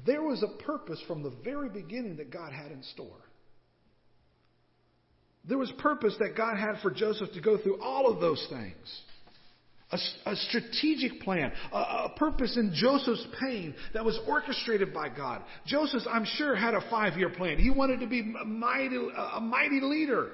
There 0.05 0.23
was 0.23 0.43
a 0.43 0.63
purpose 0.63 1.03
from 1.07 1.23
the 1.23 1.33
very 1.43 1.71
beginning 1.71 2.17
that 2.17 2.31
God 2.31 2.53
had 2.53 2.71
in 2.71 2.83
store. 2.83 3.21
There 5.45 5.59
was 5.59 5.73
purpose 5.79 6.15
that 6.19 6.37
God 6.37 6.57
had 6.57 6.81
for 6.83 6.91
Joseph 6.91 7.33
to 7.33 7.41
go 7.41 7.57
through 7.57 7.81
all 7.81 8.13
of 8.13 8.21
those 8.21 8.47
things. 8.51 9.03
A, 9.93 9.99
a 10.31 10.37
strategic 10.37 11.21
plan, 11.21 11.53
a, 11.73 11.77
a, 11.77 12.13
purpose 12.17 12.57
in 12.57 12.73
Joseph's 12.75 13.27
pain 13.39 13.75
that 13.93 14.05
was 14.05 14.19
orchestrated 14.27 14.95
by 14.95 15.11
God. 15.11 15.43
Joseph, 15.67 16.03
I'm 16.11 16.25
sure, 16.25 16.57
had 16.57 16.75
a 16.75 16.81
five 16.89 17.19
year 17.19 17.29
plan. 17.29 17.59
He 17.59 17.71
wanted 17.71 18.01
to 18.01 18.07
be 18.07 18.21
a 18.21 18.45
mighty, 18.45 18.97
a 18.97 19.41
mighty 19.41 19.81
leader 19.81 20.31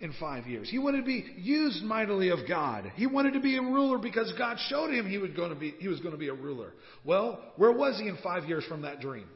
in 0.00 0.12
five 0.18 0.46
years. 0.46 0.68
He 0.68 0.78
wanted 0.78 0.98
to 0.98 1.06
be 1.06 1.26
used 1.36 1.82
mightily 1.84 2.30
of 2.30 2.40
God. 2.48 2.90
He 2.96 3.06
wanted 3.06 3.34
to 3.34 3.40
be 3.40 3.56
a 3.56 3.62
ruler 3.62 3.98
because 3.98 4.32
God 4.36 4.56
showed 4.68 4.92
him 4.92 5.08
he 5.08 5.18
was 5.18 5.30
going 5.32 5.50
to 5.50 5.58
be, 5.58 5.74
he 5.78 5.88
was 5.88 6.00
going 6.00 6.12
to 6.12 6.18
be 6.18 6.28
a 6.28 6.34
ruler. 6.34 6.72
Well, 7.04 7.40
where 7.56 7.72
was 7.72 8.00
he 8.00 8.08
in 8.08 8.16
five 8.22 8.46
years 8.48 8.64
from 8.66 8.82
that 8.82 9.00
dream? 9.00 9.28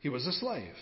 He 0.00 0.08
was 0.08 0.26
a 0.26 0.32
slave. 0.32 0.74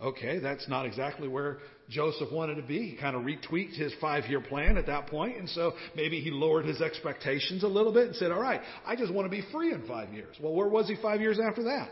Okay, 0.00 0.38
that's 0.38 0.68
not 0.68 0.86
exactly 0.86 1.26
where 1.26 1.58
Joseph 1.88 2.30
wanted 2.30 2.54
to 2.54 2.62
be. 2.62 2.90
He 2.90 2.96
kind 2.96 3.16
of 3.16 3.22
retweaked 3.22 3.76
his 3.76 3.92
five 4.00 4.26
year 4.26 4.40
plan 4.40 4.78
at 4.78 4.86
that 4.86 5.08
point, 5.08 5.36
and 5.38 5.48
so 5.48 5.72
maybe 5.96 6.20
he 6.20 6.30
lowered 6.30 6.66
his 6.66 6.80
expectations 6.80 7.64
a 7.64 7.68
little 7.68 7.92
bit 7.92 8.06
and 8.06 8.16
said, 8.16 8.30
All 8.30 8.40
right, 8.40 8.60
I 8.86 8.94
just 8.94 9.12
want 9.12 9.26
to 9.26 9.30
be 9.30 9.42
free 9.50 9.72
in 9.72 9.86
five 9.88 10.12
years. 10.12 10.36
Well, 10.40 10.54
where 10.54 10.68
was 10.68 10.86
he 10.86 10.94
five 11.02 11.20
years 11.20 11.40
after 11.40 11.64
that? 11.64 11.88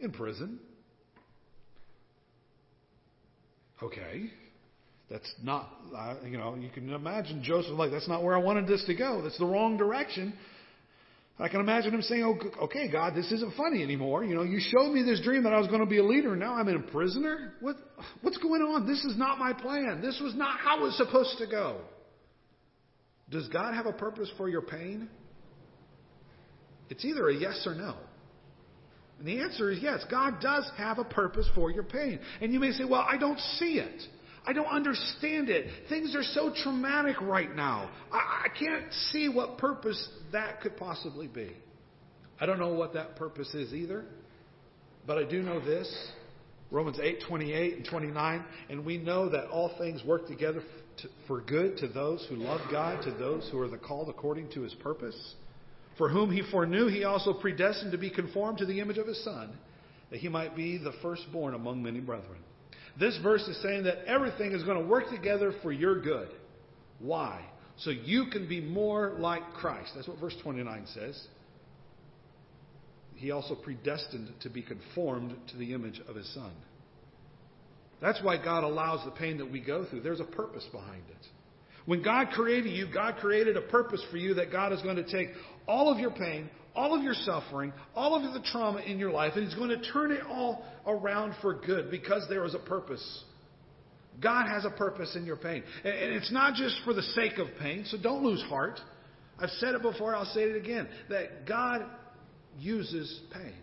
In 0.00 0.10
prison. 0.10 0.58
Okay, 3.80 4.30
that's 5.08 5.32
not, 5.42 5.68
uh, 5.96 6.14
you 6.26 6.38
know, 6.38 6.56
you 6.56 6.70
can 6.70 6.92
imagine 6.92 7.42
Joseph 7.44 7.72
like, 7.72 7.92
that's 7.92 8.08
not 8.08 8.24
where 8.24 8.34
I 8.34 8.38
wanted 8.38 8.66
this 8.66 8.84
to 8.86 8.94
go. 8.94 9.20
That's 9.22 9.38
the 9.38 9.46
wrong 9.46 9.76
direction. 9.76 10.32
I 11.38 11.48
can 11.48 11.60
imagine 11.60 11.92
him 11.92 12.02
saying, 12.02 12.22
oh, 12.22 12.64
okay, 12.64 12.88
God, 12.88 13.14
this 13.14 13.30
isn't 13.32 13.56
funny 13.56 13.82
anymore. 13.82 14.22
You 14.22 14.36
know, 14.36 14.44
you 14.44 14.60
showed 14.60 14.92
me 14.92 15.02
this 15.02 15.20
dream 15.20 15.42
that 15.42 15.52
I 15.52 15.58
was 15.58 15.66
going 15.66 15.80
to 15.80 15.86
be 15.86 15.98
a 15.98 16.04
leader, 16.04 16.32
and 16.32 16.40
now 16.40 16.54
I'm 16.54 16.68
in 16.68 16.76
a 16.76 16.90
prisoner? 16.92 17.54
What, 17.60 17.76
what's 18.22 18.38
going 18.38 18.62
on? 18.62 18.86
This 18.86 19.04
is 19.04 19.18
not 19.18 19.38
my 19.38 19.52
plan. 19.52 20.00
This 20.00 20.20
was 20.22 20.34
not 20.36 20.60
how 20.60 20.78
it 20.78 20.82
was 20.82 20.96
supposed 20.96 21.36
to 21.38 21.46
go. 21.48 21.80
Does 23.30 23.48
God 23.48 23.74
have 23.74 23.86
a 23.86 23.92
purpose 23.92 24.30
for 24.36 24.48
your 24.48 24.62
pain? 24.62 25.08
It's 26.88 27.04
either 27.04 27.28
a 27.28 27.34
yes 27.34 27.64
or 27.66 27.74
no. 27.74 27.96
And 29.18 29.26
the 29.26 29.40
answer 29.40 29.70
is 29.70 29.80
yes. 29.82 30.04
God 30.08 30.34
does 30.40 30.70
have 30.76 30.98
a 30.98 31.04
purpose 31.04 31.48
for 31.54 31.70
your 31.70 31.82
pain. 31.82 32.20
And 32.40 32.52
you 32.52 32.60
may 32.60 32.70
say, 32.72 32.84
well, 32.84 33.06
I 33.08 33.16
don't 33.16 33.40
see 33.58 33.78
it. 33.80 34.02
I 34.46 34.52
don't 34.52 34.66
understand 34.66 35.48
it. 35.48 35.66
Things 35.88 36.14
are 36.14 36.22
so 36.22 36.52
traumatic 36.54 37.20
right 37.20 37.54
now. 37.54 37.90
I, 38.12 38.46
I 38.46 38.58
can't 38.58 38.92
see 39.10 39.28
what 39.28 39.58
purpose 39.58 40.08
that 40.32 40.60
could 40.60 40.76
possibly 40.76 41.26
be. 41.26 41.52
I 42.40 42.46
don't 42.46 42.58
know 42.58 42.74
what 42.74 42.94
that 42.94 43.16
purpose 43.16 43.54
is 43.54 43.72
either, 43.72 44.04
but 45.06 45.18
I 45.18 45.24
do 45.24 45.42
know 45.42 45.64
this. 45.64 45.92
Romans 46.70 46.98
8, 47.00 47.22
28 47.28 47.76
and 47.76 47.86
29, 47.86 48.44
and 48.68 48.84
we 48.84 48.98
know 48.98 49.28
that 49.28 49.46
all 49.46 49.70
things 49.78 50.02
work 50.04 50.26
together 50.26 50.62
to, 50.98 51.08
for 51.28 51.40
good 51.40 51.76
to 51.78 51.88
those 51.88 52.26
who 52.28 52.36
love 52.36 52.60
God, 52.70 53.04
to 53.04 53.12
those 53.12 53.48
who 53.52 53.60
are 53.60 53.68
the 53.68 53.76
called 53.76 54.08
according 54.08 54.50
to 54.52 54.62
his 54.62 54.74
purpose. 54.74 55.34
For 55.96 56.08
whom 56.08 56.32
he 56.32 56.42
foreknew, 56.50 56.88
he 56.88 57.04
also 57.04 57.32
predestined 57.32 57.92
to 57.92 57.98
be 57.98 58.10
conformed 58.10 58.58
to 58.58 58.66
the 58.66 58.80
image 58.80 58.98
of 58.98 59.06
his 59.06 59.22
Son, 59.22 59.56
that 60.10 60.18
he 60.18 60.28
might 60.28 60.56
be 60.56 60.76
the 60.76 60.92
firstborn 61.00 61.54
among 61.54 61.82
many 61.82 62.00
brethren. 62.00 62.38
This 62.98 63.18
verse 63.22 63.42
is 63.48 63.60
saying 63.62 63.84
that 63.84 64.04
everything 64.06 64.52
is 64.52 64.62
going 64.62 64.80
to 64.80 64.86
work 64.86 65.10
together 65.10 65.52
for 65.62 65.72
your 65.72 66.00
good. 66.00 66.28
Why? 67.00 67.44
So 67.78 67.90
you 67.90 68.26
can 68.30 68.48
be 68.48 68.60
more 68.60 69.14
like 69.18 69.42
Christ. 69.54 69.92
That's 69.96 70.06
what 70.06 70.20
verse 70.20 70.36
29 70.42 70.86
says. 70.94 71.20
He 73.16 73.30
also 73.30 73.54
predestined 73.54 74.32
to 74.42 74.48
be 74.48 74.62
conformed 74.62 75.34
to 75.50 75.56
the 75.56 75.72
image 75.72 76.00
of 76.08 76.16
his 76.16 76.32
Son. 76.34 76.52
That's 78.00 78.22
why 78.22 78.42
God 78.42 78.64
allows 78.64 79.04
the 79.04 79.12
pain 79.12 79.38
that 79.38 79.50
we 79.50 79.60
go 79.60 79.86
through. 79.86 80.02
There's 80.02 80.20
a 80.20 80.24
purpose 80.24 80.66
behind 80.72 81.02
it. 81.10 81.26
When 81.86 82.02
God 82.02 82.28
created 82.30 82.72
you, 82.72 82.86
God 82.92 83.16
created 83.16 83.56
a 83.56 83.62
purpose 83.62 84.02
for 84.10 84.16
you 84.16 84.34
that 84.34 84.50
God 84.50 84.72
is 84.72 84.80
going 84.82 84.96
to 84.96 85.10
take 85.10 85.28
all 85.66 85.92
of 85.92 85.98
your 85.98 86.10
pain, 86.10 86.48
all 86.74 86.94
of 86.94 87.02
your 87.02 87.14
suffering, 87.14 87.72
all 87.94 88.14
of 88.14 88.34
the 88.34 88.40
trauma 88.50 88.80
in 88.80 88.98
your 88.98 89.10
life, 89.10 89.32
and 89.36 89.44
He's 89.44 89.54
going 89.54 89.70
to 89.70 89.80
turn 89.92 90.10
it 90.12 90.22
all 90.28 90.64
around 90.86 91.34
for 91.40 91.54
good 91.54 91.90
because 91.90 92.26
there 92.28 92.44
is 92.44 92.54
a 92.54 92.58
purpose. 92.58 93.24
God 94.20 94.46
has 94.48 94.64
a 94.64 94.70
purpose 94.70 95.16
in 95.16 95.24
your 95.24 95.36
pain. 95.36 95.62
And 95.84 96.12
it's 96.12 96.32
not 96.32 96.54
just 96.54 96.76
for 96.84 96.92
the 96.94 97.02
sake 97.02 97.38
of 97.38 97.48
pain, 97.60 97.84
so 97.86 97.96
don't 98.00 98.22
lose 98.22 98.42
heart. 98.42 98.80
I've 99.38 99.50
said 99.50 99.74
it 99.74 99.82
before, 99.82 100.14
I'll 100.14 100.24
say 100.26 100.42
it 100.42 100.56
again 100.56 100.88
that 101.10 101.46
God 101.46 101.84
uses 102.58 103.20
pain. 103.32 103.54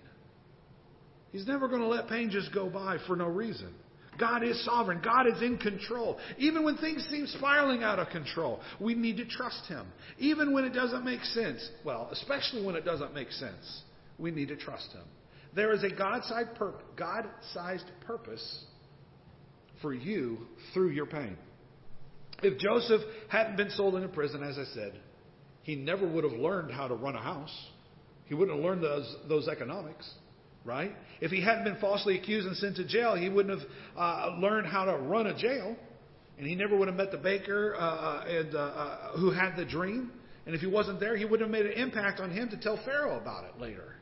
He's 1.31 1.47
never 1.47 1.69
going 1.69 1.81
to 1.81 1.87
let 1.87 2.09
pain 2.09 2.29
just 2.29 2.53
go 2.53 2.69
by 2.69 2.97
for 3.07 3.15
no 3.15 3.27
reason. 3.27 3.73
God 4.21 4.43
is 4.43 4.63
sovereign. 4.63 5.01
God 5.03 5.25
is 5.27 5.41
in 5.41 5.57
control. 5.57 6.19
Even 6.37 6.63
when 6.63 6.77
things 6.77 7.05
seem 7.09 7.25
spiraling 7.25 7.83
out 7.83 7.97
of 7.97 8.07
control, 8.09 8.61
we 8.79 8.93
need 8.93 9.17
to 9.17 9.25
trust 9.25 9.65
Him. 9.65 9.87
Even 10.19 10.53
when 10.53 10.63
it 10.63 10.73
doesn't 10.73 11.03
make 11.03 11.23
sense, 11.23 11.67
well, 11.83 12.07
especially 12.11 12.63
when 12.63 12.75
it 12.75 12.85
doesn't 12.85 13.15
make 13.15 13.31
sense, 13.31 13.81
we 14.19 14.29
need 14.29 14.49
to 14.49 14.55
trust 14.55 14.91
Him. 14.93 15.03
There 15.55 15.73
is 15.73 15.83
a 15.83 15.89
God-sized, 15.89 16.55
purpose 18.05 18.65
for 19.81 19.93
you 19.93 20.37
through 20.73 20.91
your 20.91 21.07
pain. 21.07 21.35
If 22.43 22.59
Joseph 22.59 23.01
hadn't 23.27 23.57
been 23.57 23.71
sold 23.71 23.95
into 23.95 24.07
prison, 24.07 24.43
as 24.43 24.57
I 24.57 24.65
said, 24.75 24.99
he 25.63 25.75
never 25.75 26.07
would 26.07 26.23
have 26.23 26.33
learned 26.33 26.71
how 26.71 26.87
to 26.87 26.93
run 26.93 27.15
a 27.15 27.21
house. 27.21 27.55
He 28.25 28.35
wouldn't 28.35 28.55
have 28.55 28.63
learned 28.63 28.83
those, 28.83 29.15
those 29.27 29.47
economics, 29.47 30.09
right? 30.65 30.91
If 31.19 31.31
he 31.31 31.41
hadn't 31.41 31.63
been 31.63 31.77
falsely 31.77 32.17
accused 32.17 32.47
and 32.47 32.55
sent 32.57 32.75
to 32.77 32.85
jail, 32.85 33.15
he 33.15 33.29
wouldn't 33.29 33.59
have 33.59 33.69
uh, 33.97 34.35
learned 34.39 34.67
how 34.67 34.85
to 34.85 34.97
run 34.97 35.27
a 35.27 35.37
jail. 35.37 35.75
And 36.37 36.47
he 36.47 36.55
never 36.55 36.75
would 36.75 36.87
have 36.87 36.97
met 36.97 37.11
the 37.11 37.17
baker 37.17 37.75
uh, 37.75 37.79
uh 37.79 38.25
and, 38.27 38.55
uh, 38.55 38.59
uh, 38.59 39.17
who 39.17 39.31
had 39.31 39.55
the 39.55 39.65
dream. 39.65 40.11
And 40.45 40.55
if 40.55 40.61
he 40.61 40.67
wasn't 40.67 40.99
there, 40.99 41.15
he 41.15 41.25
wouldn't 41.25 41.41
have 41.41 41.51
made 41.51 41.71
an 41.71 41.77
impact 41.77 42.19
on 42.19 42.31
him 42.31 42.49
to 42.49 42.57
tell 42.57 42.79
Pharaoh 42.83 43.19
about 43.19 43.43
it 43.45 43.59
later. 43.59 43.95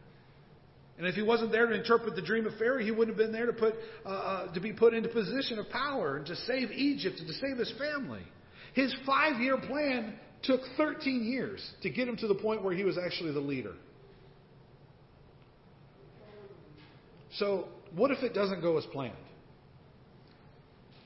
And 0.98 1.08
if 1.08 1.16
he 1.16 1.22
wasn't 1.22 1.52
there 1.52 1.66
to 1.66 1.74
interpret 1.74 2.16
the 2.16 2.22
dream 2.22 2.46
of 2.46 2.58
Pharaoh, 2.58 2.84
he 2.84 2.92
wouldn't 2.92 3.18
have 3.18 3.18
been 3.18 3.32
there 3.32 3.46
to 3.46 3.54
put 3.54 3.74
uh, 4.06 4.54
to 4.54 4.60
be 4.60 4.74
put 4.74 4.94
into 4.94 5.08
position 5.10 5.58
of 5.58 5.70
power 5.70 6.18
and 6.18 6.26
to 6.26 6.36
save 6.36 6.72
Egypt 6.72 7.20
and 7.20 7.28
to 7.28 7.34
save 7.34 7.58
his 7.58 7.74
family. 7.78 8.22
His 8.74 8.94
five-year 9.06 9.58
plan 9.62 10.14
took 10.44 10.62
13 10.78 11.24
years 11.24 11.66
to 11.84 11.90
get 11.90 12.08
him 12.08 12.18
to 12.18 12.28
the 12.28 12.36
point 12.36 12.64
where 12.64 12.74
he 12.74 12.84
was 12.84 12.98
actually 12.98 13.32
the 13.32 13.40
leader. 13.40 13.74
So, 17.38 17.68
what 17.96 18.12
if 18.12 18.24
it 18.24 18.34
doesn't 18.34 18.62
go 18.62 18.78
as 18.78 18.86
planned? 18.88 19.14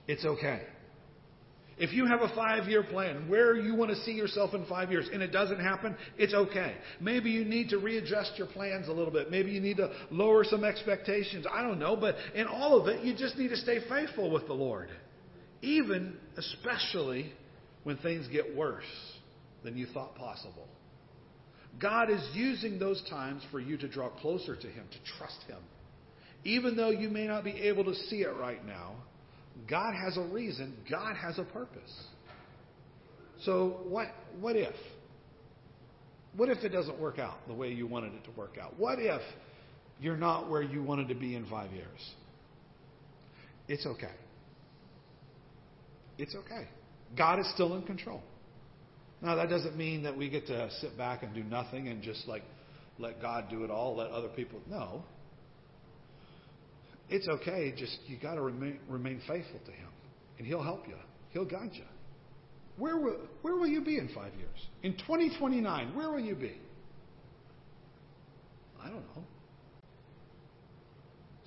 It's 0.08 0.26
okay. 0.26 0.62
If 1.78 1.92
you 1.92 2.06
have 2.06 2.22
a 2.22 2.34
five 2.36 2.68
year 2.68 2.84
plan 2.84 3.28
where 3.28 3.56
you 3.56 3.74
want 3.74 3.90
to 3.90 3.98
see 3.98 4.12
yourself 4.12 4.54
in 4.54 4.66
five 4.68 4.92
years 4.92 5.10
and 5.12 5.24
it 5.24 5.32
doesn't 5.32 5.60
happen, 5.60 5.96
it's 6.18 6.34
okay. 6.34 6.76
Maybe 7.00 7.32
you 7.32 7.46
need 7.46 7.70
to 7.70 7.80
readjust 7.80 8.34
your 8.38 8.48
plans 8.48 8.88
a 8.88 8.92
little 8.92 9.12
bit. 9.12 9.32
Maybe 9.32 9.52
you 9.52 9.60
need 9.60 9.78
to 9.78 9.92
lower 10.12 10.44
some 10.44 10.64
expectations. 10.64 11.46
I 11.52 11.64
don't 11.64 11.80
know. 11.80 11.96
But 11.96 12.16
in 12.36 12.46
all 12.46 12.80
of 12.80 12.88
it, 12.88 13.04
you 13.04 13.16
just 13.16 13.38
need 13.38 13.50
to 13.50 13.58
stay 13.58 13.80
faithful 13.90 14.30
with 14.30 14.46
the 14.46 14.54
Lord. 14.54 14.90
Even, 15.62 16.16
especially, 16.38 17.34
when 17.84 17.98
things 17.98 18.28
get 18.28 18.56
worse 18.56 18.84
than 19.64 19.76
you 19.76 19.88
thought 19.88 20.16
possible. 20.16 20.68
God 21.80 22.12
is 22.12 22.22
using 22.34 22.78
those 22.78 23.04
times 23.10 23.42
for 23.50 23.60
you 23.60 23.78
to 23.78 23.88
draw 23.88 24.10
closer 24.10 24.56
to 24.56 24.68
Him, 24.68 24.86
to 24.92 25.18
trust 25.18 25.42
Him. 25.48 25.58
Even 26.46 26.76
though 26.76 26.90
you 26.90 27.10
may 27.10 27.26
not 27.26 27.44
be 27.44 27.52
able 27.52 27.86
to 27.86 27.96
see 27.96 28.18
it 28.18 28.36
right 28.38 28.66
now, 28.66 28.96
God 29.70 29.94
has 29.94 30.18
a 30.18 30.22
reason, 30.22 30.76
God 30.90 31.16
has 31.16 31.40
a 31.40 31.44
purpose. 31.44 32.04
So, 33.44 33.80
what, 33.88 34.08
what 34.40 34.56
if? 34.56 34.76
What 36.36 36.50
if 36.50 36.64
it 36.64 36.70
doesn't 36.70 37.00
work 37.00 37.20
out 37.20 37.48
the 37.48 37.54
way 37.54 37.72
you 37.72 37.88
wanted 37.88 38.14
it 38.14 38.24
to 38.26 38.32
work 38.32 38.58
out? 38.62 38.80
What 38.80 39.00
if 39.00 39.22
you're 40.00 40.18
not 40.18 40.50
where 40.50 40.62
you 40.62 40.82
wanted 40.82 41.08
to 41.10 41.16
be 41.16 41.36
in 41.36 41.46
five 41.46 41.72
years? 41.72 42.12
It's 43.68 43.86
okay. 43.86 44.12
It's 46.18 46.36
okay. 46.36 46.68
God 47.18 47.40
is 47.40 47.50
still 47.54 47.76
in 47.76 47.84
control. 47.84 48.22
Now, 49.22 49.36
that 49.36 49.50
doesn't 49.50 49.78
mean 49.78 50.04
that 50.04 50.18
we 50.18 50.30
get 50.30 50.48
to 50.48 50.70
sit 50.82 50.98
back 50.98 51.24
and 51.24 51.34
do 51.34 51.44
nothing 51.44 51.88
and 51.88 52.02
just 52.02 52.28
like 52.28 52.44
let 53.00 53.22
God 53.22 53.46
do 53.50 53.64
it 53.64 53.72
all, 53.72 53.96
let 53.96 54.12
other 54.12 54.28
people. 54.28 54.60
No. 54.70 55.04
It's 57.10 57.28
okay. 57.28 57.74
Just 57.76 57.98
you 58.08 58.18
got 58.18 58.36
to 58.36 58.42
remain, 58.42 58.80
remain 58.88 59.22
faithful 59.28 59.60
to 59.66 59.72
Him, 59.72 59.90
and 60.38 60.48
He'll 60.48 60.64
help 60.64 60.88
you. 60.88 60.96
He'll 61.32 61.46
guide 61.46 61.72
you. 61.74 61.84
Where 62.78 62.98
will, 62.98 63.18
where 63.42 63.56
will 63.56 63.68
you 63.68 63.82
be 63.82 63.98
in 63.98 64.10
five 64.10 64.34
years? 64.36 64.68
In 64.82 64.94
2029, 64.94 65.96
where 65.96 66.10
will 66.10 66.20
you 66.20 66.36
be? 66.36 66.56
I 68.82 68.88
don't 68.88 69.04
know. 69.16 69.24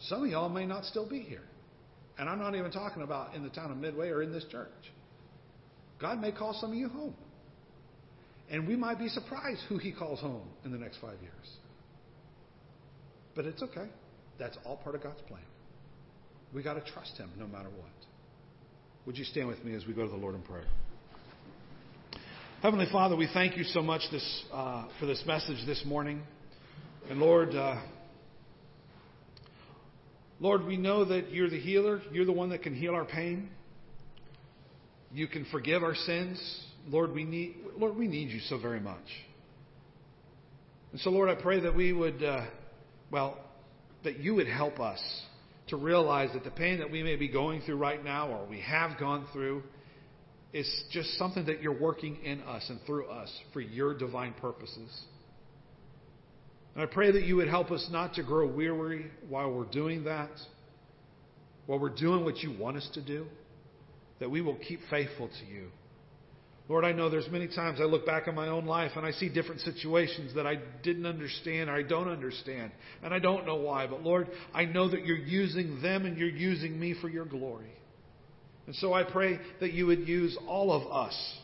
Some 0.02 0.24
of 0.24 0.30
y'all 0.30 0.48
may 0.48 0.66
not 0.66 0.84
still 0.84 1.08
be 1.08 1.20
here. 1.20 1.42
And 2.18 2.28
I'm 2.28 2.38
not 2.38 2.54
even 2.54 2.70
talking 2.70 3.02
about 3.02 3.34
in 3.34 3.42
the 3.42 3.50
town 3.50 3.70
of 3.70 3.76
Midway 3.76 4.08
or 4.08 4.22
in 4.22 4.32
this 4.32 4.44
church. 4.50 4.68
God 6.00 6.20
may 6.20 6.32
call 6.32 6.56
some 6.60 6.70
of 6.72 6.76
you 6.76 6.88
home. 6.88 7.14
And 8.48 8.66
we 8.66 8.76
might 8.76 8.98
be 8.98 9.08
surprised 9.08 9.60
who 9.68 9.78
He 9.78 9.92
calls 9.92 10.20
home 10.20 10.48
in 10.64 10.70
the 10.70 10.78
next 10.78 10.98
five 11.00 11.20
years. 11.20 11.56
But 13.34 13.44
it's 13.44 13.62
okay. 13.62 13.88
That's 14.38 14.56
all 14.64 14.76
part 14.76 14.94
of 14.94 15.02
God's 15.02 15.22
plan. 15.22 15.42
We 16.54 16.62
got 16.62 16.74
to 16.74 16.92
trust 16.92 17.16
Him 17.16 17.30
no 17.38 17.46
matter 17.46 17.68
what. 17.68 17.90
Would 19.06 19.16
you 19.16 19.24
stand 19.24 19.48
with 19.48 19.62
me 19.64 19.74
as 19.74 19.86
we 19.86 19.94
go 19.94 20.02
to 20.02 20.10
the 20.10 20.16
Lord 20.16 20.34
in 20.34 20.42
prayer? 20.42 20.64
Heavenly 22.62 22.86
Father, 22.90 23.14
we 23.14 23.28
thank 23.32 23.56
you 23.56 23.64
so 23.64 23.82
much 23.82 24.02
this, 24.10 24.44
uh, 24.52 24.86
for 24.98 25.06
this 25.06 25.22
message 25.26 25.64
this 25.66 25.84
morning. 25.84 26.22
And 27.08 27.20
Lord, 27.20 27.54
uh, 27.54 27.80
Lord, 30.40 30.64
we 30.64 30.76
know 30.76 31.04
that 31.04 31.30
you're 31.30 31.48
the 31.48 31.60
healer. 31.60 32.00
You're 32.10 32.24
the 32.24 32.32
one 32.32 32.50
that 32.50 32.62
can 32.62 32.74
heal 32.74 32.94
our 32.94 33.04
pain. 33.04 33.48
You 35.12 35.28
can 35.28 35.46
forgive 35.52 35.82
our 35.82 35.94
sins. 35.94 36.64
Lord, 36.88 37.12
we 37.12 37.24
need, 37.24 37.56
Lord, 37.78 37.96
we 37.96 38.08
need 38.08 38.30
you 38.30 38.40
so 38.40 38.58
very 38.58 38.80
much. 38.80 38.96
And 40.92 41.00
so, 41.00 41.10
Lord, 41.10 41.28
I 41.28 41.40
pray 41.40 41.60
that 41.60 41.74
we 41.74 41.92
would, 41.92 42.22
uh, 42.22 42.46
well, 43.10 43.38
that 44.04 44.18
you 44.18 44.34
would 44.34 44.46
help 44.46 44.80
us 44.80 45.00
to 45.68 45.76
realize 45.76 46.30
that 46.34 46.44
the 46.44 46.50
pain 46.50 46.78
that 46.78 46.90
we 46.90 47.02
may 47.02 47.16
be 47.16 47.28
going 47.28 47.60
through 47.62 47.76
right 47.76 48.04
now 48.04 48.28
or 48.28 48.46
we 48.46 48.60
have 48.60 48.98
gone 48.98 49.26
through 49.32 49.62
is 50.52 50.84
just 50.90 51.18
something 51.18 51.46
that 51.46 51.60
you're 51.60 51.78
working 51.78 52.16
in 52.24 52.40
us 52.42 52.64
and 52.68 52.78
through 52.86 53.06
us 53.06 53.32
for 53.52 53.60
your 53.60 53.96
divine 53.96 54.32
purposes. 54.40 55.04
And 56.74 56.82
I 56.82 56.86
pray 56.86 57.10
that 57.10 57.24
you 57.24 57.36
would 57.36 57.48
help 57.48 57.70
us 57.70 57.88
not 57.90 58.14
to 58.14 58.22
grow 58.22 58.46
weary 58.46 59.06
while 59.28 59.50
we're 59.50 59.64
doing 59.64 60.04
that, 60.04 60.30
while 61.66 61.78
we're 61.78 61.88
doing 61.88 62.24
what 62.24 62.38
you 62.38 62.56
want 62.58 62.76
us 62.76 62.88
to 62.94 63.02
do, 63.02 63.26
that 64.20 64.30
we 64.30 64.40
will 64.40 64.56
keep 64.56 64.80
faithful 64.88 65.28
to 65.28 65.52
you. 65.52 65.68
Lord, 66.68 66.84
I 66.84 66.90
know 66.90 67.08
there's 67.08 67.30
many 67.30 67.46
times 67.46 67.78
I 67.80 67.84
look 67.84 68.04
back 68.04 68.26
on 68.26 68.34
my 68.34 68.48
own 68.48 68.66
life 68.66 68.92
and 68.96 69.06
I 69.06 69.12
see 69.12 69.28
different 69.28 69.60
situations 69.60 70.34
that 70.34 70.46
I 70.46 70.58
didn't 70.82 71.06
understand 71.06 71.70
or 71.70 71.74
I 71.74 71.82
don't 71.82 72.08
understand. 72.08 72.72
And 73.04 73.14
I 73.14 73.20
don't 73.20 73.46
know 73.46 73.54
why. 73.54 73.86
But 73.86 74.02
Lord, 74.02 74.28
I 74.52 74.64
know 74.64 74.90
that 74.90 75.06
you're 75.06 75.16
using 75.16 75.80
them 75.80 76.06
and 76.06 76.18
you're 76.18 76.28
using 76.28 76.78
me 76.78 76.94
for 77.00 77.08
your 77.08 77.24
glory. 77.24 77.70
And 78.66 78.74
so 78.74 78.92
I 78.92 79.04
pray 79.04 79.38
that 79.60 79.74
you 79.74 79.86
would 79.86 80.08
use 80.08 80.36
all 80.48 80.72
of 80.72 80.90
us 80.90 81.38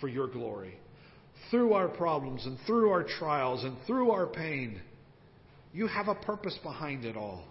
for 0.00 0.08
your 0.08 0.26
glory. 0.26 0.76
Through 1.52 1.74
our 1.74 1.88
problems 1.88 2.44
and 2.44 2.58
through 2.66 2.90
our 2.90 3.04
trials 3.04 3.62
and 3.62 3.76
through 3.86 4.10
our 4.10 4.26
pain, 4.26 4.80
you 5.72 5.86
have 5.86 6.08
a 6.08 6.14
purpose 6.16 6.58
behind 6.64 7.04
it 7.04 7.16
all. 7.16 7.44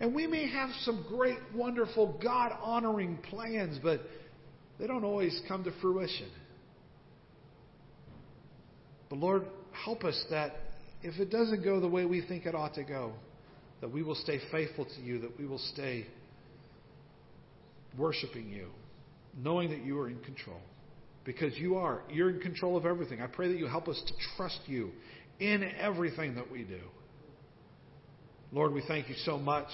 And 0.00 0.12
we 0.12 0.26
may 0.26 0.48
have 0.50 0.70
some 0.80 1.04
great, 1.08 1.38
wonderful, 1.54 2.18
God 2.20 2.52
honoring 2.62 3.18
plans, 3.18 3.78
but 3.80 4.00
they 4.80 4.86
don't 4.86 5.04
always 5.04 5.40
come 5.46 5.62
to 5.64 5.72
fruition. 5.82 6.28
But 9.10 9.18
Lord, 9.18 9.44
help 9.84 10.04
us 10.04 10.18
that 10.30 10.52
if 11.02 11.20
it 11.20 11.30
doesn't 11.30 11.62
go 11.62 11.80
the 11.80 11.88
way 11.88 12.06
we 12.06 12.22
think 12.26 12.46
it 12.46 12.54
ought 12.54 12.74
to 12.74 12.84
go, 12.84 13.12
that 13.82 13.92
we 13.92 14.02
will 14.02 14.14
stay 14.14 14.40
faithful 14.50 14.86
to 14.86 15.00
you, 15.02 15.20
that 15.20 15.38
we 15.38 15.46
will 15.46 15.58
stay 15.58 16.06
worshiping 17.98 18.48
you, 18.48 18.68
knowing 19.36 19.70
that 19.70 19.84
you 19.84 19.98
are 19.98 20.08
in 20.08 20.18
control. 20.20 20.60
Because 21.24 21.56
you 21.58 21.76
are. 21.76 22.00
You're 22.10 22.30
in 22.30 22.40
control 22.40 22.76
of 22.76 22.86
everything. 22.86 23.20
I 23.20 23.26
pray 23.26 23.48
that 23.48 23.58
you 23.58 23.66
help 23.66 23.88
us 23.88 24.02
to 24.06 24.14
trust 24.36 24.60
you 24.66 24.90
in 25.38 25.62
everything 25.78 26.36
that 26.36 26.50
we 26.50 26.64
do. 26.64 26.80
Lord, 28.52 28.72
we 28.72 28.82
thank 28.88 29.08
you 29.08 29.14
so 29.24 29.36
much. 29.36 29.68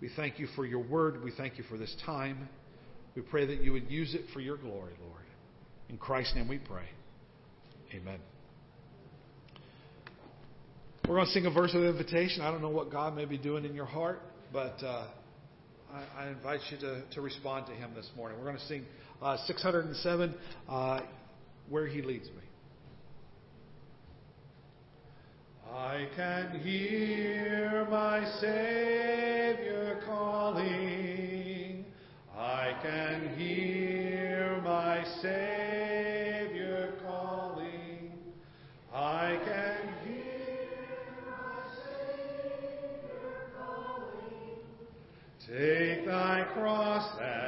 We 0.00 0.10
thank 0.14 0.38
you 0.38 0.46
for 0.54 0.66
your 0.66 0.82
word. 0.82 1.24
We 1.24 1.32
thank 1.32 1.56
you 1.56 1.64
for 1.64 1.78
this 1.78 1.94
time. 2.04 2.48
We 3.14 3.22
pray 3.22 3.46
that 3.46 3.62
you 3.62 3.72
would 3.72 3.90
use 3.90 4.14
it 4.14 4.22
for 4.32 4.40
your 4.40 4.56
glory, 4.56 4.92
Lord. 5.00 5.22
In 5.88 5.98
Christ's 5.98 6.34
name 6.34 6.48
we 6.48 6.58
pray. 6.58 6.86
Amen. 7.94 8.18
We're 11.06 11.16
going 11.16 11.26
to 11.26 11.32
sing 11.32 11.46
a 11.46 11.50
verse 11.50 11.74
of 11.74 11.82
invitation. 11.84 12.42
I 12.42 12.50
don't 12.50 12.62
know 12.62 12.70
what 12.70 12.90
God 12.90 13.14
may 13.14 13.26
be 13.26 13.36
doing 13.36 13.64
in 13.64 13.74
your 13.74 13.84
heart, 13.84 14.20
but 14.52 14.82
uh, 14.82 15.06
I, 15.92 16.24
I, 16.24 16.28
invite 16.28 16.60
you 16.70 16.78
to, 16.78 17.02
to 17.12 17.20
respond 17.20 17.66
to 17.66 17.72
Him 17.72 17.90
this 17.94 18.10
morning. 18.16 18.38
We're 18.38 18.46
going 18.46 18.56
to 18.56 18.66
sing 18.66 18.86
uh, 19.20 19.36
607, 19.46 20.34
uh, 20.68 21.00
Where 21.68 21.86
He 21.86 22.00
Leads 22.00 22.28
Me. 22.28 22.32
I 25.72 26.08
can 26.16 26.60
hear 26.60 27.86
my 27.90 28.24
Savior 28.40 30.00
calling 30.06 31.13
can 32.84 33.30
hear 33.38 34.60
my 34.62 35.02
Savior 35.22 36.92
calling. 37.02 38.12
I 38.92 39.38
can 39.42 39.88
hear 40.04 40.98
my 41.24 41.62
Savior 41.80 43.46
calling. 43.56 44.60
Take 45.46 46.04
thy 46.04 46.44
cross 46.52 47.18
and 47.22 47.43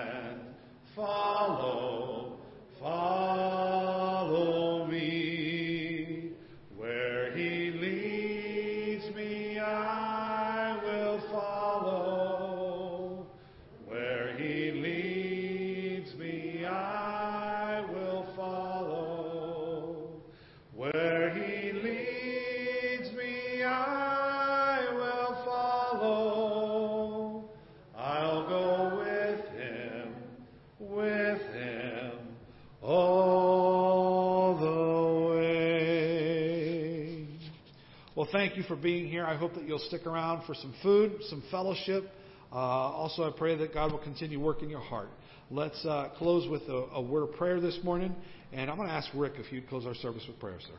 for 38.66 38.76
being 38.76 39.08
here. 39.08 39.24
I 39.24 39.36
hope 39.36 39.54
that 39.54 39.64
you'll 39.64 39.78
stick 39.78 40.06
around 40.06 40.44
for 40.46 40.54
some 40.54 40.74
food, 40.82 41.16
some 41.28 41.42
fellowship. 41.50 42.10
Uh, 42.52 42.56
also, 42.56 43.24
I 43.24 43.36
pray 43.36 43.56
that 43.56 43.74
God 43.74 43.92
will 43.92 43.98
continue 43.98 44.40
working 44.40 44.70
your 44.70 44.80
heart. 44.80 45.08
Let's 45.50 45.84
uh, 45.84 46.10
close 46.16 46.48
with 46.48 46.62
a, 46.62 46.86
a 46.94 47.02
word 47.02 47.28
of 47.28 47.36
prayer 47.36 47.60
this 47.60 47.78
morning. 47.82 48.14
And 48.52 48.70
I'm 48.70 48.76
going 48.76 48.88
to 48.88 48.94
ask 48.94 49.08
Rick 49.14 49.34
if 49.36 49.52
you'd 49.52 49.68
close 49.68 49.86
our 49.86 49.94
service 49.94 50.24
with 50.26 50.38
prayer, 50.38 50.58
sir. 50.60 50.78